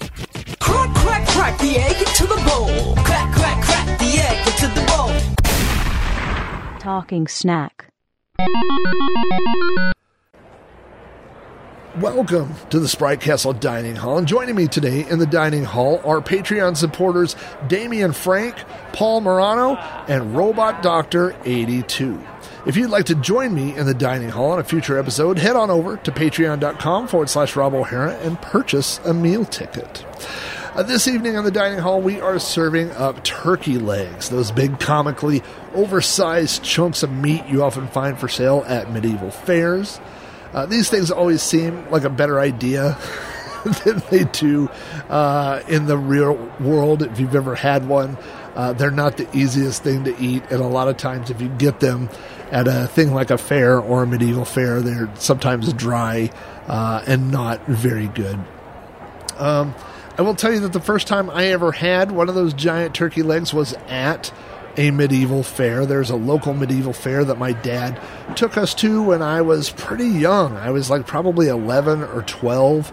Crack, 0.00 0.94
crack, 0.94 1.28
crack 1.28 1.58
the 1.60 1.76
egg 1.76 1.96
into 1.96 2.26
the 2.26 2.42
bowl. 2.46 2.94
Crack, 3.04 3.34
crack, 3.34 3.62
crack 3.64 3.98
the 3.98 4.18
egg 4.18 4.46
into 4.46 4.66
the 4.74 4.84
bowl. 4.86 5.10
Talking 6.80 7.28
snack. 7.28 7.86
Welcome 11.98 12.54
to 12.70 12.78
the 12.78 12.86
Sprite 12.86 13.20
Castle 13.20 13.52
Dining 13.52 13.96
Hall. 13.96 14.16
And 14.16 14.28
joining 14.28 14.54
me 14.54 14.68
today 14.68 15.04
in 15.08 15.18
the 15.18 15.26
dining 15.26 15.64
hall 15.64 16.00
are 16.04 16.20
Patreon 16.20 16.76
supporters 16.76 17.34
Damian 17.66 18.12
Frank, 18.12 18.54
Paul 18.92 19.22
Morano, 19.22 19.74
and 20.06 20.36
Robot 20.36 20.84
Doctor 20.84 21.34
82. 21.44 22.24
If 22.64 22.76
you'd 22.76 22.90
like 22.90 23.06
to 23.06 23.16
join 23.16 23.52
me 23.52 23.76
in 23.76 23.86
the 23.86 23.94
dining 23.94 24.28
hall 24.28 24.52
on 24.52 24.60
a 24.60 24.64
future 24.64 25.00
episode, 25.00 25.36
head 25.36 25.56
on 25.56 25.68
over 25.68 25.96
to 25.96 26.12
patreon.com 26.12 27.08
forward 27.08 27.28
slash 27.28 27.56
Rob 27.56 27.74
O'Hara 27.74 28.12
and 28.18 28.40
purchase 28.40 29.00
a 29.04 29.12
meal 29.12 29.44
ticket. 29.44 30.06
Uh, 30.76 30.84
this 30.84 31.08
evening 31.08 31.36
on 31.36 31.42
the 31.42 31.50
dining 31.50 31.80
hall, 31.80 32.00
we 32.00 32.20
are 32.20 32.38
serving 32.38 32.92
up 32.92 33.24
turkey 33.24 33.78
legs, 33.78 34.28
those 34.28 34.52
big, 34.52 34.78
comically 34.78 35.42
oversized 35.74 36.62
chunks 36.62 37.02
of 37.02 37.10
meat 37.10 37.44
you 37.46 37.64
often 37.64 37.88
find 37.88 38.16
for 38.16 38.28
sale 38.28 38.62
at 38.68 38.92
medieval 38.92 39.32
fairs. 39.32 39.98
Uh, 40.52 40.66
these 40.66 40.90
things 40.90 41.10
always 41.10 41.42
seem 41.42 41.88
like 41.90 42.04
a 42.04 42.10
better 42.10 42.40
idea 42.40 42.98
than 43.84 44.02
they 44.10 44.24
do 44.24 44.68
uh, 45.08 45.62
in 45.68 45.86
the 45.86 45.96
real 45.96 46.34
world. 46.60 47.02
If 47.02 47.20
you've 47.20 47.34
ever 47.34 47.54
had 47.54 47.86
one, 47.86 48.16
uh, 48.54 48.72
they're 48.72 48.90
not 48.90 49.16
the 49.16 49.28
easiest 49.36 49.82
thing 49.82 50.04
to 50.04 50.18
eat, 50.18 50.42
and 50.50 50.60
a 50.60 50.66
lot 50.66 50.88
of 50.88 50.96
times, 50.96 51.30
if 51.30 51.40
you 51.40 51.48
get 51.48 51.80
them 51.80 52.08
at 52.50 52.66
a 52.66 52.88
thing 52.88 53.14
like 53.14 53.30
a 53.30 53.38
fair 53.38 53.78
or 53.78 54.02
a 54.02 54.06
medieval 54.06 54.44
fair, 54.44 54.80
they're 54.80 55.08
sometimes 55.16 55.72
dry 55.72 56.30
uh, 56.66 57.02
and 57.06 57.30
not 57.30 57.64
very 57.66 58.08
good. 58.08 58.38
Um, 59.38 59.74
I 60.18 60.22
will 60.22 60.34
tell 60.34 60.52
you 60.52 60.60
that 60.60 60.72
the 60.72 60.80
first 60.80 61.06
time 61.06 61.30
I 61.30 61.46
ever 61.46 61.72
had 61.72 62.12
one 62.12 62.28
of 62.28 62.34
those 62.34 62.52
giant 62.52 62.94
turkey 62.94 63.22
legs 63.22 63.54
was 63.54 63.72
at 63.88 64.32
a 64.76 64.90
medieval 64.90 65.42
fair. 65.42 65.86
There's 65.86 66.10
a 66.10 66.16
local 66.16 66.54
medieval 66.54 66.92
fair 66.92 67.24
that 67.24 67.38
my 67.38 67.52
dad 67.52 68.00
took 68.36 68.56
us 68.56 68.74
to 68.74 69.02
when 69.02 69.22
I 69.22 69.42
was 69.42 69.70
pretty 69.70 70.08
young. 70.08 70.56
I 70.56 70.70
was 70.70 70.90
like 70.90 71.06
probably 71.06 71.48
11 71.48 72.02
or 72.02 72.22
12. 72.22 72.92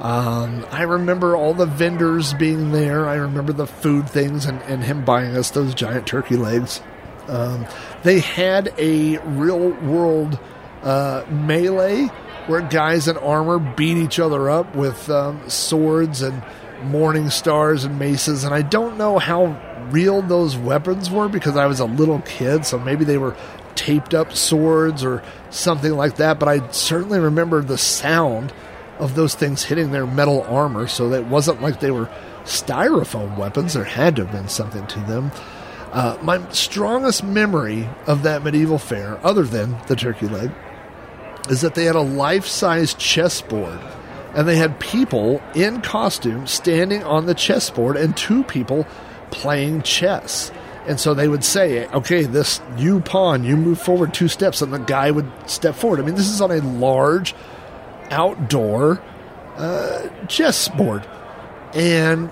Um, 0.00 0.66
I 0.70 0.82
remember 0.82 1.36
all 1.36 1.54
the 1.54 1.66
vendors 1.66 2.34
being 2.34 2.72
there. 2.72 3.08
I 3.08 3.14
remember 3.14 3.52
the 3.52 3.66
food 3.66 4.08
things 4.10 4.44
and, 4.44 4.60
and 4.62 4.84
him 4.84 5.04
buying 5.04 5.36
us 5.36 5.50
those 5.50 5.74
giant 5.74 6.06
turkey 6.06 6.36
legs. 6.36 6.82
Um, 7.28 7.66
they 8.02 8.20
had 8.20 8.72
a 8.78 9.18
real 9.18 9.70
world 9.70 10.38
uh, 10.82 11.24
melee 11.30 12.10
where 12.46 12.60
guys 12.60 13.08
in 13.08 13.16
armor 13.16 13.58
beat 13.58 13.96
each 13.96 14.20
other 14.20 14.48
up 14.48 14.76
with 14.76 15.10
um, 15.10 15.48
swords 15.48 16.22
and 16.22 16.42
morning 16.84 17.30
stars 17.30 17.84
and 17.84 17.98
maces. 17.98 18.44
And 18.44 18.54
I 18.54 18.62
don't 18.62 18.96
know 18.98 19.18
how 19.18 19.46
real 19.90 20.22
those 20.22 20.56
weapons 20.56 21.10
were 21.10 21.28
because 21.28 21.56
I 21.56 21.66
was 21.66 21.80
a 21.80 21.84
little 21.84 22.20
kid, 22.20 22.66
so 22.66 22.78
maybe 22.78 23.04
they 23.04 23.18
were 23.18 23.36
taped 23.74 24.14
up 24.14 24.32
swords 24.32 25.04
or 25.04 25.22
something 25.50 25.92
like 25.92 26.16
that. 26.16 26.38
But 26.38 26.48
I 26.48 26.70
certainly 26.70 27.18
remember 27.18 27.62
the 27.62 27.78
sound 27.78 28.52
of 28.98 29.14
those 29.14 29.34
things 29.34 29.64
hitting 29.64 29.90
their 29.90 30.06
metal 30.06 30.42
armor, 30.42 30.86
so 30.86 31.10
that 31.10 31.26
wasn't 31.26 31.62
like 31.62 31.80
they 31.80 31.90
were 31.90 32.10
styrofoam 32.44 33.36
weapons. 33.36 33.74
There 33.74 33.84
had 33.84 34.16
to 34.16 34.24
have 34.24 34.32
been 34.32 34.48
something 34.48 34.86
to 34.86 35.00
them. 35.00 35.32
Uh, 35.92 36.18
my 36.22 36.46
strongest 36.50 37.24
memory 37.24 37.88
of 38.06 38.22
that 38.24 38.42
medieval 38.42 38.78
fair, 38.78 39.18
other 39.24 39.44
than 39.44 39.76
the 39.86 39.96
turkey 39.96 40.28
leg, 40.28 40.50
is 41.48 41.60
that 41.60 41.74
they 41.74 41.84
had 41.84 41.96
a 41.96 42.00
life 42.00 42.46
size 42.46 42.94
chessboard 42.94 43.80
and 44.36 44.46
they 44.46 44.56
had 44.56 44.78
people 44.78 45.42
in 45.54 45.80
costume 45.80 46.46
standing 46.46 47.02
on 47.02 47.24
the 47.24 47.34
chessboard 47.34 47.96
and 47.96 48.14
two 48.16 48.44
people 48.44 48.86
playing 49.30 49.82
chess. 49.82 50.50
And 50.86 51.00
so 51.00 51.14
they 51.14 51.26
would 51.26 51.44
say, 51.44 51.86
okay, 51.88 52.22
this 52.24 52.60
you 52.76 53.00
pawn, 53.00 53.44
you 53.44 53.56
move 53.56 53.80
forward 53.80 54.14
two 54.14 54.28
steps, 54.28 54.62
and 54.62 54.72
the 54.72 54.78
guy 54.78 55.10
would 55.10 55.30
step 55.46 55.74
forward. 55.74 55.98
I 55.98 56.04
mean, 56.04 56.14
this 56.14 56.28
is 56.28 56.40
on 56.40 56.52
a 56.52 56.60
large 56.60 57.34
outdoor 58.10 59.02
uh, 59.56 60.08
chessboard. 60.28 61.06
And, 61.74 62.30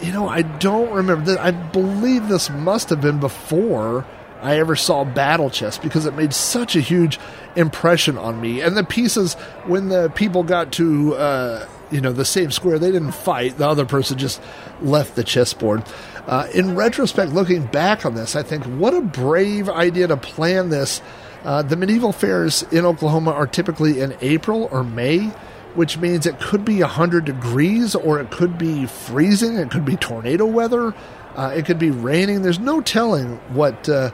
you 0.00 0.12
know, 0.12 0.28
I 0.28 0.42
don't 0.42 0.92
remember. 0.92 1.38
I 1.38 1.52
believe 1.52 2.28
this 2.28 2.50
must 2.50 2.90
have 2.90 3.00
been 3.00 3.20
before 3.20 4.04
I 4.42 4.58
ever 4.58 4.76
saw 4.76 5.04
battle 5.04 5.48
chess 5.48 5.78
because 5.78 6.06
it 6.06 6.14
made 6.14 6.34
such 6.34 6.76
a 6.76 6.80
huge 6.80 7.18
impression 7.54 8.18
on 8.18 8.40
me. 8.40 8.60
And 8.60 8.76
the 8.76 8.84
pieces, 8.84 9.34
when 9.64 9.88
the 9.88 10.10
people 10.10 10.42
got 10.42 10.72
to, 10.72 11.14
uh, 11.14 11.68
you 11.90 12.00
know, 12.00 12.12
the 12.12 12.24
same 12.24 12.50
square, 12.50 12.78
they 12.78 12.90
didn't 12.90 13.12
fight. 13.12 13.58
The 13.58 13.68
other 13.68 13.84
person 13.84 14.18
just 14.18 14.40
left 14.80 15.14
the 15.14 15.24
chessboard. 15.24 15.84
Uh, 16.26 16.48
in 16.52 16.74
retrospect, 16.74 17.32
looking 17.32 17.66
back 17.66 18.04
on 18.04 18.14
this, 18.14 18.34
I 18.34 18.42
think 18.42 18.64
what 18.64 18.94
a 18.94 19.00
brave 19.00 19.68
idea 19.68 20.08
to 20.08 20.16
plan 20.16 20.70
this. 20.70 21.00
Uh, 21.44 21.62
the 21.62 21.76
medieval 21.76 22.12
fairs 22.12 22.64
in 22.72 22.84
Oklahoma 22.84 23.30
are 23.30 23.46
typically 23.46 24.00
in 24.00 24.16
April 24.20 24.68
or 24.72 24.82
May, 24.82 25.30
which 25.76 25.98
means 25.98 26.26
it 26.26 26.40
could 26.40 26.64
be 26.64 26.80
100 26.80 27.24
degrees 27.24 27.94
or 27.94 28.18
it 28.18 28.30
could 28.30 28.58
be 28.58 28.86
freezing, 28.86 29.56
it 29.56 29.70
could 29.70 29.84
be 29.84 29.96
tornado 29.96 30.46
weather, 30.46 30.94
uh, 31.36 31.52
it 31.54 31.64
could 31.66 31.78
be 31.78 31.90
raining. 31.90 32.42
There's 32.42 32.58
no 32.58 32.80
telling 32.80 33.36
what 33.52 33.88
uh, 33.88 34.10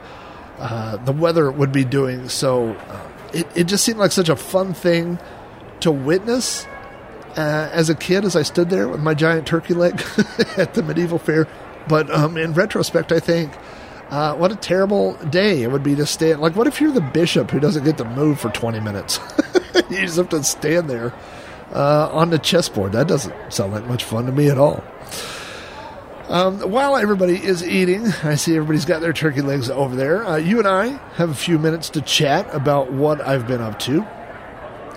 uh, 0.59 0.97
the 0.97 1.13
weather 1.13 1.49
would 1.49 1.71
be 1.71 1.85
doing. 1.85 2.29
So 2.29 2.73
uh, 2.73 3.09
it, 3.33 3.47
it 3.55 3.63
just 3.63 3.83
seemed 3.83 3.97
like 3.97 4.11
such 4.11 4.29
a 4.29 4.35
fun 4.35 4.75
thing 4.75 5.17
to 5.79 5.91
witness 5.91 6.67
uh, 7.37 7.69
as 7.71 7.89
a 7.89 7.95
kid 7.95 8.25
as 8.25 8.35
I 8.35 8.43
stood 8.43 8.69
there 8.69 8.87
with 8.87 9.01
my 9.01 9.13
giant 9.13 9.47
turkey 9.47 9.73
leg 9.73 9.93
at 10.57 10.73
the 10.73 10.83
medieval 10.83 11.19
fair. 11.19 11.47
But 11.87 12.09
um, 12.11 12.37
in 12.37 12.53
retrospect, 12.53 13.11
I 13.11 13.19
think 13.19 13.53
uh, 14.09 14.35
what 14.35 14.51
a 14.51 14.55
terrible 14.55 15.15
day 15.29 15.63
it 15.63 15.71
would 15.71 15.83
be 15.83 15.95
to 15.95 16.05
stand. 16.05 16.39
Like, 16.39 16.55
what 16.55 16.67
if 16.67 16.79
you're 16.79 16.91
the 16.91 17.01
bishop 17.01 17.51
who 17.51 17.59
doesn't 17.59 17.83
get 17.83 17.97
to 17.97 18.05
move 18.05 18.39
for 18.39 18.49
20 18.49 18.79
minutes? 18.79 19.19
you 19.89 20.01
just 20.01 20.17
have 20.17 20.29
to 20.29 20.43
stand 20.43 20.89
there 20.89 21.13
uh, 21.73 22.09
on 22.11 22.29
the 22.29 22.39
chessboard. 22.39 22.91
That 22.91 23.07
doesn't 23.07 23.33
sound 23.51 23.73
like 23.73 23.87
much 23.87 24.03
fun 24.03 24.25
to 24.27 24.31
me 24.31 24.49
at 24.49 24.57
all. 24.57 24.83
Um, 26.29 26.61
while 26.61 26.95
everybody 26.95 27.35
is 27.35 27.67
eating, 27.67 28.07
I 28.23 28.35
see 28.35 28.55
everybody's 28.55 28.85
got 28.85 29.01
their 29.01 29.13
turkey 29.13 29.41
legs 29.41 29.69
over 29.69 29.95
there. 29.95 30.25
Uh, 30.25 30.37
you 30.37 30.59
and 30.59 30.67
I 30.67 30.87
have 31.15 31.29
a 31.29 31.35
few 31.35 31.59
minutes 31.59 31.89
to 31.91 32.01
chat 32.01 32.47
about 32.53 32.91
what 32.91 33.19
I've 33.21 33.45
been 33.45 33.61
up 33.61 33.77
to. 33.79 34.07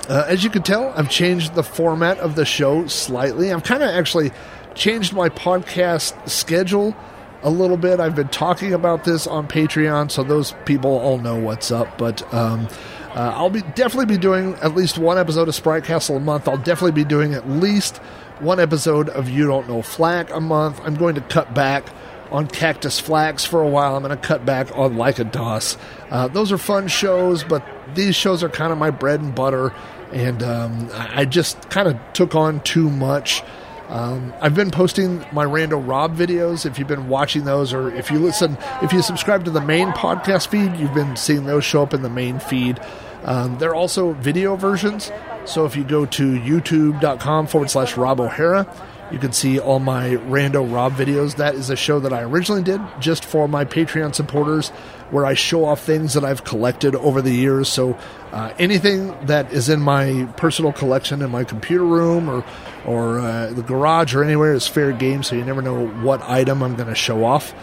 Uh, 0.09 0.25
as 0.29 0.45
you 0.45 0.51
can 0.51 0.63
tell, 0.63 0.93
I've 0.97 1.11
changed 1.11 1.55
the 1.55 1.63
format 1.63 2.19
of 2.19 2.37
the 2.37 2.45
show 2.45 2.87
slightly. 2.87 3.53
I've 3.53 3.65
kind 3.65 3.83
of 3.83 3.91
actually 3.91 4.31
changed 4.75 5.13
my 5.13 5.29
podcast 5.29 6.29
schedule 6.29 6.95
a 7.43 7.51
little 7.51 7.77
bit. 7.77 7.99
I've 7.99 8.15
been 8.15 8.29
talking 8.29 8.73
about 8.73 9.05
this 9.05 9.27
on 9.27 9.49
Patreon, 9.49 10.11
so 10.11 10.23
those 10.23 10.55
people 10.65 10.91
all 10.99 11.19
know 11.19 11.37
what's 11.37 11.71
up. 11.71 11.99
But 11.99 12.23
um, 12.33 12.69
uh, 13.15 13.33
I'll 13.35 13.51
be 13.51 13.63
definitely 13.63 14.07
be 14.07 14.19
doing 14.19 14.55
at 14.57 14.75
least 14.75 14.99
one 14.99 15.19
episode 15.19 15.49
of 15.49 15.55
Sprite 15.55 15.85
Castle 15.85 16.17
a 16.17 16.21
month. 16.21 16.49
I'll 16.49 16.57
definitely 16.57 16.93
be 16.93 17.05
doing 17.05 17.35
at 17.35 17.49
least 17.49 17.97
one 18.41 18.61
episode 18.61 19.09
of 19.09 19.29
You 19.29 19.47
Don't 19.47 19.69
Know 19.69 19.83
Flack 19.83 20.31
a 20.31 20.41
month. 20.41 20.81
I'm 20.85 20.95
going 20.95 21.15
to 21.15 21.21
cut 21.21 21.55
back 21.55 21.87
on 22.31 22.47
Cactus 22.47 22.99
Flax 22.99 23.45
for 23.45 23.63
a 23.63 23.69
while. 23.69 23.97
I'm 23.97 24.03
going 24.03 24.17
to 24.17 24.23
cut 24.23 24.45
back 24.45 24.77
on 24.77 24.97
Like 24.97 25.19
a 25.19 25.25
DOS. 25.25 25.77
Uh, 26.11 26.29
those 26.29 26.53
are 26.53 26.59
fun 26.59 26.89
shows, 26.89 27.45
but 27.45 27.65
these 27.95 28.17
shows 28.17 28.43
are 28.43 28.49
kind 28.49 28.73
of 28.73 28.79
my 28.79 28.91
bread 28.91 29.21
and 29.21 29.35
butter, 29.35 29.73
and 30.13 30.43
um, 30.43 30.89
I 30.93 31.25
just 31.25 31.69
kind 31.71 31.89
of 31.89 31.99
took 32.13 32.35
on 32.35 32.61
too 32.61 32.91
much. 32.91 33.43
Um, 33.89 34.35
I've 34.41 34.55
been 34.55 34.71
posting 34.71 35.25
my 35.33 35.45
Rando 35.45 35.87
Rob 35.87 36.17
videos. 36.17 36.67
If 36.67 36.79
you've 36.79 36.89
been 36.89 37.09
watching 37.09 37.45
those, 37.45 37.73
or 37.73 37.95
if 37.95 38.11
you 38.11 38.19
listen, 38.19 38.59
if 38.83 38.93
you 38.93 39.03
subscribe 39.03 39.45
to 39.45 39.51
the 39.51 39.61
main 39.61 39.89
podcast 39.89 40.49
feed, 40.49 40.77
you've 40.77 40.95
been 40.95 41.17
seeing 41.17 41.45
those 41.45 41.65
show 41.65 41.83
up 41.83 41.95
in 41.95 42.03
the 42.03 42.11
main 42.11 42.41
feed. 42.41 42.81
Um, 43.23 43.59
they're 43.59 43.75
also 43.75 44.13
video 44.13 44.57
versions. 44.57 45.11
So 45.45 45.65
if 45.67 45.77
you 45.77 45.85
go 45.85 46.07
to 46.07 46.33
youtube.com 46.41 47.47
forward 47.47 47.71
slash 47.71 47.97
Rob 47.97 48.21
O'Hara, 48.21 48.67
you 49.11 49.19
can 49.19 49.33
see 49.33 49.59
all 49.59 49.79
my 49.79 50.11
Rando 50.11 50.73
Rob 50.73 50.95
videos. 50.95 51.37
That 51.37 51.55
is 51.55 51.71
a 51.71 51.77
show 51.77 52.01
that 52.01 52.13
I 52.13 52.23
originally 52.23 52.63
did 52.63 52.81
just 52.99 53.25
for 53.25 53.47
my 53.47 53.65
Patreon 53.65 54.15
supporters, 54.15 54.71
where 55.11 55.25
I 55.25 55.35
show 55.35 55.65
off 55.65 55.81
things 55.81 56.15
that 56.15 56.25
I've 56.25 56.45
collected 56.45 56.95
over 56.97 57.23
the 57.23 57.33
years. 57.33 57.69
So 57.69 57.97
uh, 58.33 58.53
anything 58.59 59.17
that 59.27 59.53
is 59.53 59.69
in 59.69 59.81
my 59.81 60.29
personal 60.37 60.73
collection 60.73 61.23
in 61.23 61.31
my 61.31 61.45
computer 61.45 61.85
room 61.85 62.29
or 62.29 62.45
or 62.85 63.21
uh, 63.21 63.53
the 63.53 63.63
garage 63.63 64.15
or 64.15 64.25
anywhere 64.25 64.53
is 64.55 64.67
fair 64.67 64.93
game. 64.93 65.23
So 65.23 65.37
you 65.37 65.45
never 65.45 65.63
know 65.63 65.87
what 65.87 66.23
item 66.23 66.63
I'm 66.63 66.75
going 66.75 66.89
to 66.89 66.95
show 66.95 67.25
off 67.25 67.55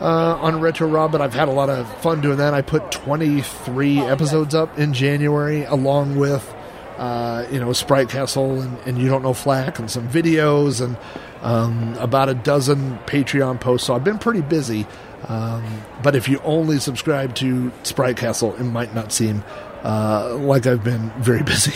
uh, 0.00 0.38
on 0.40 0.60
Retro 0.60 0.88
Rob, 0.88 1.12
but 1.12 1.20
I've 1.20 1.34
had 1.34 1.48
a 1.48 1.52
lot 1.52 1.68
of 1.68 1.88
fun 2.00 2.20
doing 2.20 2.38
that. 2.38 2.54
I 2.54 2.62
put 2.62 2.90
23 2.90 4.00
episodes 4.00 4.54
up 4.54 4.78
in 4.78 4.92
January, 4.94 5.64
along 5.64 6.16
with 6.16 6.54
uh, 7.00 7.46
you 7.50 7.58
know 7.58 7.72
Sprite 7.72 8.10
Castle 8.10 8.60
and, 8.60 8.78
and 8.86 8.98
You 8.98 9.08
Don't 9.08 9.22
Know 9.22 9.32
Flack, 9.32 9.78
and 9.78 9.90
some 9.90 10.06
videos 10.08 10.84
and 10.84 10.96
um, 11.40 11.96
about 11.98 12.28
a 12.28 12.34
dozen 12.34 12.98
Patreon 13.06 13.58
posts. 13.58 13.86
So 13.86 13.94
I've 13.94 14.04
been 14.04 14.18
pretty 14.18 14.42
busy. 14.42 14.86
Um, 15.26 15.82
but 16.02 16.14
if 16.14 16.28
you 16.28 16.40
only 16.44 16.78
subscribe 16.78 17.34
to 17.36 17.72
Sprite 17.82 18.16
Castle, 18.16 18.54
it 18.56 18.64
might 18.64 18.94
not 18.94 19.12
seem 19.12 19.42
uh, 19.82 20.36
like 20.36 20.66
I've 20.66 20.84
been 20.84 21.10
very 21.18 21.42
busy. 21.42 21.72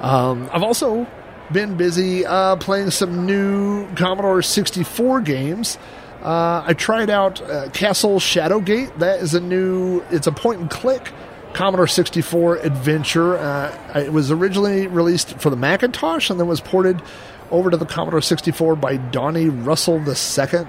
um, 0.00 0.48
I've 0.52 0.62
also 0.62 1.06
been 1.52 1.76
busy 1.76 2.24
uh, 2.24 2.54
playing 2.56 2.90
some 2.90 3.26
new 3.26 3.92
Commodore 3.96 4.42
64 4.42 5.22
games. 5.22 5.76
Uh, 6.22 6.62
I 6.64 6.74
tried 6.74 7.10
out 7.10 7.42
uh, 7.42 7.68
Castle 7.70 8.20
Shadowgate. 8.20 8.96
That 8.98 9.20
is 9.20 9.34
a 9.34 9.40
new. 9.40 10.04
It's 10.10 10.28
a 10.28 10.32
point 10.32 10.60
and 10.60 10.70
click 10.70 11.10
Commodore 11.54 11.86
64 11.86 12.56
adventure. 12.58 13.36
Uh, 13.36 13.76
it 13.94 14.12
was 14.12 14.30
originally 14.30 14.86
released 14.86 15.38
for 15.40 15.50
the 15.50 15.56
Macintosh 15.56 16.30
and 16.30 16.38
then 16.38 16.46
was 16.46 16.60
ported 16.60 17.02
over 17.50 17.70
to 17.70 17.76
the 17.76 17.86
Commodore 17.86 18.20
64 18.22 18.76
by 18.76 18.96
Donnie 18.96 19.48
Russell 19.48 19.98
II. 19.98 20.66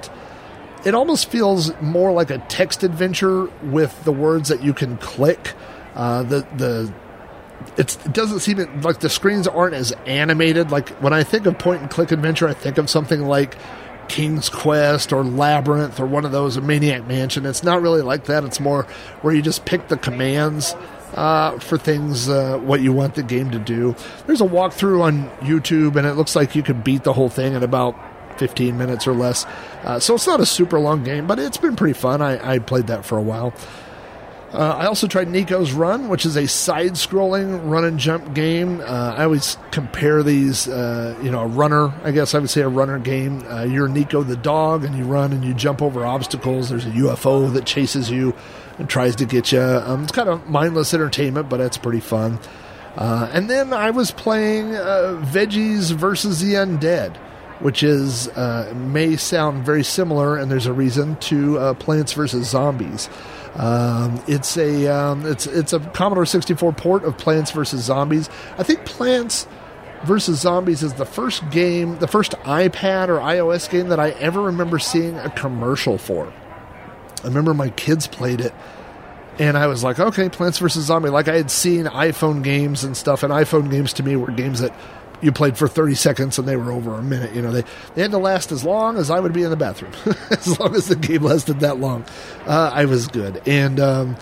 It 0.83 0.95
almost 0.95 1.29
feels 1.29 1.79
more 1.81 2.11
like 2.11 2.31
a 2.31 2.39
text 2.39 2.83
adventure 2.83 3.45
with 3.63 4.03
the 4.03 4.11
words 4.11 4.49
that 4.49 4.63
you 4.63 4.73
can 4.73 4.97
click. 4.97 5.53
Uh, 5.93 6.23
the 6.23 6.47
the 6.57 6.93
it 7.77 7.97
doesn't 8.11 8.39
seem 8.39 8.81
like 8.81 8.99
the 8.99 9.09
screens 9.09 9.47
aren't 9.47 9.75
as 9.75 9.91
animated. 10.07 10.71
Like 10.71 10.89
when 11.01 11.13
I 11.13 11.23
think 11.23 11.45
of 11.45 11.57
point 11.59 11.81
and 11.81 11.89
click 11.91 12.11
adventure, 12.11 12.47
I 12.47 12.53
think 12.53 12.79
of 12.79 12.89
something 12.89 13.21
like 13.21 13.55
King's 14.11 14.49
Quest 14.49 15.13
or 15.13 15.23
Labyrinth 15.23 15.97
or 15.97 16.05
one 16.05 16.25
of 16.25 16.33
those, 16.33 16.57
or 16.57 16.61
Maniac 16.61 17.07
Mansion. 17.07 17.45
It's 17.45 17.63
not 17.63 17.81
really 17.81 18.01
like 18.01 18.25
that. 18.25 18.43
It's 18.43 18.59
more 18.59 18.83
where 19.21 19.33
you 19.33 19.41
just 19.41 19.63
pick 19.63 19.87
the 19.87 19.95
commands 19.95 20.75
uh, 21.13 21.57
for 21.59 21.77
things, 21.77 22.27
uh, 22.27 22.57
what 22.57 22.81
you 22.81 22.91
want 22.91 23.15
the 23.15 23.23
game 23.23 23.51
to 23.51 23.59
do. 23.59 23.95
There's 24.27 24.41
a 24.41 24.45
walkthrough 24.45 25.01
on 25.01 25.29
YouTube, 25.39 25.95
and 25.95 26.05
it 26.05 26.15
looks 26.15 26.35
like 26.35 26.55
you 26.55 26.61
can 26.61 26.81
beat 26.81 27.05
the 27.05 27.13
whole 27.13 27.29
thing 27.29 27.53
in 27.53 27.63
about 27.63 27.95
15 28.37 28.77
minutes 28.77 29.07
or 29.07 29.13
less. 29.13 29.45
Uh, 29.83 29.97
so 29.97 30.15
it's 30.15 30.27
not 30.27 30.41
a 30.41 30.45
super 30.45 30.77
long 30.77 31.05
game, 31.05 31.25
but 31.25 31.39
it's 31.39 31.57
been 31.57 31.77
pretty 31.77 31.93
fun. 31.93 32.21
I, 32.21 32.55
I 32.55 32.59
played 32.59 32.87
that 32.87 33.05
for 33.05 33.17
a 33.17 33.21
while. 33.21 33.53
Uh, 34.53 34.75
I 34.79 34.85
also 34.87 35.07
tried 35.07 35.29
Nico's 35.29 35.71
Run, 35.71 36.09
which 36.09 36.25
is 36.25 36.35
a 36.35 36.45
side 36.45 36.93
scrolling 36.93 37.69
run 37.69 37.85
and 37.85 37.97
jump 37.97 38.33
game. 38.33 38.81
Uh, 38.81 39.15
I 39.17 39.23
always 39.23 39.57
compare 39.71 40.23
these, 40.23 40.67
uh, 40.67 41.17
you 41.23 41.31
know, 41.31 41.41
a 41.41 41.47
runner, 41.47 41.93
I 42.03 42.11
guess 42.11 42.35
I 42.35 42.39
would 42.39 42.49
say 42.49 42.61
a 42.61 42.67
runner 42.67 42.99
game. 42.99 43.45
Uh, 43.49 43.63
you're 43.63 43.87
Nico 43.87 44.23
the 44.23 44.35
dog, 44.35 44.83
and 44.83 44.93
you 44.97 45.05
run 45.05 45.31
and 45.31 45.45
you 45.45 45.53
jump 45.53 45.81
over 45.81 46.05
obstacles. 46.05 46.69
There's 46.69 46.85
a 46.85 46.89
UFO 46.89 47.53
that 47.53 47.65
chases 47.65 48.11
you 48.11 48.35
and 48.77 48.89
tries 48.89 49.15
to 49.17 49.25
get 49.25 49.53
you. 49.53 49.61
Um, 49.61 50.03
it's 50.03 50.11
kind 50.11 50.27
of 50.27 50.45
mindless 50.49 50.93
entertainment, 50.93 51.47
but 51.47 51.61
it's 51.61 51.77
pretty 51.77 52.01
fun. 52.01 52.37
Uh, 52.97 53.29
and 53.31 53.49
then 53.49 53.71
I 53.71 53.91
was 53.91 54.11
playing 54.11 54.75
uh, 54.75 55.23
Veggies 55.23 55.93
versus 55.93 56.41
the 56.41 56.55
Undead, 56.55 57.15
which 57.61 57.83
is 57.83 58.27
may 58.75 59.15
sound 59.15 59.65
very 59.65 59.85
similar, 59.85 60.35
and 60.35 60.51
there's 60.51 60.65
a 60.65 60.73
reason 60.73 61.15
to 61.17 61.73
Plants 61.75 62.11
versus 62.11 62.49
Zombies. 62.49 63.07
Um, 63.55 64.21
it's 64.27 64.57
a 64.57 64.87
um, 64.87 65.25
it's 65.25 65.45
it's 65.45 65.73
a 65.73 65.79
Commodore 65.79 66.25
64 66.25 66.71
port 66.73 67.03
of 67.03 67.17
Plants 67.17 67.51
vs 67.51 67.81
Zombies. 67.81 68.29
I 68.57 68.63
think 68.63 68.85
Plants 68.85 69.47
vs 70.03 70.39
Zombies 70.39 70.83
is 70.83 70.93
the 70.93 71.05
first 71.05 71.49
game, 71.51 71.97
the 71.99 72.07
first 72.07 72.31
iPad 72.43 73.09
or 73.09 73.17
iOS 73.17 73.69
game 73.69 73.89
that 73.89 73.99
I 73.99 74.11
ever 74.11 74.41
remember 74.41 74.79
seeing 74.79 75.17
a 75.17 75.29
commercial 75.29 75.97
for. 75.97 76.31
I 77.23 77.27
remember 77.27 77.53
my 77.53 77.69
kids 77.69 78.07
played 78.07 78.39
it, 78.41 78.53
and 79.37 79.57
I 79.57 79.67
was 79.67 79.83
like, 79.83 79.99
okay, 79.99 80.29
Plants 80.29 80.57
vs 80.57 80.85
Zombie. 80.85 81.09
Like 81.09 81.27
I 81.27 81.35
had 81.35 81.51
seen 81.51 81.85
iPhone 81.85 82.43
games 82.43 82.83
and 82.85 82.95
stuff, 82.95 83.21
and 83.21 83.33
iPhone 83.33 83.69
games 83.69 83.91
to 83.93 84.03
me 84.03 84.15
were 84.15 84.31
games 84.31 84.61
that 84.61 84.73
you 85.21 85.31
played 85.31 85.57
for 85.57 85.67
30 85.67 85.95
seconds 85.95 86.39
and 86.39 86.47
they 86.47 86.55
were 86.55 86.71
over 86.71 86.95
a 86.95 87.03
minute. 87.03 87.33
You 87.33 87.41
know, 87.41 87.51
they, 87.51 87.63
they 87.95 88.01
had 88.01 88.11
to 88.11 88.17
last 88.17 88.51
as 88.51 88.63
long 88.63 88.97
as 88.97 89.09
I 89.09 89.19
would 89.19 89.33
be 89.33 89.43
in 89.43 89.49
the 89.49 89.55
bathroom. 89.55 89.93
as 90.31 90.59
long 90.59 90.75
as 90.75 90.87
the 90.87 90.95
game 90.95 91.23
lasted 91.23 91.59
that 91.61 91.79
long, 91.79 92.05
uh, 92.45 92.71
I 92.73 92.85
was 92.85 93.07
good. 93.07 93.41
And 93.47 93.79
um, 93.79 94.17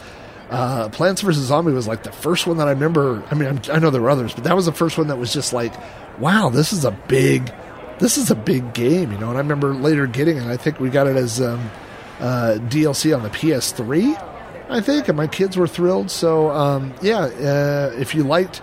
uh, 0.49 0.89
Plants 0.89 1.21
vs. 1.21 1.45
Zombie 1.45 1.71
was 1.71 1.87
like 1.87 2.03
the 2.03 2.11
first 2.11 2.47
one 2.47 2.57
that 2.57 2.67
I 2.67 2.71
remember. 2.71 3.23
I 3.31 3.35
mean, 3.35 3.49
I'm, 3.49 3.61
i 3.71 3.79
know 3.79 3.89
there 3.89 4.01
were 4.01 4.09
others, 4.09 4.33
but 4.33 4.43
that 4.43 4.55
was 4.55 4.65
the 4.65 4.73
first 4.73 4.97
one 4.97 5.07
that 5.07 5.17
was 5.17 5.33
just 5.33 5.53
like, 5.53 5.73
wow, 6.19 6.49
this 6.49 6.73
is 6.73 6.85
a 6.85 6.91
big, 6.91 7.51
this 7.99 8.17
is 8.17 8.29
a 8.29 8.35
big 8.35 8.73
game, 8.73 9.11
you 9.11 9.17
know. 9.17 9.29
And 9.29 9.37
I 9.37 9.41
remember 9.41 9.73
later 9.73 10.05
getting 10.07 10.37
it. 10.37 10.43
I 10.43 10.57
think 10.57 10.79
we 10.79 10.89
got 10.89 11.07
it 11.07 11.15
as 11.15 11.39
um, 11.39 11.69
uh, 12.19 12.57
DLC 12.59 13.15
on 13.15 13.23
the 13.23 13.29
PS3. 13.29 14.25
I 14.71 14.81
think, 14.81 15.07
and 15.07 15.17
my 15.17 15.25
kids 15.25 15.57
were 15.57 15.67
thrilled. 15.67 16.11
So, 16.11 16.51
um, 16.51 16.93
yeah, 17.01 17.21
uh, 17.21 17.91
if 17.97 18.13
you 18.13 18.23
liked 18.23 18.61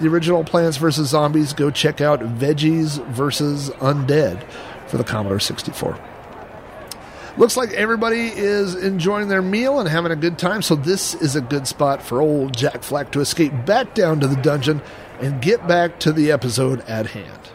the 0.00 0.08
original 0.08 0.44
Plants 0.44 0.76
vs. 0.76 1.08
Zombies, 1.08 1.52
go 1.52 1.70
check 1.70 2.00
out 2.00 2.20
Veggies 2.20 3.04
vs. 3.06 3.70
Undead 3.70 4.42
for 4.88 4.98
the 4.98 5.04
Commodore 5.04 5.40
64. 5.40 5.98
Looks 7.36 7.56
like 7.56 7.72
everybody 7.72 8.28
is 8.28 8.74
enjoying 8.74 9.28
their 9.28 9.42
meal 9.42 9.78
and 9.78 9.88
having 9.88 10.10
a 10.10 10.16
good 10.16 10.38
time, 10.38 10.62
so 10.62 10.74
this 10.74 11.14
is 11.14 11.36
a 11.36 11.42
good 11.42 11.66
spot 11.66 12.02
for 12.02 12.22
old 12.22 12.56
Jack 12.56 12.82
Flack 12.82 13.12
to 13.12 13.20
escape 13.20 13.52
back 13.66 13.94
down 13.94 14.20
to 14.20 14.26
the 14.26 14.36
dungeon 14.36 14.80
and 15.20 15.42
get 15.42 15.66
back 15.68 15.98
to 16.00 16.12
the 16.12 16.32
episode 16.32 16.80
at 16.88 17.08
hand. 17.08 17.50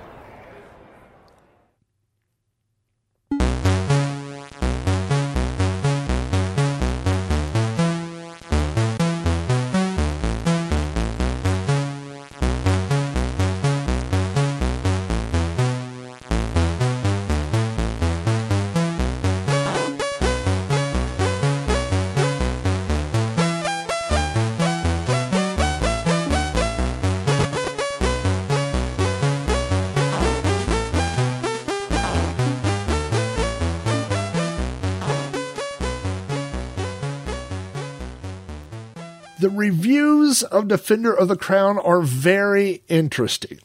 The 39.42 39.50
reviews 39.50 40.44
of 40.44 40.68
Defender 40.68 41.12
of 41.12 41.28
the 41.28 41.36
Crown 41.36 41.80
are 41.80 42.04
very 42.04 42.84
interesting. 42.88 43.58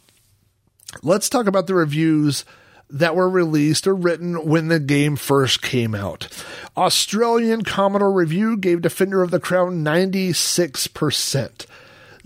Let's 1.03 1.29
talk 1.29 1.47
about 1.47 1.66
the 1.66 1.74
reviews 1.74 2.47
that 2.89 3.14
were 3.14 3.29
released 3.29 3.87
or 3.87 3.95
written 3.95 4.47
when 4.47 4.68
the 4.68 4.81
game 4.81 5.16
first 5.16 5.61
came 5.61 5.95
out. 5.95 6.29
Australian 6.79 7.61
Commodore 7.61 8.11
Review 8.11 8.57
gave 8.57 8.81
Defender 8.81 9.22
of 9.22 9.31
the 9.31 9.39
Crown 9.39 9.85
96%. 9.85 11.66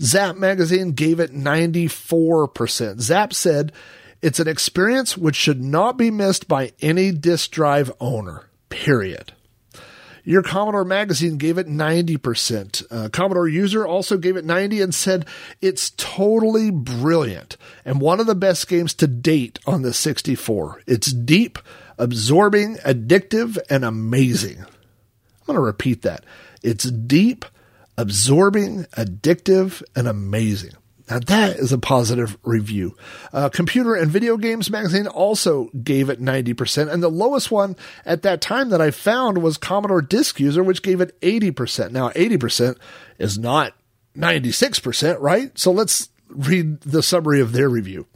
Zap 0.01 0.37
Magazine 0.37 0.93
gave 0.93 1.19
it 1.19 1.33
94%. 1.33 3.01
Zap 3.01 3.33
said, 3.33 3.73
it's 4.21 4.39
an 4.39 4.47
experience 4.47 5.17
which 5.17 5.35
should 5.35 5.61
not 5.61 5.97
be 5.97 6.09
missed 6.09 6.47
by 6.47 6.71
any 6.79 7.11
disk 7.11 7.51
drive 7.51 7.91
owner, 7.99 8.45
period. 8.69 9.33
Your 10.23 10.43
Commodore 10.43 10.85
magazine 10.85 11.37
gave 11.37 11.57
it 11.57 11.67
90%. 11.67 12.83
Uh, 12.91 13.09
Commodore 13.09 13.47
user 13.47 13.85
also 13.85 14.17
gave 14.17 14.37
it 14.37 14.45
90 14.45 14.81
and 14.81 14.93
said 14.93 15.25
it's 15.61 15.91
totally 15.91 16.69
brilliant 16.69 17.57
and 17.85 17.99
one 17.99 18.19
of 18.19 18.27
the 18.27 18.35
best 18.35 18.67
games 18.67 18.93
to 18.95 19.07
date 19.07 19.59
on 19.65 19.81
the 19.81 19.93
64. 19.93 20.81
It's 20.85 21.11
deep, 21.11 21.57
absorbing, 21.97 22.75
addictive, 22.77 23.57
and 23.69 23.83
amazing. 23.83 24.59
I'm 24.59 25.45
going 25.45 25.55
to 25.55 25.61
repeat 25.61 26.03
that. 26.03 26.23
It's 26.61 26.83
deep, 26.83 27.45
absorbing, 27.97 28.83
addictive, 28.95 29.81
and 29.95 30.07
amazing. 30.07 30.73
Now 31.11 31.19
that 31.19 31.57
is 31.57 31.73
a 31.73 31.77
positive 31.77 32.37
review. 32.41 32.95
Uh, 33.33 33.49
Computer 33.49 33.95
and 33.95 34.09
Video 34.09 34.37
Games 34.37 34.69
Magazine 34.69 35.07
also 35.07 35.69
gave 35.83 36.09
it 36.09 36.21
90%, 36.21 36.89
and 36.89 37.03
the 37.03 37.09
lowest 37.09 37.51
one 37.51 37.75
at 38.05 38.21
that 38.21 38.39
time 38.39 38.69
that 38.69 38.79
I 38.79 38.91
found 38.91 39.39
was 39.39 39.57
Commodore 39.57 40.01
Disk 40.01 40.39
User, 40.39 40.63
which 40.63 40.81
gave 40.81 41.01
it 41.01 41.19
80%. 41.19 41.91
Now 41.91 42.11
80% 42.11 42.77
is 43.19 43.37
not 43.37 43.73
96%, 44.15 45.17
right? 45.19 45.51
So 45.59 45.73
let's 45.73 46.07
read 46.29 46.79
the 46.79 47.03
summary 47.03 47.41
of 47.41 47.51
their 47.51 47.67
review. 47.67 48.07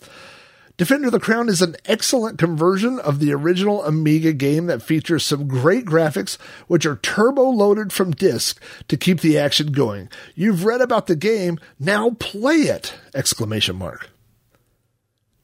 Defender 0.77 1.07
of 1.07 1.13
the 1.13 1.19
Crown 1.21 1.47
is 1.47 1.61
an 1.61 1.77
excellent 1.85 2.37
conversion 2.37 2.99
of 2.99 3.19
the 3.19 3.31
original 3.31 3.83
Amiga 3.85 4.33
game 4.33 4.65
that 4.65 4.81
features 4.81 5.23
some 5.23 5.47
great 5.47 5.85
graphics, 5.85 6.37
which 6.67 6.85
are 6.85 6.97
turbo 6.97 7.43
loaded 7.43 7.93
from 7.93 8.11
disk 8.11 8.61
to 8.89 8.97
keep 8.97 9.21
the 9.21 9.37
action 9.37 9.71
going. 9.71 10.09
You've 10.35 10.65
read 10.65 10.81
about 10.81 11.07
the 11.07 11.15
game, 11.15 11.59
now 11.79 12.11
play 12.19 12.55
it! 12.55 12.93
Exclamation 13.13 13.77
mark. 13.77 14.09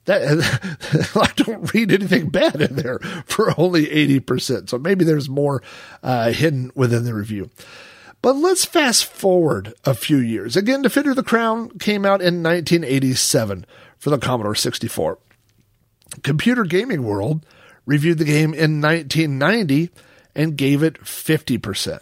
That 0.06 1.12
I 1.16 1.32
don't 1.42 1.74
read 1.74 1.94
anything 1.94 2.30
bad 2.30 2.60
in 2.60 2.76
there 2.76 3.00
for 3.26 3.54
only 3.58 3.86
80%. 3.86 4.70
So 4.70 4.78
maybe 4.78 5.06
there's 5.06 5.30
more 5.30 5.64
uh, 6.04 6.32
hidden 6.32 6.72
within 6.76 7.06
the 7.06 7.14
review. 7.14 7.52
But 8.22 8.36
let's 8.36 8.66
fast 8.66 9.06
forward 9.06 9.74
a 9.86 9.94
few 9.94 10.18
years. 10.18 10.56
Again, 10.56 10.82
Defender 10.82 11.12
of 11.12 11.16
the 11.16 11.24
Crown 11.24 11.70
came 11.80 12.06
out 12.06 12.22
in 12.22 12.44
1987 12.44 13.66
for 14.02 14.10
the 14.10 14.18
Commodore 14.18 14.56
64. 14.56 15.20
Computer 16.24 16.64
Gaming 16.64 17.04
World 17.04 17.46
reviewed 17.86 18.18
the 18.18 18.26
game 18.26 18.54
in 18.54 18.82
1990 18.82 19.92
and 20.36 20.58
gave 20.58 20.82
it 20.82 20.96
50%. 21.02 22.00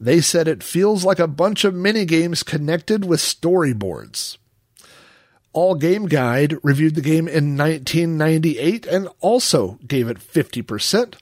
They 0.00 0.20
said 0.20 0.48
it 0.48 0.64
feels 0.64 1.04
like 1.04 1.20
a 1.20 1.28
bunch 1.28 1.64
of 1.64 1.74
mini 1.74 2.04
games 2.04 2.42
connected 2.42 3.04
with 3.04 3.20
storyboards. 3.20 4.36
All 5.52 5.76
Game 5.76 6.06
Guide 6.06 6.56
reviewed 6.64 6.96
the 6.96 7.00
game 7.00 7.28
in 7.28 7.56
1998 7.56 8.84
and 8.86 9.08
also 9.20 9.78
gave 9.86 10.08
it 10.08 10.18
50%. 10.18 11.14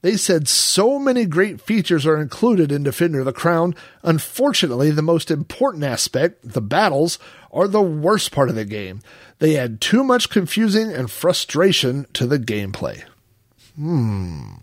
They 0.00 0.16
said 0.16 0.46
so 0.46 0.98
many 0.98 1.26
great 1.26 1.60
features 1.60 2.06
are 2.06 2.20
included 2.20 2.70
in 2.70 2.84
Defender 2.84 3.20
of 3.20 3.24
the 3.24 3.32
Crown. 3.32 3.74
Unfortunately, 4.02 4.90
the 4.90 5.02
most 5.02 5.30
important 5.30 5.82
aspect, 5.82 6.52
the 6.52 6.60
battles, 6.60 7.18
are 7.52 7.66
the 7.66 7.82
worst 7.82 8.30
part 8.30 8.48
of 8.48 8.54
the 8.54 8.64
game. 8.64 9.00
They 9.40 9.56
add 9.56 9.80
too 9.80 10.04
much 10.04 10.30
confusing 10.30 10.92
and 10.92 11.10
frustration 11.10 12.06
to 12.12 12.26
the 12.26 12.38
gameplay. 12.38 13.02
Hmm. 13.74 14.54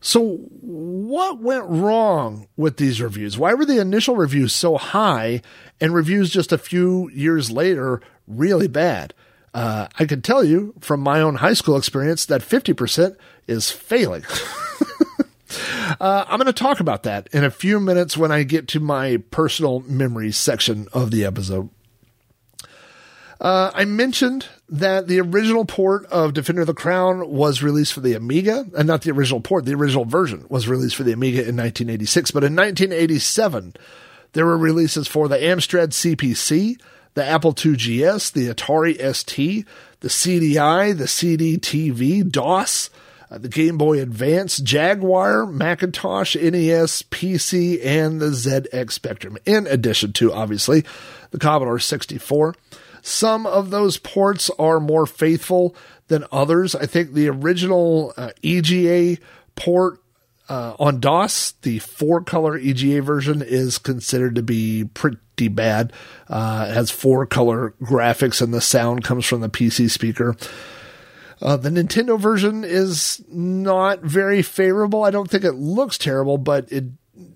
So, 0.00 0.36
what 0.62 1.40
went 1.40 1.66
wrong 1.66 2.48
with 2.56 2.78
these 2.78 3.02
reviews? 3.02 3.38
Why 3.38 3.54
were 3.54 3.66
the 3.66 3.80
initial 3.80 4.16
reviews 4.16 4.52
so 4.52 4.78
high 4.78 5.42
and 5.80 5.94
reviews 5.94 6.30
just 6.30 6.52
a 6.52 6.58
few 6.58 7.10
years 7.10 7.50
later 7.50 8.00
really 8.26 8.68
bad? 8.68 9.12
Uh, 9.52 9.88
I 9.98 10.04
can 10.04 10.22
tell 10.22 10.44
you 10.44 10.74
from 10.80 11.00
my 11.00 11.20
own 11.20 11.36
high 11.36 11.54
school 11.54 11.76
experience 11.76 12.26
that 12.26 12.40
50% 12.42 13.16
is 13.48 13.70
failing. 13.70 14.24
uh, 16.00 16.24
I'm 16.28 16.38
going 16.38 16.46
to 16.46 16.52
talk 16.52 16.80
about 16.80 17.02
that 17.02 17.28
in 17.32 17.44
a 17.44 17.50
few 17.50 17.80
minutes 17.80 18.16
when 18.16 18.30
I 18.30 18.44
get 18.44 18.68
to 18.68 18.80
my 18.80 19.16
personal 19.30 19.80
memories 19.80 20.36
section 20.36 20.86
of 20.92 21.10
the 21.10 21.24
episode. 21.24 21.68
Uh, 23.40 23.70
I 23.74 23.86
mentioned 23.86 24.46
that 24.68 25.08
the 25.08 25.20
original 25.20 25.64
port 25.64 26.04
of 26.06 26.34
Defender 26.34 26.60
of 26.60 26.66
the 26.66 26.74
Crown 26.74 27.28
was 27.28 27.62
released 27.62 27.94
for 27.94 28.00
the 28.00 28.12
Amiga, 28.12 28.66
and 28.76 28.86
not 28.86 29.00
the 29.02 29.10
original 29.10 29.40
port, 29.40 29.64
the 29.64 29.74
original 29.74 30.04
version 30.04 30.44
was 30.50 30.68
released 30.68 30.94
for 30.94 31.04
the 31.04 31.12
Amiga 31.12 31.38
in 31.38 31.56
1986. 31.56 32.32
But 32.32 32.44
in 32.44 32.54
1987, 32.54 33.74
there 34.32 34.44
were 34.44 34.58
releases 34.58 35.08
for 35.08 35.26
the 35.26 35.38
Amstrad 35.38 35.88
CPC, 35.88 36.78
the 37.14 37.24
Apple 37.24 37.50
II 37.50 37.76
GS, 37.76 38.30
the 38.30 38.48
Atari 38.48 39.14
ST, 39.14 39.66
the 40.00 40.08
CDI, 40.08 40.96
the 40.96 41.08
CD-TV, 41.08 42.30
DOS, 42.30 42.90
uh, 43.30 43.38
the 43.38 43.48
Game 43.48 43.78
Boy 43.78 44.00
Advance, 44.00 44.58
Jaguar, 44.58 45.46
Macintosh, 45.46 46.34
NES, 46.36 47.02
PC, 47.02 47.84
and 47.84 48.20
the 48.20 48.30
ZX 48.30 48.92
Spectrum, 48.92 49.38
in 49.46 49.66
addition 49.66 50.12
to, 50.14 50.32
obviously, 50.32 50.84
the 51.30 51.38
Commodore 51.38 51.78
64. 51.78 52.54
Some 53.02 53.46
of 53.46 53.70
those 53.70 53.96
ports 53.98 54.50
are 54.58 54.80
more 54.80 55.06
faithful 55.06 55.74
than 56.08 56.24
others. 56.32 56.74
I 56.74 56.86
think 56.86 57.12
the 57.12 57.28
original 57.28 58.12
uh, 58.16 58.30
EGA 58.42 59.18
port 59.54 60.00
uh, 60.48 60.74
on 60.80 60.98
DOS, 60.98 61.52
the 61.62 61.78
four 61.78 62.22
color 62.22 62.58
EGA 62.58 63.02
version 63.02 63.40
is 63.40 63.78
considered 63.78 64.34
to 64.34 64.42
be 64.42 64.84
pretty 64.84 65.18
bad. 65.48 65.92
Uh, 66.28 66.66
it 66.68 66.74
has 66.74 66.90
four 66.90 67.26
color 67.26 67.74
graphics 67.82 68.40
and 68.42 68.52
the 68.52 68.60
sound 68.60 69.04
comes 69.04 69.26
from 69.26 69.40
the 69.40 69.48
PC 69.48 69.90
speaker. 69.90 70.36
Uh, 71.42 71.56
the 71.56 71.70
Nintendo 71.70 72.20
version 72.20 72.64
is 72.64 73.24
not 73.28 74.00
very 74.00 74.42
favorable. 74.42 75.04
I 75.04 75.10
don't 75.10 75.30
think 75.30 75.44
it 75.44 75.54
looks 75.54 75.96
terrible, 75.96 76.36
but 76.36 76.70
it 76.70 76.84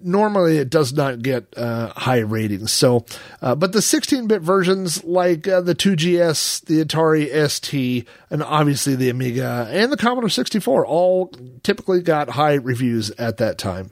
normally 0.03 0.59
it 0.59 0.71
does 0.71 0.93
not 0.93 1.23
get 1.23 1.47
uh, 1.57 1.89
high 1.89 2.19
ratings. 2.19 2.73
So, 2.73 3.05
uh, 3.43 3.55
but 3.55 3.73
the 3.73 3.81
16-bit 3.81 4.43
versions 4.43 5.03
like 5.05 5.49
uh, 5.49 5.61
the 5.61 5.75
2GS, 5.75 6.65
the 6.67 6.85
Atari 6.85 7.51
ST, 7.51 8.07
and 8.31 8.43
obviously 8.43 8.95
the 8.95 9.11
Amiga 9.11 9.69
and 9.71 9.91
the 9.91 9.97
Commodore 9.97 10.29
64 10.29 10.87
all 10.87 11.33
typically 11.63 12.03
got 12.03 12.31
high 12.31 12.55
reviews 12.55 13.11
at 13.13 13.39
that 13.39 13.59
time. 13.59 13.91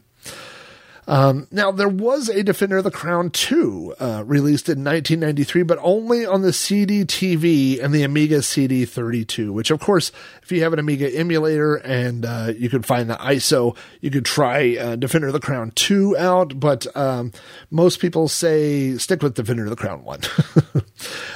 Um, 1.09 1.49
now, 1.51 1.73
there 1.73 1.89
was 1.89 2.29
a 2.29 2.45
Defender 2.45 2.79
of 2.79 2.85
the 2.85 2.91
Crown 2.91 3.31
2 3.31 3.95
uh, 3.99 4.25
released 4.25 4.69
in 4.69 4.85
1993, 4.85 5.65
but 5.65 5.79
only 5.83 6.25
on 6.25 6.43
the 6.43 6.53
CD 6.53 7.05
TV 7.05 7.83
and 7.83 7.93
the 7.93 8.05
Amiga 8.05 8.39
CD32, 8.39 9.51
which, 9.51 9.73
of 9.73 9.81
course, 9.81 10.13
if 10.43 10.53
you 10.53 10.63
have 10.63 10.73
an 10.73 10.79
Amiga 10.79 11.13
emulator 11.13 11.75
and 11.77 12.25
uh, 12.25 12.53
you 12.57 12.71
could 12.71 12.87
find 12.87 13.11
the 13.11 13.17
ISO, 13.17 13.77
you 14.01 14.11
could 14.11 14.25
try 14.25 14.77
uh, 14.77 14.97
Defender 14.97 15.27
of 15.27 15.33
the 15.33 15.41
Crown 15.41 15.73
2 15.75 16.17
out, 16.17 16.59
but 16.61 16.87
um, 16.97 17.33
most 17.71 17.99
people 17.99 18.29
say 18.29 18.97
stick 18.97 19.23
with 19.23 19.35
Defender 19.35 19.65
of 19.65 19.71
the 19.71 19.77
Crown 19.77 20.05
1. 20.05 20.21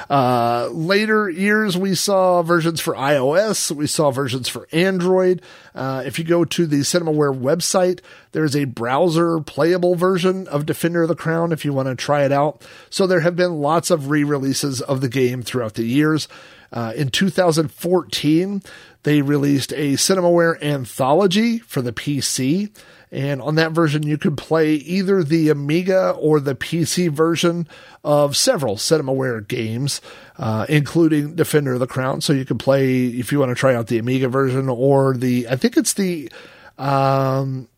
Uh, 0.08 0.68
later 0.70 1.28
years, 1.28 1.76
we 1.76 1.94
saw 1.94 2.40
versions 2.42 2.80
for 2.80 2.94
iOS, 2.94 3.72
we 3.72 3.88
saw 3.88 4.12
versions 4.12 4.48
for 4.48 4.68
Android. 4.70 5.42
Uh, 5.74 6.02
if 6.06 6.18
you 6.18 6.24
go 6.24 6.44
to 6.44 6.66
the 6.66 6.76
Cinemaware 6.76 7.36
website, 7.36 8.00
there's 8.36 8.54
a 8.54 8.66
browser 8.66 9.40
playable 9.40 9.94
version 9.94 10.46
of 10.48 10.66
Defender 10.66 11.04
of 11.04 11.08
the 11.08 11.14
Crown 11.14 11.52
if 11.52 11.64
you 11.64 11.72
want 11.72 11.88
to 11.88 11.94
try 11.94 12.22
it 12.22 12.32
out. 12.32 12.62
So 12.90 13.06
there 13.06 13.20
have 13.20 13.34
been 13.34 13.62
lots 13.62 13.90
of 13.90 14.10
re 14.10 14.24
releases 14.24 14.82
of 14.82 15.00
the 15.00 15.08
game 15.08 15.40
throughout 15.40 15.72
the 15.72 15.86
years. 15.86 16.28
Uh, 16.70 16.92
in 16.94 17.08
2014, 17.08 18.62
they 19.04 19.22
released 19.22 19.72
a 19.72 19.94
Cinemaware 19.94 20.62
anthology 20.62 21.60
for 21.60 21.80
the 21.80 21.94
PC. 21.94 22.76
And 23.10 23.40
on 23.40 23.54
that 23.54 23.72
version, 23.72 24.02
you 24.02 24.18
could 24.18 24.36
play 24.36 24.74
either 24.74 25.24
the 25.24 25.48
Amiga 25.48 26.10
or 26.10 26.38
the 26.38 26.54
PC 26.54 27.08
version 27.08 27.66
of 28.04 28.36
several 28.36 28.76
Cinemaware 28.76 29.48
games, 29.48 30.02
uh, 30.36 30.66
including 30.68 31.36
Defender 31.36 31.72
of 31.72 31.80
the 31.80 31.86
Crown. 31.86 32.20
So 32.20 32.34
you 32.34 32.44
can 32.44 32.58
play, 32.58 33.06
if 33.06 33.32
you 33.32 33.38
want 33.38 33.48
to 33.48 33.54
try 33.54 33.74
out 33.74 33.86
the 33.86 33.96
Amiga 33.96 34.28
version 34.28 34.68
or 34.68 35.16
the, 35.16 35.48
I 35.48 35.56
think 35.56 35.78
it's 35.78 35.94
the, 35.94 36.30
um, 36.76 37.68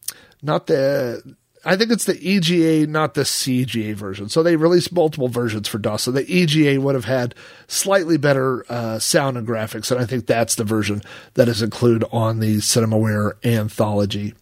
not 0.42 0.66
the 0.66 1.36
I 1.64 1.76
think 1.76 1.90
it's 1.90 2.04
the 2.04 2.18
EGA, 2.18 2.86
not 2.90 3.14
the 3.14 3.22
CGA 3.22 3.94
version. 3.94 4.28
So 4.28 4.42
they 4.42 4.56
released 4.56 4.92
multiple 4.92 5.28
versions 5.28 5.66
for 5.68 5.78
DOS. 5.78 6.04
So 6.04 6.12
the 6.12 6.30
EGA 6.30 6.80
would 6.80 6.94
have 6.94 7.04
had 7.04 7.34
slightly 7.66 8.16
better 8.16 8.64
uh, 8.70 8.98
sound 9.00 9.36
and 9.36 9.46
graphics, 9.46 9.90
and 9.90 10.00
I 10.00 10.06
think 10.06 10.26
that's 10.26 10.54
the 10.54 10.64
version 10.64 11.02
that 11.34 11.48
is 11.48 11.60
included 11.60 12.06
on 12.12 12.38
the 12.38 12.56
Cinemaware 12.58 13.32
anthology. 13.44 14.34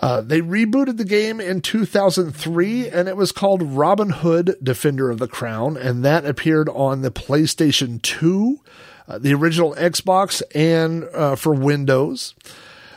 Uh, 0.00 0.20
they 0.20 0.40
rebooted 0.40 0.96
the 0.96 1.04
game 1.04 1.40
in 1.40 1.60
2003 1.60 2.88
and 2.88 3.08
it 3.08 3.16
was 3.16 3.30
called 3.30 3.62
Robin 3.62 4.10
Hood 4.10 4.56
Defender 4.62 5.08
of 5.08 5.18
the 5.18 5.28
Crown, 5.28 5.76
and 5.76 6.04
that 6.04 6.26
appeared 6.26 6.68
on 6.68 7.02
the 7.02 7.10
PlayStation 7.10 8.02
2 8.02 8.60
uh, 9.06 9.18
the 9.18 9.34
original 9.34 9.74
Xbox 9.74 10.42
and 10.54 11.04
uh, 11.12 11.36
for 11.36 11.52
Windows. 11.52 12.34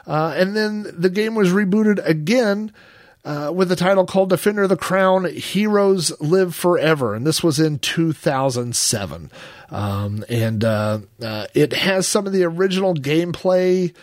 Uh, 0.08 0.34
and 0.38 0.56
then 0.56 0.90
the 0.98 1.10
game 1.10 1.36
was 1.36 1.50
rebooted 1.50 2.04
again 2.06 2.72
uh, 3.26 3.52
with 3.54 3.70
a 3.72 3.76
title 3.76 4.06
called 4.06 4.30
Defender 4.30 4.64
of 4.64 4.70
the 4.70 4.78
Crown 4.78 5.26
Heroes 5.26 6.18
Live 6.22 6.56
Forever. 6.56 7.14
And 7.14 7.28
this 7.28 7.44
was 7.44 7.60
in 7.60 7.78
2007. 7.80 9.32
Um, 9.70 10.24
and 10.30 10.64
uh, 10.64 11.00
uh, 11.22 11.48
it 11.54 11.74
has 11.74 12.08
some 12.08 12.26
of 12.26 12.32
the 12.32 12.46
original 12.46 12.96
gameplay 12.96 13.94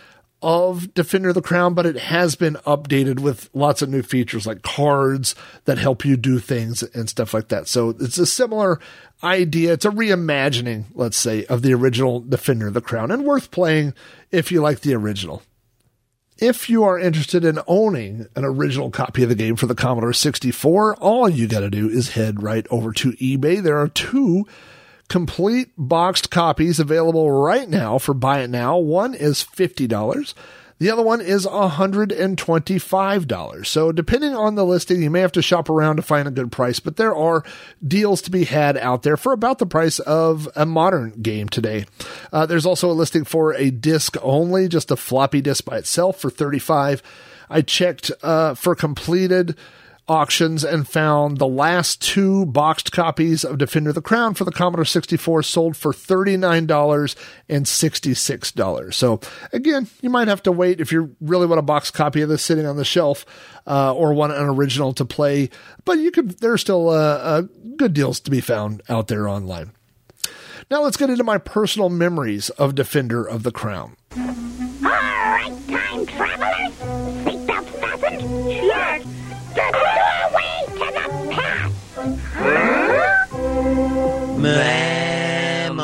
of 0.42 0.92
Defender 0.92 1.30
of 1.30 1.34
the 1.34 1.40
Crown, 1.40 1.72
but 1.72 1.86
it 1.86 1.96
has 1.96 2.34
been 2.34 2.56
updated 2.66 3.18
with 3.18 3.48
lots 3.54 3.80
of 3.80 3.88
new 3.88 4.02
features 4.02 4.46
like 4.46 4.60
cards 4.60 5.34
that 5.64 5.78
help 5.78 6.04
you 6.04 6.18
do 6.18 6.38
things 6.38 6.82
and 6.82 7.08
stuff 7.08 7.32
like 7.32 7.48
that. 7.48 7.66
So 7.66 7.96
it's 7.98 8.18
a 8.18 8.26
similar 8.26 8.78
idea. 9.22 9.72
It's 9.72 9.86
a 9.86 9.90
reimagining, 9.90 10.84
let's 10.92 11.16
say, 11.16 11.46
of 11.46 11.62
the 11.62 11.72
original 11.72 12.20
Defender 12.20 12.66
of 12.66 12.74
the 12.74 12.82
Crown 12.82 13.10
and 13.10 13.24
worth 13.24 13.50
playing 13.50 13.94
if 14.30 14.52
you 14.52 14.60
like 14.60 14.80
the 14.80 14.92
original. 14.92 15.40
If 16.38 16.68
you 16.68 16.82
are 16.82 16.98
interested 16.98 17.44
in 17.44 17.60
owning 17.68 18.26
an 18.34 18.44
original 18.44 18.90
copy 18.90 19.22
of 19.22 19.28
the 19.28 19.36
game 19.36 19.54
for 19.54 19.66
the 19.66 19.74
Commodore 19.74 20.12
64, 20.12 20.96
all 20.96 21.28
you 21.28 21.46
got 21.46 21.60
to 21.60 21.70
do 21.70 21.88
is 21.88 22.10
head 22.10 22.42
right 22.42 22.66
over 22.70 22.92
to 22.92 23.12
eBay. 23.12 23.62
There 23.62 23.78
are 23.78 23.86
two 23.86 24.44
complete 25.08 25.70
boxed 25.78 26.32
copies 26.32 26.80
available 26.80 27.30
right 27.30 27.68
now 27.68 27.98
for 27.98 28.14
buy 28.14 28.40
it 28.40 28.50
now. 28.50 28.76
One 28.76 29.14
is 29.14 29.44
$50. 29.44 30.34
The 30.78 30.90
other 30.90 31.02
one 31.02 31.20
is 31.20 31.46
$125. 31.46 33.66
So, 33.66 33.92
depending 33.92 34.34
on 34.34 34.54
the 34.54 34.64
listing, 34.64 35.02
you 35.02 35.10
may 35.10 35.20
have 35.20 35.32
to 35.32 35.42
shop 35.42 35.68
around 35.70 35.96
to 35.96 36.02
find 36.02 36.26
a 36.26 36.32
good 36.32 36.50
price, 36.50 36.80
but 36.80 36.96
there 36.96 37.14
are 37.14 37.44
deals 37.86 38.22
to 38.22 38.30
be 38.30 38.44
had 38.44 38.76
out 38.76 39.02
there 39.02 39.16
for 39.16 39.32
about 39.32 39.58
the 39.58 39.66
price 39.66 39.98
of 40.00 40.48
a 40.56 40.66
modern 40.66 41.10
game 41.22 41.48
today. 41.48 41.86
Uh, 42.32 42.46
there's 42.46 42.66
also 42.66 42.90
a 42.90 42.92
listing 42.92 43.24
for 43.24 43.54
a 43.54 43.70
disc 43.70 44.16
only, 44.20 44.68
just 44.68 44.90
a 44.90 44.96
floppy 44.96 45.40
disk 45.40 45.64
by 45.64 45.78
itself 45.78 46.18
for 46.18 46.30
35 46.30 47.02
I 47.50 47.62
checked 47.62 48.10
uh, 48.22 48.54
for 48.54 48.74
completed 48.74 49.56
auctions 50.06 50.64
and 50.64 50.86
found 50.86 51.38
the 51.38 51.46
last 51.46 52.02
two 52.02 52.44
boxed 52.46 52.92
copies 52.92 53.44
of 53.44 53.58
Defender 53.58 53.90
of 53.90 53.94
the 53.94 54.02
Crown 54.02 54.34
for 54.34 54.44
the 54.44 54.52
Commodore 54.52 54.84
64 54.84 55.42
sold 55.42 55.76
for 55.76 55.92
$39 55.92 57.16
and 57.48 57.64
$66. 57.64 58.94
So 58.94 59.20
again, 59.52 59.88
you 60.02 60.10
might 60.10 60.28
have 60.28 60.42
to 60.42 60.52
wait 60.52 60.80
if 60.80 60.92
you 60.92 61.16
really 61.20 61.46
want 61.46 61.58
a 61.58 61.62
boxed 61.62 61.94
copy 61.94 62.20
of 62.20 62.28
this 62.28 62.42
sitting 62.42 62.66
on 62.66 62.76
the 62.76 62.84
shelf 62.84 63.24
uh, 63.66 63.94
or 63.94 64.12
want 64.12 64.32
an 64.32 64.44
original 64.44 64.92
to 64.94 65.04
play, 65.04 65.48
but 65.84 65.98
you 65.98 66.10
could, 66.10 66.38
there's 66.40 66.60
still 66.60 66.90
uh, 66.90 67.18
uh, 67.18 67.42
good 67.76 67.94
deals 67.94 68.20
to 68.20 68.30
be 68.30 68.40
found 68.40 68.82
out 68.88 69.08
there 69.08 69.28
online. 69.28 69.72
Now 70.70 70.82
let's 70.82 70.96
get 70.96 71.10
into 71.10 71.24
my 71.24 71.38
personal 71.38 71.88
memories 71.88 72.50
of 72.50 72.74
Defender 72.74 73.24
of 73.24 73.42
the 73.42 73.52
Crown. 73.52 73.96
Memories. 84.44 85.74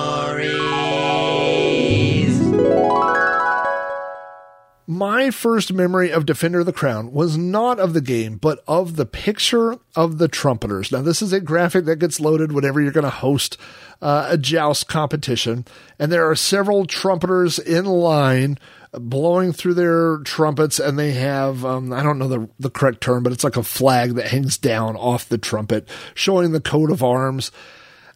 My 4.87 5.31
first 5.31 5.73
memory 5.73 6.11
of 6.13 6.27
Defender 6.27 6.61
of 6.61 6.67
the 6.67 6.73
Crown 6.75 7.11
was 7.11 7.39
not 7.39 7.81
of 7.81 7.95
the 7.95 8.03
game, 8.03 8.37
but 8.37 8.63
of 8.69 8.97
the 8.97 9.07
picture 9.07 9.79
of 9.97 10.19
the 10.19 10.29
trumpeters. 10.29 10.93
Now, 10.93 11.01
this 11.01 11.23
is 11.23 11.33
a 11.33 11.41
graphic 11.41 11.87
that 11.87 12.01
gets 12.01 12.21
loaded 12.21 12.53
whenever 12.53 12.83
you're 12.83 12.93
going 12.93 13.05
to 13.05 13.09
host 13.09 13.57
uh, 14.03 14.27
a 14.29 14.37
joust 14.37 14.89
competition, 14.89 15.65
and 15.99 16.13
there 16.13 16.29
are 16.29 16.37
several 16.37 16.85
trumpeters 16.85 17.59
in 17.59 17.87
line 17.87 18.59
blowing 18.93 19.55
through 19.55 19.73
their 19.73 20.19
trumpets, 20.19 20.79
and 20.79 20.99
they 20.99 21.13
have 21.13 21.65
um, 21.65 21.95
I 21.95 22.03
don't 22.03 22.19
know 22.19 22.29
the 22.29 22.51
the 22.59 22.69
correct 22.69 23.01
term, 23.01 23.23
but 23.23 23.33
it's 23.33 23.45
like 23.45 23.57
a 23.57 23.63
flag 23.63 24.17
that 24.17 24.27
hangs 24.27 24.59
down 24.59 24.97
off 24.97 25.31
the 25.31 25.39
trumpet, 25.39 25.89
showing 26.15 26.53
the 26.53 26.61
coat 26.61 26.91
of 26.91 27.03
arms. 27.03 27.51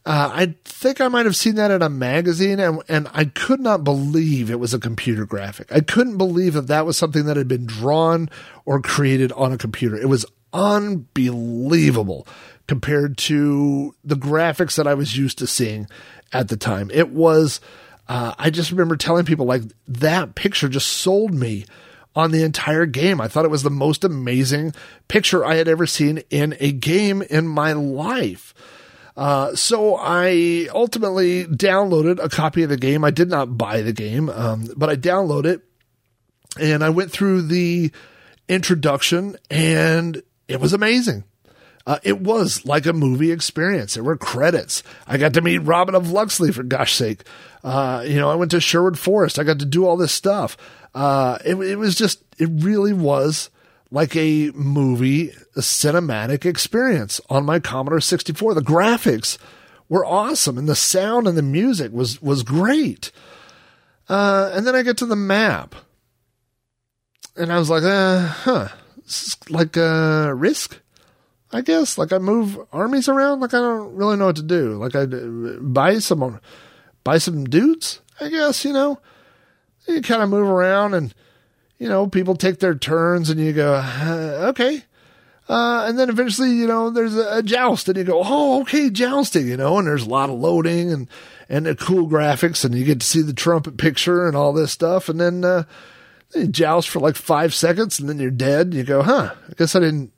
Uh, 0.06 0.30
I 0.34 0.54
think 0.66 1.00
I 1.00 1.08
might 1.08 1.24
have 1.24 1.34
seen 1.36 1.54
that 1.54 1.70
in 1.70 1.80
a 1.80 1.88
magazine, 1.88 2.60
and, 2.60 2.82
and 2.88 3.08
I 3.14 3.24
could 3.24 3.60
not 3.60 3.84
believe 3.84 4.50
it 4.50 4.60
was 4.60 4.74
a 4.74 4.78
computer 4.78 5.24
graphic. 5.24 5.72
I 5.72 5.80
couldn't 5.80 6.18
believe 6.18 6.52
that 6.52 6.66
that 6.66 6.84
was 6.84 6.98
something 6.98 7.24
that 7.24 7.38
had 7.38 7.48
been 7.48 7.64
drawn 7.64 8.28
or 8.66 8.82
created 8.82 9.32
on 9.32 9.52
a 9.52 9.58
computer. 9.58 9.96
It 9.96 10.10
was 10.10 10.26
unbelievable 10.52 12.26
compared 12.66 13.16
to 13.18 13.94
the 14.04 14.14
graphics 14.14 14.76
that 14.76 14.86
I 14.86 14.92
was 14.92 15.16
used 15.16 15.38
to 15.38 15.46
seeing 15.46 15.86
at 16.34 16.48
the 16.48 16.56
time. 16.58 16.90
It 16.92 17.08
was, 17.08 17.60
uh, 18.06 18.34
I 18.38 18.50
just 18.50 18.70
remember 18.70 18.98
telling 18.98 19.24
people, 19.24 19.46
like, 19.46 19.62
that 19.88 20.34
picture 20.34 20.68
just 20.68 20.88
sold 20.88 21.32
me 21.32 21.64
on 22.14 22.30
the 22.30 22.42
entire 22.42 22.84
game. 22.84 23.22
I 23.22 23.28
thought 23.28 23.46
it 23.46 23.50
was 23.50 23.62
the 23.62 23.70
most 23.70 24.04
amazing 24.04 24.74
picture 25.08 25.44
I 25.46 25.54
had 25.54 25.66
ever 25.66 25.86
seen 25.86 26.22
in 26.28 26.56
a 26.60 26.72
game 26.72 27.22
in 27.22 27.48
my 27.48 27.72
life. 27.72 28.54
Uh, 29.16 29.54
so 29.54 29.96
I 29.96 30.68
ultimately 30.74 31.44
downloaded 31.44 32.22
a 32.22 32.28
copy 32.28 32.62
of 32.64 32.68
the 32.68 32.76
game. 32.76 33.04
I 33.04 33.10
did 33.10 33.28
not 33.28 33.56
buy 33.56 33.82
the 33.82 33.92
game, 33.92 34.28
um, 34.28 34.68
but 34.76 34.88
I 34.88 34.96
downloaded 34.96 35.46
it 35.46 35.62
and 36.60 36.82
I 36.82 36.90
went 36.90 37.12
through 37.12 37.42
the 37.42 37.92
introduction 38.48 39.36
and 39.50 40.22
it 40.48 40.60
was 40.60 40.72
amazing. 40.72 41.24
Uh, 41.86 41.98
it 42.02 42.20
was 42.20 42.64
like 42.64 42.86
a 42.86 42.92
movie 42.92 43.30
experience. 43.30 43.94
There 43.94 44.02
were 44.02 44.16
credits. 44.16 44.82
I 45.06 45.18
got 45.18 45.34
to 45.34 45.42
meet 45.42 45.58
Robin 45.58 45.94
of 45.94 46.10
Locksley 46.10 46.50
for 46.50 46.62
gosh 46.62 46.94
sake. 46.94 47.24
Uh, 47.62 48.02
you 48.06 48.16
know, 48.16 48.30
I 48.30 48.34
went 48.36 48.50
to 48.52 48.60
Sherwood 48.60 48.98
Forest. 48.98 49.38
I 49.38 49.44
got 49.44 49.58
to 49.58 49.66
do 49.66 49.86
all 49.86 49.96
this 49.96 50.12
stuff. 50.12 50.56
Uh, 50.94 51.38
it, 51.44 51.56
it 51.56 51.76
was 51.76 51.94
just, 51.94 52.22
it 52.38 52.48
really 52.52 52.94
was 52.94 53.50
like 53.90 54.16
a 54.16 54.50
movie, 54.54 55.30
a 55.56 55.60
cinematic 55.60 56.44
experience 56.44 57.20
on 57.28 57.44
my 57.44 57.58
Commodore 57.60 58.00
64. 58.00 58.54
The 58.54 58.60
graphics 58.60 59.38
were 59.88 60.04
awesome 60.04 60.58
and 60.58 60.68
the 60.68 60.74
sound 60.74 61.26
and 61.26 61.36
the 61.36 61.42
music 61.42 61.92
was, 61.92 62.20
was 62.20 62.42
great. 62.42 63.12
Uh, 64.08 64.50
and 64.54 64.66
then 64.66 64.74
I 64.74 64.82
get 64.82 64.96
to 64.98 65.06
the 65.06 65.16
map 65.16 65.74
and 67.36 67.52
I 67.52 67.58
was 67.58 67.70
like, 67.70 67.82
uh, 67.82 68.20
huh, 68.20 68.68
like 69.48 69.76
a 69.76 70.34
risk. 70.34 70.80
I 71.52 71.60
guess 71.60 71.98
like 71.98 72.12
I 72.12 72.18
move 72.18 72.58
armies 72.72 73.08
around. 73.08 73.40
Like 73.40 73.54
I 73.54 73.58
don't 73.58 73.94
really 73.94 74.16
know 74.16 74.26
what 74.26 74.36
to 74.36 74.42
do. 74.42 74.74
Like 74.74 74.96
I 74.96 75.06
buy 75.06 75.98
some, 75.98 76.40
buy 77.04 77.18
some 77.18 77.44
dudes. 77.44 78.00
I 78.20 78.28
guess 78.28 78.64
you 78.64 78.72
know. 78.72 78.98
You 79.86 80.00
kind 80.00 80.22
of 80.22 80.30
move 80.30 80.48
around 80.48 80.94
and 80.94 81.14
you 81.78 81.88
know, 81.88 82.06
people 82.06 82.36
take 82.36 82.60
their 82.60 82.74
turns 82.74 83.30
and 83.30 83.40
you 83.40 83.52
go, 83.52 83.74
okay. 84.50 84.82
Uh, 85.48 85.84
and 85.86 85.98
then 85.98 86.08
eventually, 86.08 86.50
you 86.50 86.66
know, 86.66 86.88
there's 86.88 87.16
a, 87.16 87.38
a, 87.38 87.42
joust 87.42 87.88
and 87.88 87.98
you 87.98 88.04
go, 88.04 88.22
oh, 88.24 88.62
okay, 88.62 88.88
jousting, 88.88 89.46
you 89.46 89.56
know, 89.56 89.76
and 89.76 89.86
there's 89.86 90.06
a 90.06 90.08
lot 90.08 90.30
of 90.30 90.38
loading 90.38 90.90
and, 90.90 91.08
and 91.50 91.66
the 91.66 91.74
cool 91.74 92.08
graphics 92.08 92.64
and 92.64 92.74
you 92.74 92.84
get 92.84 93.00
to 93.00 93.06
see 93.06 93.20
the 93.20 93.34
trumpet 93.34 93.76
picture 93.76 94.26
and 94.26 94.36
all 94.36 94.54
this 94.54 94.72
stuff. 94.72 95.10
And 95.10 95.20
then, 95.20 95.44
uh, 95.44 95.64
you 96.34 96.46
joust 96.46 96.88
for 96.88 97.00
like 97.00 97.16
five 97.16 97.52
seconds 97.54 98.00
and 98.00 98.08
then 98.08 98.18
you're 98.18 98.30
dead. 98.30 98.72
You 98.72 98.84
go, 98.84 99.02
huh, 99.02 99.34
I 99.48 99.52
guess 99.54 99.76
I 99.76 99.80
didn't 99.80 100.12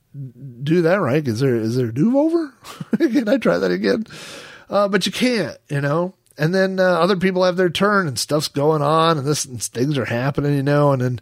do 0.63 0.83
that 0.83 1.01
right. 1.01 1.27
Is 1.27 1.41
there, 1.41 1.57
is 1.57 1.75
there 1.75 1.89
a 1.89 1.95
do 1.95 2.19
over? 2.19 2.55
Can 2.97 3.29
I 3.29 3.39
try 3.39 3.59
that 3.59 3.73
again? 3.73 4.05
Uh, 4.71 4.87
but 4.87 5.07
you 5.07 5.13
can't, 5.13 5.57
you 5.69 5.81
know, 5.81 6.15
and 6.39 6.55
then, 6.55 6.79
uh, 6.79 6.83
other 6.83 7.17
people 7.17 7.45
have 7.45 7.57
their 7.57 7.71
turn 7.71 8.07
and 8.07 8.19
stuff's 8.19 8.49
going 8.49 8.83
on 8.83 9.19
and 9.19 9.27
this, 9.27 9.45
and 9.45 9.63
things 9.63 9.97
are 9.99 10.05
happening, 10.05 10.55
you 10.55 10.63
know, 10.63 10.93
and 10.93 11.03
then, 11.03 11.21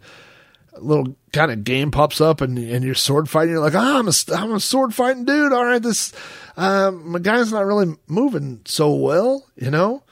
a 0.73 0.81
little 0.81 1.15
kind 1.31 1.51
of 1.51 1.63
game 1.63 1.89
pops 1.89 2.19
up 2.19 2.41
and 2.41 2.57
and 2.57 2.83
you're 2.83 2.95
sword 2.95 3.29
fighting. 3.29 3.51
You're 3.51 3.61
like, 3.61 3.75
oh, 3.75 3.99
I'm 3.99 4.07
a 4.07 4.13
I'm 4.35 4.53
a 4.53 4.59
sword 4.59 4.93
fighting 4.93 5.25
dude. 5.25 5.53
All 5.53 5.65
right, 5.65 5.81
this 5.81 6.13
um, 6.57 7.11
my 7.11 7.19
guy's 7.19 7.51
not 7.51 7.65
really 7.65 7.95
moving 8.07 8.61
so 8.65 8.93
well, 8.93 9.45
you 9.55 9.71
know, 9.71 10.03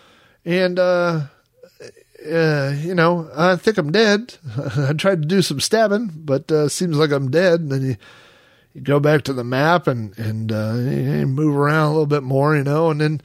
and 0.45 0.79
uh, 0.79 1.23
uh, 2.31 2.73
you 2.77 2.95
know, 2.95 3.29
I 3.35 3.55
think 3.55 3.77
I'm 3.77 3.91
dead. 3.91 4.35
I 4.77 4.93
tried 4.93 5.21
to 5.21 5.27
do 5.27 5.41
some 5.41 5.59
stabbing, 5.59 6.11
but 6.15 6.51
uh, 6.51 6.69
seems 6.69 6.97
like 6.97 7.11
I'm 7.11 7.29
dead. 7.29 7.61
And 7.61 7.71
then 7.71 7.81
you 7.81 7.95
you 8.73 8.81
go 8.81 8.99
back 8.99 9.23
to 9.23 9.33
the 9.33 9.43
map 9.43 9.87
and 9.87 10.17
and 10.17 10.51
uh, 10.51 10.73
move 11.25 11.55
around 11.55 11.87
a 11.87 11.91
little 11.91 12.05
bit 12.05 12.23
more, 12.23 12.55
you 12.55 12.63
know, 12.63 12.89
and 12.89 13.01
then 13.01 13.21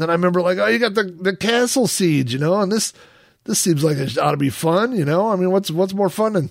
then 0.00 0.10
I 0.10 0.14
remember 0.14 0.40
like, 0.40 0.58
oh, 0.58 0.66
you 0.66 0.78
got 0.78 0.94
the 0.94 1.04
the 1.04 1.36
castle 1.36 1.86
siege, 1.86 2.32
you 2.32 2.38
know, 2.38 2.60
and 2.60 2.70
this 2.70 2.92
this 3.44 3.58
seems 3.58 3.82
like 3.82 3.96
it 3.96 4.18
ought 4.18 4.32
to 4.32 4.36
be 4.36 4.50
fun, 4.50 4.96
you 4.96 5.04
know. 5.04 5.30
I 5.30 5.36
mean, 5.36 5.50
what's 5.50 5.70
what's 5.70 5.94
more 5.94 6.10
fun 6.10 6.34
than 6.34 6.50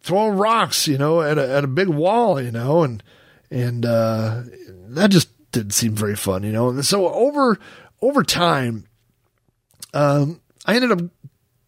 throwing 0.00 0.36
rocks, 0.36 0.86
you 0.86 0.98
know, 0.98 1.20
at 1.20 1.38
a 1.38 1.48
at 1.48 1.64
a 1.64 1.68
big 1.68 1.88
wall, 1.88 2.40
you 2.40 2.50
know, 2.52 2.82
and 2.82 3.02
and 3.50 3.84
uh, 3.84 4.42
that 4.88 5.10
just 5.10 5.28
didn't 5.52 5.72
seem 5.74 5.94
very 5.94 6.16
fun, 6.16 6.42
you 6.42 6.52
know. 6.52 6.68
And 6.68 6.84
so 6.84 7.12
over 7.12 7.58
over 8.00 8.22
time, 8.22 8.86
um, 9.94 10.40
I 10.64 10.76
ended 10.76 10.92
up 10.92 11.00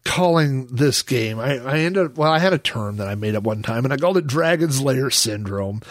calling 0.05 0.67
this 0.67 1.03
game. 1.03 1.39
I, 1.39 1.57
I 1.57 1.79
ended 1.79 2.05
up, 2.05 2.17
well, 2.17 2.31
I 2.31 2.39
had 2.39 2.53
a 2.53 2.57
term 2.57 2.97
that 2.97 3.07
I 3.07 3.15
made 3.15 3.35
up 3.35 3.43
one 3.43 3.61
time, 3.61 3.83
and 3.85 3.93
I 3.93 3.97
called 3.97 4.17
it 4.17 4.27
Dragon's 4.27 4.81
Lair 4.81 5.09
syndrome. 5.09 5.81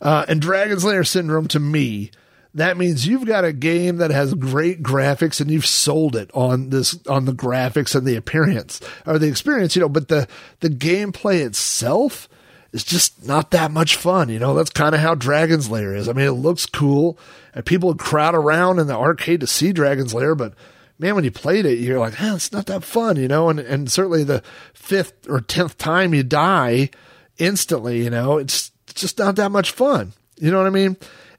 Uh, 0.00 0.24
and 0.28 0.40
Dragon's 0.40 0.84
Lair 0.84 1.04
syndrome 1.04 1.48
to 1.48 1.58
me 1.58 2.10
that 2.56 2.78
means 2.78 3.06
you've 3.06 3.26
got 3.26 3.44
a 3.44 3.52
game 3.52 3.98
that 3.98 4.10
has 4.10 4.32
great 4.32 4.82
graphics 4.82 5.40
and 5.40 5.50
you've 5.50 5.66
sold 5.66 6.16
it 6.16 6.30
on 6.32 6.70
this 6.70 6.98
on 7.06 7.26
the 7.26 7.32
graphics 7.32 7.94
and 7.94 8.06
the 8.06 8.16
appearance 8.16 8.80
or 9.06 9.18
the 9.18 9.28
experience, 9.28 9.76
you 9.76 9.82
know, 9.82 9.88
but 9.88 10.08
the 10.08 10.26
the 10.60 10.70
gameplay 10.70 11.44
itself 11.44 12.28
is 12.72 12.82
just 12.82 13.26
not 13.26 13.50
that 13.50 13.70
much 13.70 13.96
fun. 13.96 14.30
You 14.30 14.38
know, 14.38 14.54
that's 14.54 14.70
kind 14.70 14.94
of 14.94 15.00
how 15.02 15.14
Dragon's 15.14 15.70
Lair 15.70 15.94
is. 15.94 16.08
I 16.08 16.14
mean, 16.14 16.26
it 16.26 16.32
looks 16.32 16.64
cool 16.66 17.18
and 17.54 17.64
people 17.64 17.94
crowd 17.94 18.34
around 18.34 18.78
in 18.78 18.86
the 18.86 18.96
arcade 18.96 19.40
to 19.40 19.46
see 19.46 19.72
Dragon's 19.72 20.14
Lair, 20.14 20.34
but 20.34 20.54
man, 20.98 21.14
when 21.14 21.24
you 21.24 21.30
played 21.30 21.66
it, 21.66 21.78
you're 21.78 22.00
like, 22.00 22.20
eh, 22.22 22.34
it's 22.34 22.52
not 22.52 22.66
that 22.66 22.84
fun, 22.84 23.16
you 23.16 23.28
know, 23.28 23.50
and, 23.50 23.60
and 23.60 23.92
certainly 23.92 24.24
the 24.24 24.42
fifth 24.72 25.28
or 25.28 25.40
tenth 25.40 25.76
time 25.76 26.14
you 26.14 26.22
die 26.22 26.88
instantly, 27.36 28.02
you 28.02 28.10
know, 28.10 28.38
it's 28.38 28.72
just 28.94 29.18
not 29.18 29.36
that 29.36 29.50
much 29.50 29.72
fun. 29.72 30.12
You 30.38 30.50
know 30.50 30.58
what 30.58 30.66
I 30.66 30.70
mean? 30.70 30.96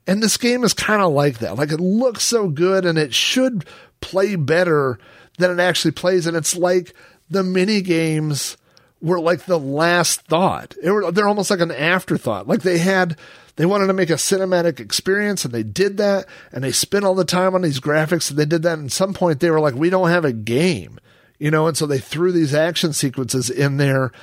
And 0.07 0.23
this 0.23 0.37
game 0.37 0.63
is 0.63 0.73
kind 0.73 1.01
of 1.01 1.11
like 1.11 1.39
that. 1.39 1.57
Like 1.57 1.71
it 1.71 1.81
looks 1.81 2.23
so 2.23 2.47
good 2.47 2.85
and 2.85 2.97
it 2.97 3.13
should 3.13 3.65
play 3.99 4.37
better 4.37 4.97
than 5.37 5.51
it 5.51 5.61
actually 5.61 5.91
plays. 5.91 6.25
And 6.25 6.37
it's 6.37 6.55
like 6.55 6.93
the 7.29 7.43
mini 7.43 7.81
games 7.81 8.55
were 9.01 9.19
like 9.19 9.45
the 9.45 9.59
last 9.59 10.21
thought. 10.21 10.75
Were, 10.81 11.11
they're 11.11 11.27
almost 11.27 11.51
like 11.51 11.59
an 11.59 11.71
afterthought. 11.71 12.47
Like 12.47 12.61
they 12.61 12.77
had, 12.77 13.17
they 13.57 13.65
wanted 13.65 13.87
to 13.87 13.93
make 13.93 14.09
a 14.09 14.13
cinematic 14.13 14.79
experience 14.79 15.43
and 15.43 15.53
they 15.53 15.63
did 15.63 15.97
that 15.97 16.25
and 16.53 16.63
they 16.63 16.71
spent 16.71 17.03
all 17.03 17.15
the 17.15 17.25
time 17.25 17.53
on 17.53 17.61
these 17.61 17.81
graphics 17.81 18.29
and 18.29 18.39
they 18.39 18.45
did 18.45 18.63
that. 18.63 18.77
And 18.77 18.85
at 18.87 18.93
some 18.93 19.13
point 19.13 19.41
they 19.41 19.51
were 19.51 19.59
like, 19.59 19.75
we 19.75 19.89
don't 19.89 20.09
have 20.09 20.25
a 20.25 20.33
game, 20.33 20.99
you 21.37 21.51
know? 21.51 21.67
And 21.67 21.75
so 21.75 21.85
they 21.85 21.99
threw 21.99 22.31
these 22.31 22.53
action 22.53 22.93
sequences 22.93 23.49
in 23.49 23.75
there 23.75 24.13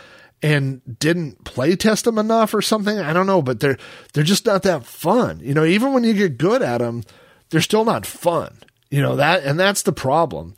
and 0.44 0.82
didn't 0.98 1.42
play 1.44 1.74
test 1.74 2.04
them 2.04 2.18
enough 2.18 2.52
or 2.52 2.60
something. 2.60 2.98
I 2.98 3.14
don't 3.14 3.26
know, 3.26 3.40
but 3.40 3.60
they're 3.60 3.78
they're 4.12 4.22
just 4.22 4.44
not 4.44 4.62
that 4.64 4.84
fun. 4.84 5.40
You 5.40 5.54
know, 5.54 5.64
even 5.64 5.94
when 5.94 6.04
you 6.04 6.12
get 6.12 6.36
good 6.36 6.60
at 6.60 6.78
them, 6.78 7.02
they're 7.48 7.62
still 7.62 7.86
not 7.86 8.04
fun. 8.04 8.58
You 8.90 9.00
know 9.00 9.16
that, 9.16 9.42
and 9.42 9.58
that's 9.58 9.80
the 9.80 9.92
problem. 9.92 10.54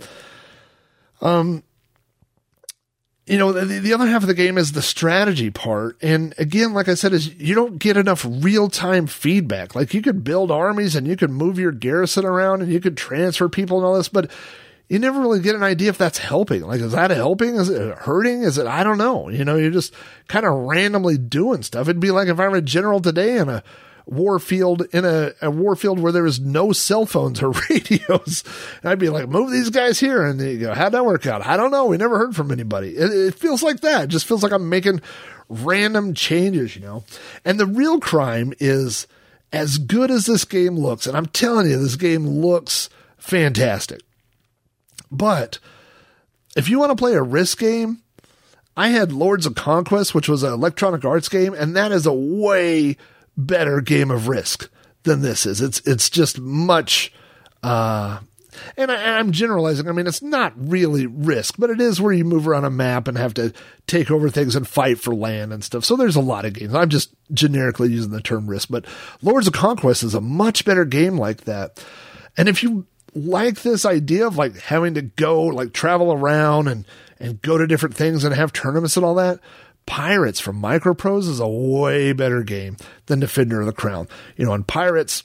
Um, 1.20 1.62
you 3.26 3.38
know, 3.38 3.52
the, 3.52 3.78
the 3.78 3.94
other 3.94 4.06
half 4.06 4.22
of 4.22 4.28
the 4.28 4.34
game 4.34 4.58
is 4.58 4.72
the 4.72 4.82
strategy 4.82 5.50
part, 5.50 5.96
and 6.02 6.34
again, 6.36 6.74
like 6.74 6.88
I 6.88 6.94
said, 6.94 7.12
is 7.12 7.32
you 7.36 7.54
don't 7.54 7.78
get 7.78 7.96
enough 7.96 8.26
real 8.28 8.68
time 8.68 9.06
feedback. 9.06 9.76
Like 9.76 9.94
you 9.94 10.02
could 10.02 10.24
build 10.24 10.50
armies 10.50 10.96
and 10.96 11.06
you 11.06 11.14
could 11.14 11.30
move 11.30 11.60
your 11.60 11.72
garrison 11.72 12.24
around 12.24 12.60
and 12.60 12.72
you 12.72 12.80
could 12.80 12.96
transfer 12.96 13.48
people 13.48 13.76
and 13.76 13.86
all 13.86 13.94
this, 13.94 14.08
but 14.08 14.32
you 14.88 14.98
never 14.98 15.20
really 15.20 15.40
get 15.40 15.56
an 15.56 15.62
idea 15.62 15.88
if 15.88 15.98
that's 15.98 16.18
helping. 16.18 16.62
Like, 16.62 16.80
is 16.80 16.92
that 16.92 17.10
helping? 17.10 17.56
Is 17.56 17.68
it 17.68 17.98
hurting? 17.98 18.42
Is 18.42 18.56
it, 18.56 18.66
I 18.66 18.84
don't 18.84 18.98
know. 18.98 19.28
You 19.28 19.44
know, 19.44 19.56
you're 19.56 19.70
just 19.70 19.92
kind 20.28 20.46
of 20.46 20.52
randomly 20.52 21.18
doing 21.18 21.62
stuff. 21.62 21.88
It'd 21.88 22.00
be 22.00 22.12
like 22.12 22.28
if 22.28 22.38
I'm 22.38 22.54
a 22.54 22.62
general 22.62 23.00
today 23.00 23.36
in 23.38 23.48
a 23.48 23.64
war 24.06 24.38
field, 24.38 24.86
in 24.92 25.04
a, 25.04 25.32
a 25.42 25.50
war 25.50 25.74
field 25.74 25.98
where 25.98 26.12
there 26.12 26.26
is 26.26 26.38
no 26.38 26.72
cell 26.72 27.04
phones 27.04 27.42
or 27.42 27.50
radios. 27.70 28.44
And 28.80 28.90
I'd 28.90 29.00
be 29.00 29.08
like, 29.08 29.28
move 29.28 29.50
these 29.50 29.70
guys 29.70 29.98
here. 29.98 30.24
And 30.24 30.40
you 30.40 30.58
go, 30.58 30.74
how'd 30.74 30.92
that 30.92 31.04
work 31.04 31.26
out? 31.26 31.44
I 31.44 31.56
don't 31.56 31.72
know. 31.72 31.86
We 31.86 31.96
never 31.96 32.18
heard 32.18 32.36
from 32.36 32.52
anybody. 32.52 32.90
It, 32.90 33.10
it 33.10 33.34
feels 33.34 33.64
like 33.64 33.80
that. 33.80 34.04
It 34.04 34.10
just 34.10 34.26
feels 34.26 34.44
like 34.44 34.52
I'm 34.52 34.68
making 34.68 35.00
random 35.48 36.14
changes, 36.14 36.76
you 36.76 36.82
know? 36.82 37.02
And 37.44 37.58
the 37.58 37.66
real 37.66 37.98
crime 37.98 38.54
is 38.60 39.08
as 39.52 39.78
good 39.78 40.12
as 40.12 40.26
this 40.26 40.44
game 40.44 40.76
looks. 40.76 41.08
And 41.08 41.16
I'm 41.16 41.26
telling 41.26 41.68
you, 41.68 41.76
this 41.76 41.96
game 41.96 42.24
looks 42.26 42.88
fantastic 43.18 44.02
but 45.10 45.58
if 46.56 46.68
you 46.68 46.78
want 46.78 46.90
to 46.90 46.96
play 46.96 47.14
a 47.14 47.22
risk 47.22 47.58
game, 47.58 48.02
I 48.76 48.88
had 48.88 49.12
Lords 49.12 49.46
of 49.46 49.54
Conquest, 49.54 50.14
which 50.14 50.28
was 50.28 50.42
an 50.42 50.52
electronic 50.52 51.04
arts 51.04 51.28
game, 51.28 51.54
and 51.54 51.76
that 51.76 51.92
is 51.92 52.06
a 52.06 52.12
way 52.12 52.96
better 53.36 53.80
game 53.80 54.10
of 54.10 54.28
risk 54.28 54.70
than 55.02 55.22
this 55.22 55.46
is. 55.46 55.60
It's 55.60 55.80
it's 55.80 56.10
just 56.10 56.38
much 56.38 57.12
uh 57.62 58.20
and 58.76 58.90
I, 58.90 59.18
am 59.20 59.32
generalizing. 59.32 59.88
I 59.88 59.92
mean, 59.92 60.06
it's 60.06 60.22
not 60.22 60.54
really 60.56 61.06
risk, 61.06 61.56
but 61.58 61.70
it 61.70 61.80
is 61.80 62.00
where 62.00 62.12
you 62.12 62.24
move 62.24 62.48
around 62.48 62.64
a 62.64 62.70
map 62.70 63.06
and 63.06 63.18
have 63.18 63.34
to 63.34 63.52
take 63.86 64.10
over 64.10 64.30
things 64.30 64.56
and 64.56 64.66
fight 64.66 64.98
for 64.98 65.14
land 65.14 65.52
and 65.52 65.62
stuff. 65.62 65.84
So 65.84 65.96
there's 65.96 66.16
a 66.16 66.20
lot 66.20 66.44
of 66.44 66.54
games. 66.54 66.74
I'm 66.74 66.88
just 66.88 67.10
generically 67.32 67.90
using 67.90 68.12
the 68.12 68.22
term 68.22 68.46
risk, 68.48 68.68
but 68.70 68.86
Lords 69.22 69.46
of 69.46 69.52
Conquest 69.52 70.02
is 70.02 70.14
a 70.14 70.20
much 70.20 70.64
better 70.64 70.84
game 70.84 71.18
like 71.18 71.42
that. 71.44 71.84
And 72.36 72.48
if 72.48 72.62
you 72.62 72.86
like 73.16 73.62
this 73.62 73.84
idea 73.84 74.26
of 74.26 74.36
like 74.36 74.56
having 74.60 74.94
to 74.94 75.02
go 75.02 75.44
like 75.44 75.72
travel 75.72 76.12
around 76.12 76.68
and 76.68 76.84
and 77.18 77.40
go 77.40 77.56
to 77.56 77.66
different 77.66 77.96
things 77.96 78.24
and 78.24 78.34
have 78.34 78.52
tournaments 78.52 78.96
and 78.96 79.04
all 79.04 79.14
that. 79.14 79.40
Pirates 79.86 80.40
from 80.40 80.60
Microprose 80.60 81.28
is 81.28 81.40
a 81.40 81.48
way 81.48 82.12
better 82.12 82.42
game 82.42 82.76
than 83.06 83.20
Defender 83.20 83.60
of 83.60 83.66
the 83.66 83.72
Crown. 83.72 84.08
You 84.36 84.44
know, 84.44 84.52
on 84.52 84.64
Pirates, 84.64 85.22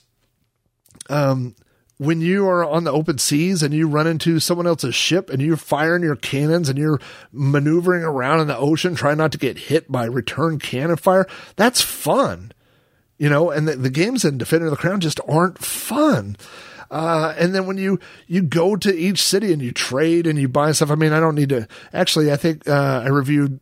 um, 1.10 1.54
when 1.98 2.20
you 2.20 2.46
are 2.46 2.64
on 2.64 2.84
the 2.84 2.92
open 2.92 3.18
seas 3.18 3.62
and 3.62 3.74
you 3.74 3.88
run 3.88 4.06
into 4.06 4.40
someone 4.40 4.66
else's 4.66 4.94
ship 4.94 5.30
and 5.30 5.42
you're 5.42 5.56
firing 5.56 6.02
your 6.02 6.16
cannons 6.16 6.68
and 6.68 6.78
you're 6.78 7.00
maneuvering 7.32 8.04
around 8.04 8.40
in 8.40 8.46
the 8.46 8.56
ocean 8.56 8.94
trying 8.94 9.18
not 9.18 9.32
to 9.32 9.38
get 9.38 9.58
hit 9.58 9.90
by 9.90 10.04
return 10.04 10.58
cannon 10.58 10.96
fire, 10.96 11.26
that's 11.56 11.80
fun. 11.80 12.52
You 13.18 13.28
know, 13.28 13.50
and 13.50 13.68
the, 13.68 13.76
the 13.76 13.90
games 13.90 14.24
in 14.24 14.38
Defender 14.38 14.66
of 14.66 14.70
the 14.70 14.76
Crown 14.76 15.00
just 15.00 15.20
aren't 15.28 15.58
fun. 15.58 16.36
Uh, 16.92 17.34
and 17.38 17.54
then 17.54 17.66
when 17.66 17.78
you, 17.78 17.98
you 18.26 18.42
go 18.42 18.76
to 18.76 18.94
each 18.94 19.22
city 19.22 19.50
and 19.50 19.62
you 19.62 19.72
trade 19.72 20.26
and 20.26 20.38
you 20.38 20.46
buy 20.46 20.70
stuff, 20.72 20.90
I 20.90 20.94
mean, 20.94 21.14
I 21.14 21.20
don't 21.20 21.34
need 21.34 21.48
to 21.48 21.66
actually, 21.94 22.30
I 22.30 22.36
think, 22.36 22.68
uh, 22.68 23.02
I 23.02 23.08
reviewed 23.08 23.60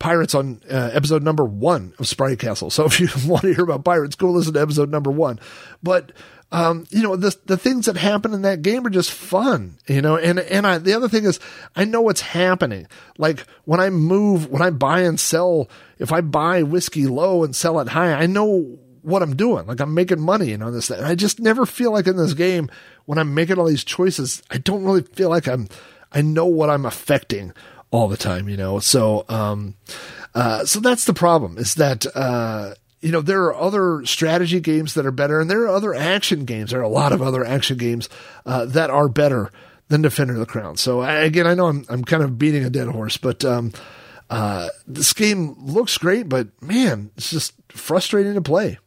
Pirates 0.00 0.34
on 0.34 0.60
uh, 0.68 0.90
episode 0.92 1.22
number 1.22 1.44
one 1.44 1.94
of 2.00 2.08
Sprite 2.08 2.40
Castle. 2.40 2.70
So 2.70 2.84
if 2.86 2.98
you 2.98 3.08
want 3.24 3.42
to 3.42 3.54
hear 3.54 3.62
about 3.62 3.84
pirates, 3.84 4.16
go 4.16 4.32
listen 4.32 4.54
to 4.54 4.60
episode 4.60 4.90
number 4.90 5.12
one. 5.12 5.38
But, 5.80 6.10
um, 6.50 6.84
you 6.90 7.04
know, 7.04 7.14
the, 7.14 7.36
the 7.46 7.56
things 7.56 7.86
that 7.86 7.96
happen 7.96 8.34
in 8.34 8.42
that 8.42 8.62
game 8.62 8.84
are 8.84 8.90
just 8.90 9.12
fun, 9.12 9.78
you 9.86 10.02
know, 10.02 10.16
and, 10.16 10.40
and 10.40 10.66
I, 10.66 10.78
the 10.78 10.94
other 10.94 11.08
thing 11.08 11.24
is 11.24 11.38
I 11.76 11.84
know 11.84 12.02
what's 12.02 12.20
happening. 12.20 12.88
Like 13.16 13.46
when 13.64 13.78
I 13.78 13.90
move, 13.90 14.50
when 14.50 14.60
I 14.60 14.70
buy 14.70 15.02
and 15.02 15.20
sell, 15.20 15.70
if 16.00 16.10
I 16.10 16.20
buy 16.20 16.64
whiskey 16.64 17.06
low 17.06 17.44
and 17.44 17.54
sell 17.54 17.78
it 17.78 17.88
high, 17.88 18.12
I 18.12 18.26
know 18.26 18.80
what 19.02 19.22
I'm 19.22 19.36
doing. 19.36 19.66
Like 19.66 19.80
I'm 19.80 19.94
making 19.94 20.20
money, 20.20 20.48
you 20.48 20.58
know, 20.58 20.70
this 20.70 20.88
thing. 20.88 21.02
I 21.02 21.14
just 21.14 21.40
never 21.40 21.66
feel 21.66 21.92
like 21.92 22.06
in 22.06 22.16
this 22.16 22.34
game 22.34 22.70
when 23.04 23.18
I'm 23.18 23.34
making 23.34 23.58
all 23.58 23.66
these 23.66 23.84
choices, 23.84 24.42
I 24.50 24.58
don't 24.58 24.84
really 24.84 25.02
feel 25.02 25.28
like 25.28 25.48
I'm, 25.48 25.68
I 26.12 26.22
know 26.22 26.46
what 26.46 26.70
I'm 26.70 26.86
affecting 26.86 27.52
all 27.90 28.08
the 28.08 28.16
time, 28.16 28.48
you 28.48 28.56
know? 28.56 28.78
So, 28.78 29.24
um, 29.28 29.74
uh, 30.34 30.64
so 30.64 30.80
that's 30.80 31.04
the 31.04 31.14
problem 31.14 31.58
is 31.58 31.74
that, 31.74 32.06
uh, 32.14 32.74
you 33.00 33.10
know, 33.10 33.20
there 33.20 33.42
are 33.44 33.54
other 33.54 34.04
strategy 34.06 34.60
games 34.60 34.94
that 34.94 35.04
are 35.04 35.10
better 35.10 35.40
and 35.40 35.50
there 35.50 35.62
are 35.62 35.68
other 35.68 35.92
action 35.92 36.44
games. 36.44 36.70
There 36.70 36.80
are 36.80 36.84
a 36.84 36.88
lot 36.88 37.12
of 37.12 37.20
other 37.20 37.44
action 37.44 37.76
games, 37.76 38.08
uh, 38.46 38.66
that 38.66 38.90
are 38.90 39.08
better 39.08 39.50
than 39.88 40.02
Defender 40.02 40.34
of 40.34 40.38
the 40.38 40.46
Crown. 40.46 40.76
So 40.76 41.00
I, 41.00 41.14
again, 41.16 41.46
I 41.46 41.54
know 41.54 41.66
I'm, 41.66 41.84
I'm 41.88 42.04
kind 42.04 42.22
of 42.22 42.38
beating 42.38 42.64
a 42.64 42.70
dead 42.70 42.88
horse, 42.88 43.16
but, 43.16 43.44
um, 43.44 43.72
uh, 44.30 44.68
this 44.86 45.12
game 45.12 45.54
looks 45.58 45.98
great, 45.98 46.26
but 46.26 46.48
man, 46.62 47.10
it's 47.18 47.30
just 47.30 47.52
frustrating 47.68 48.32
to 48.34 48.40
play. 48.40 48.78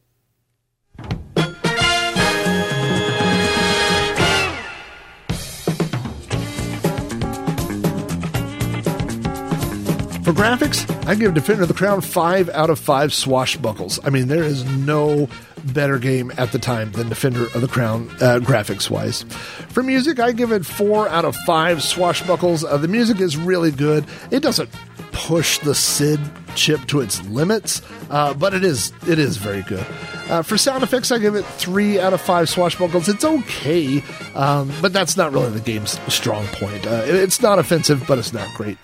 For 10.26 10.34
graphics, 10.34 10.90
I 11.06 11.14
give 11.14 11.36
Defender 11.36 11.62
of 11.62 11.68
the 11.68 11.76
Crown 11.76 12.02
5 12.02 12.50
out 12.50 12.72
of 12.72 12.80
5 12.80 13.14
swashbuckles. 13.14 14.00
I 14.04 14.10
mean, 14.10 14.28
there 14.28 14.44
is 14.44 14.66
no 14.66 15.30
better 15.66 16.00
game 16.00 16.32
at 16.36 16.52
the 16.52 16.58
time 16.58 16.92
than 16.94 17.10
Defender 17.10 17.44
of 17.54 17.62
the 17.62 17.68
Crown, 17.68 18.10
uh, 18.20 18.40
graphics 18.42 18.90
wise. 18.90 19.22
For 19.70 19.84
music, 19.84 20.20
I 20.20 20.32
give 20.32 20.52
it 20.52 20.66
4 20.66 21.08
out 21.10 21.26
of 21.26 21.36
5 21.46 21.84
swashbuckles. 21.84 22.64
Uh, 22.64 22.78
the 22.78 22.88
music 22.88 23.20
is 23.20 23.38
really 23.38 23.70
good. 23.70 24.04
It 24.32 24.40
doesn't 24.40 24.72
push 25.12 25.60
the 25.60 25.76
SID 25.76 26.20
chip 26.56 26.88
to 26.88 27.02
its 27.02 27.24
limits, 27.26 27.84
uh, 28.10 28.34
but 28.34 28.56
it 28.56 28.64
is 28.64 28.94
it 29.08 29.20
is 29.20 29.38
very 29.38 29.62
good. 29.62 29.86
Uh, 30.28 30.42
for 30.42 30.58
sound 30.58 30.82
effects, 30.82 31.12
I 31.12 31.20
give 31.20 31.36
it 31.36 31.46
three 31.46 32.00
out 32.00 32.14
of 32.14 32.22
five 32.22 32.50
swashbuckles. 32.50 33.08
It's 33.08 33.24
okay, 33.24 34.04
um, 34.34 34.72
but 34.82 34.92
that's 34.92 35.16
not 35.18 35.34
really 35.34 35.52
the 35.52 35.60
game's 35.60 36.00
strong 36.12 36.48
point. 36.48 36.88
Uh, 36.88 37.04
it's 37.06 37.44
not 37.44 37.60
offensive, 37.60 38.06
but 38.08 38.18
it's 38.18 38.34
not 38.34 38.52
great. 38.56 38.80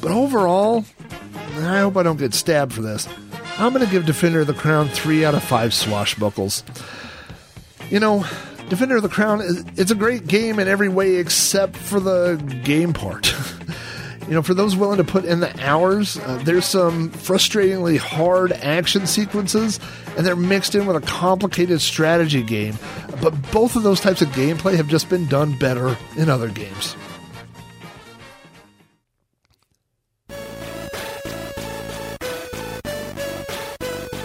But 0.00 0.10
overall, 0.10 0.84
I 1.56 1.78
hope 1.80 1.96
I 1.96 2.02
don't 2.02 2.18
get 2.18 2.34
stabbed 2.34 2.72
for 2.72 2.82
this. 2.82 3.08
I'm 3.58 3.72
going 3.72 3.84
to 3.84 3.90
give 3.90 4.04
Defender 4.04 4.40
of 4.40 4.48
the 4.48 4.54
Crown 4.54 4.88
3 4.88 5.24
out 5.24 5.34
of 5.34 5.42
5 5.44 5.72
swashbuckles. 5.72 6.64
You 7.88 8.00
know, 8.00 8.24
Defender 8.68 8.96
of 8.96 9.02
the 9.02 9.08
Crown, 9.08 9.40
is 9.40 9.64
it's 9.76 9.90
a 9.90 9.94
great 9.94 10.26
game 10.26 10.58
in 10.58 10.68
every 10.68 10.88
way 10.88 11.16
except 11.16 11.76
for 11.76 12.00
the 12.00 12.36
game 12.64 12.92
part. 12.92 13.32
you 14.28 14.34
know, 14.34 14.42
for 14.42 14.54
those 14.54 14.74
willing 14.74 14.96
to 14.96 15.04
put 15.04 15.24
in 15.24 15.40
the 15.40 15.64
hours, 15.64 16.18
uh, 16.18 16.40
there's 16.44 16.64
some 16.64 17.10
frustratingly 17.10 17.98
hard 17.98 18.52
action 18.52 19.06
sequences, 19.06 19.78
and 20.16 20.26
they're 20.26 20.34
mixed 20.34 20.74
in 20.74 20.86
with 20.86 20.96
a 20.96 21.06
complicated 21.06 21.80
strategy 21.80 22.42
game. 22.42 22.76
But 23.20 23.30
both 23.52 23.76
of 23.76 23.82
those 23.82 24.00
types 24.00 24.22
of 24.22 24.28
gameplay 24.30 24.76
have 24.76 24.88
just 24.88 25.08
been 25.08 25.26
done 25.26 25.56
better 25.58 25.96
in 26.16 26.28
other 26.28 26.48
games. 26.48 26.96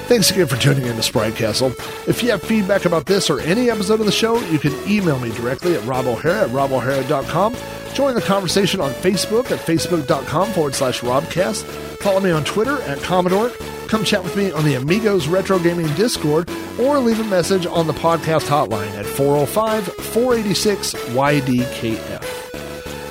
Thanks 0.10 0.32
again 0.32 0.47
for 0.47 0.57
tuning 0.57 0.88
in 0.88 0.95
to 0.95 1.03
Sprite 1.03 1.36
Castle. 1.36 1.72
If 2.07 2.24
you 2.24 2.32
have 2.32 2.41
feedback 2.41 2.86
about 2.86 3.05
this 3.05 3.30
or 3.30 3.41
any 3.41 3.70
episode 3.70 3.99
of 3.99 4.07
the 4.07 4.12
show, 4.12 4.39
you 4.47 4.57
can 4.57 4.74
email 4.89 5.20
me 5.20 5.30
directly 5.34 5.76
at 5.76 5.86
Rob 5.86 6.07
O'Hara 6.07 6.45
at 6.45 6.49
robohara.com. 6.49 7.55
Join 7.93 8.16
the 8.16 8.22
conversation 8.22 8.82
on 8.82 8.89
Facebook 8.89 9.51
at 9.51 9.60
facebook.com 9.60 10.51
forward 10.53 10.74
slash 10.74 11.01
robcast. 11.01 11.62
Follow 11.99 12.22
me 12.22 12.32
on 12.32 12.43
Twitter 12.43 12.82
at 12.82 12.99
Commodore. 13.03 13.49
Come 13.88 14.03
chat 14.03 14.24
with 14.24 14.36
me 14.36 14.51
on 14.51 14.66
the 14.66 14.74
Amigos 14.74 15.28
Retro 15.28 15.60
Gaming 15.60 15.93
Discord 15.93 16.49
or 16.80 16.97
leave 16.97 17.20
a 17.20 17.24
message 17.26 17.68
on 17.68 17.86
the 17.86 17.93
podcast 17.93 18.47
hotline 18.47 18.89
at 18.97 19.05
405 19.05 19.93
486 19.93 20.93
YDKF. 20.93 22.28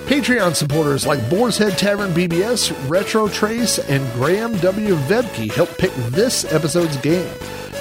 Patreon 0.09 0.56
supporters 0.56 1.06
like 1.06 1.28
Boar's 1.28 1.59
Head 1.59 1.76
Tavern 1.76 2.12
BBS, 2.12 2.72
Retro 2.88 3.28
Trace, 3.28 3.78
and 3.78 4.11
Graham 4.14 4.56
W. 4.56 4.94
Vebke 4.94 5.52
help 5.52 5.68
pick 5.76 5.92
this 5.96 6.50
episode's 6.50 6.96
game. 6.96 7.30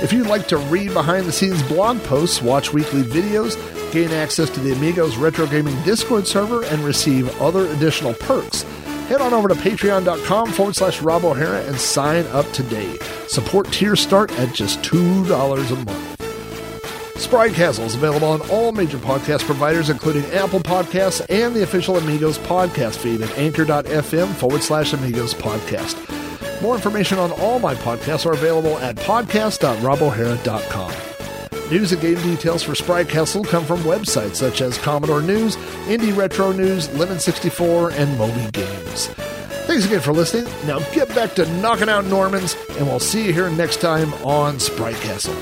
If 0.01 0.11
you'd 0.11 0.27
like 0.27 0.45
to 0.49 0.57
read 0.57 0.93
behind 0.93 1.25
the 1.25 1.31
scenes 1.31 1.63
blog 1.63 2.03
posts, 2.03 2.41
watch 2.41 2.73
weekly 2.73 3.03
videos, 3.03 3.55
gain 3.93 4.11
access 4.11 4.49
to 4.49 4.59
the 4.59 4.73
Amigos 4.73 5.15
Retro 5.15 5.47
Gaming 5.47 5.81
Discord 5.83 6.27
server, 6.27 6.65
and 6.65 6.83
receive 6.83 7.33
other 7.41 7.65
additional 7.67 8.13
perks, 8.15 8.63
head 9.07 9.21
on 9.21 9.33
over 9.33 9.47
to 9.47 9.55
patreon.com 9.55 10.51
forward 10.51 10.75
slash 10.75 11.01
Rob 11.01 11.23
O'Hara 11.23 11.61
and 11.61 11.79
sign 11.79 12.25
up 12.27 12.45
today. 12.51 12.97
Support 13.29 13.71
tiers 13.71 14.01
start 14.01 14.37
at 14.37 14.53
just 14.53 14.81
$2 14.81 15.71
a 15.71 15.85
month. 15.85 16.26
Sprite 17.19 17.53
Castle 17.53 17.85
is 17.85 17.95
available 17.95 18.27
on 18.27 18.41
all 18.49 18.71
major 18.71 18.97
podcast 18.97 19.43
providers, 19.45 19.89
including 19.89 20.23
Apple 20.31 20.59
Podcasts 20.59 21.25
and 21.29 21.55
the 21.55 21.63
official 21.63 21.97
Amigos 21.97 22.37
podcast 22.37 22.97
feed 22.97 23.21
at 23.21 23.37
anchor.fm 23.37 24.27
forward 24.35 24.61
slash 24.61 24.93
Amigos 24.93 25.33
podcast. 25.33 25.95
More 26.61 26.75
information 26.75 27.17
on 27.19 27.31
all 27.33 27.59
my 27.59 27.75
podcasts 27.75 28.25
are 28.25 28.33
available 28.33 28.77
at 28.79 28.95
podcast.robohara.com. 28.97 30.93
News 31.71 31.91
and 31.91 32.01
game 32.01 32.21
details 32.21 32.63
for 32.63 32.75
Sprite 32.75 33.09
Castle 33.09 33.43
come 33.43 33.65
from 33.65 33.79
websites 33.79 34.35
such 34.35 34.61
as 34.61 34.77
Commodore 34.77 35.21
News, 35.21 35.57
Indie 35.87 36.15
Retro 36.15 36.53
News, 36.53 36.87
Lemon 36.93 37.19
64, 37.19 37.91
and 37.91 38.17
Moby 38.17 38.49
Games. 38.51 39.07
Thanks 39.67 39.85
again 39.85 39.99
for 39.99 40.13
listening. 40.13 40.45
Now 40.65 40.79
get 40.93 41.09
back 41.13 41.33
to 41.35 41.45
knocking 41.59 41.89
out 41.89 42.05
Normans, 42.05 42.55
and 42.77 42.87
we'll 42.87 43.01
see 43.01 43.25
you 43.25 43.33
here 43.33 43.49
next 43.49 43.81
time 43.81 44.13
on 44.23 44.59
Sprite 44.59 44.95
Castle. 44.95 45.35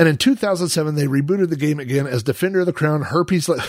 And 0.00 0.08
in 0.08 0.16
2007, 0.16 0.94
they 0.94 1.04
rebooted 1.04 1.50
the 1.50 1.56
game 1.56 1.78
again 1.78 2.06
as 2.06 2.22
Defender 2.22 2.60
of 2.60 2.66
the 2.66 2.72
Crown 2.72 3.02
Herpes. 3.02 3.50
Le- 3.50 3.62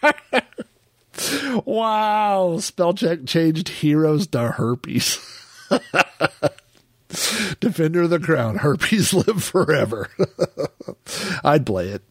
wow. 1.64 2.56
Spell 2.60 2.94
check 2.94 3.26
changed 3.26 3.68
heroes 3.68 4.28
to 4.28 4.52
herpes. 4.52 5.18
Defender 7.58 8.02
of 8.02 8.10
the 8.10 8.20
Crown 8.20 8.58
Herpes 8.58 9.12
live 9.12 9.42
forever. 9.42 10.08
I'd 11.42 11.66
play 11.66 11.88
it. 11.88 12.04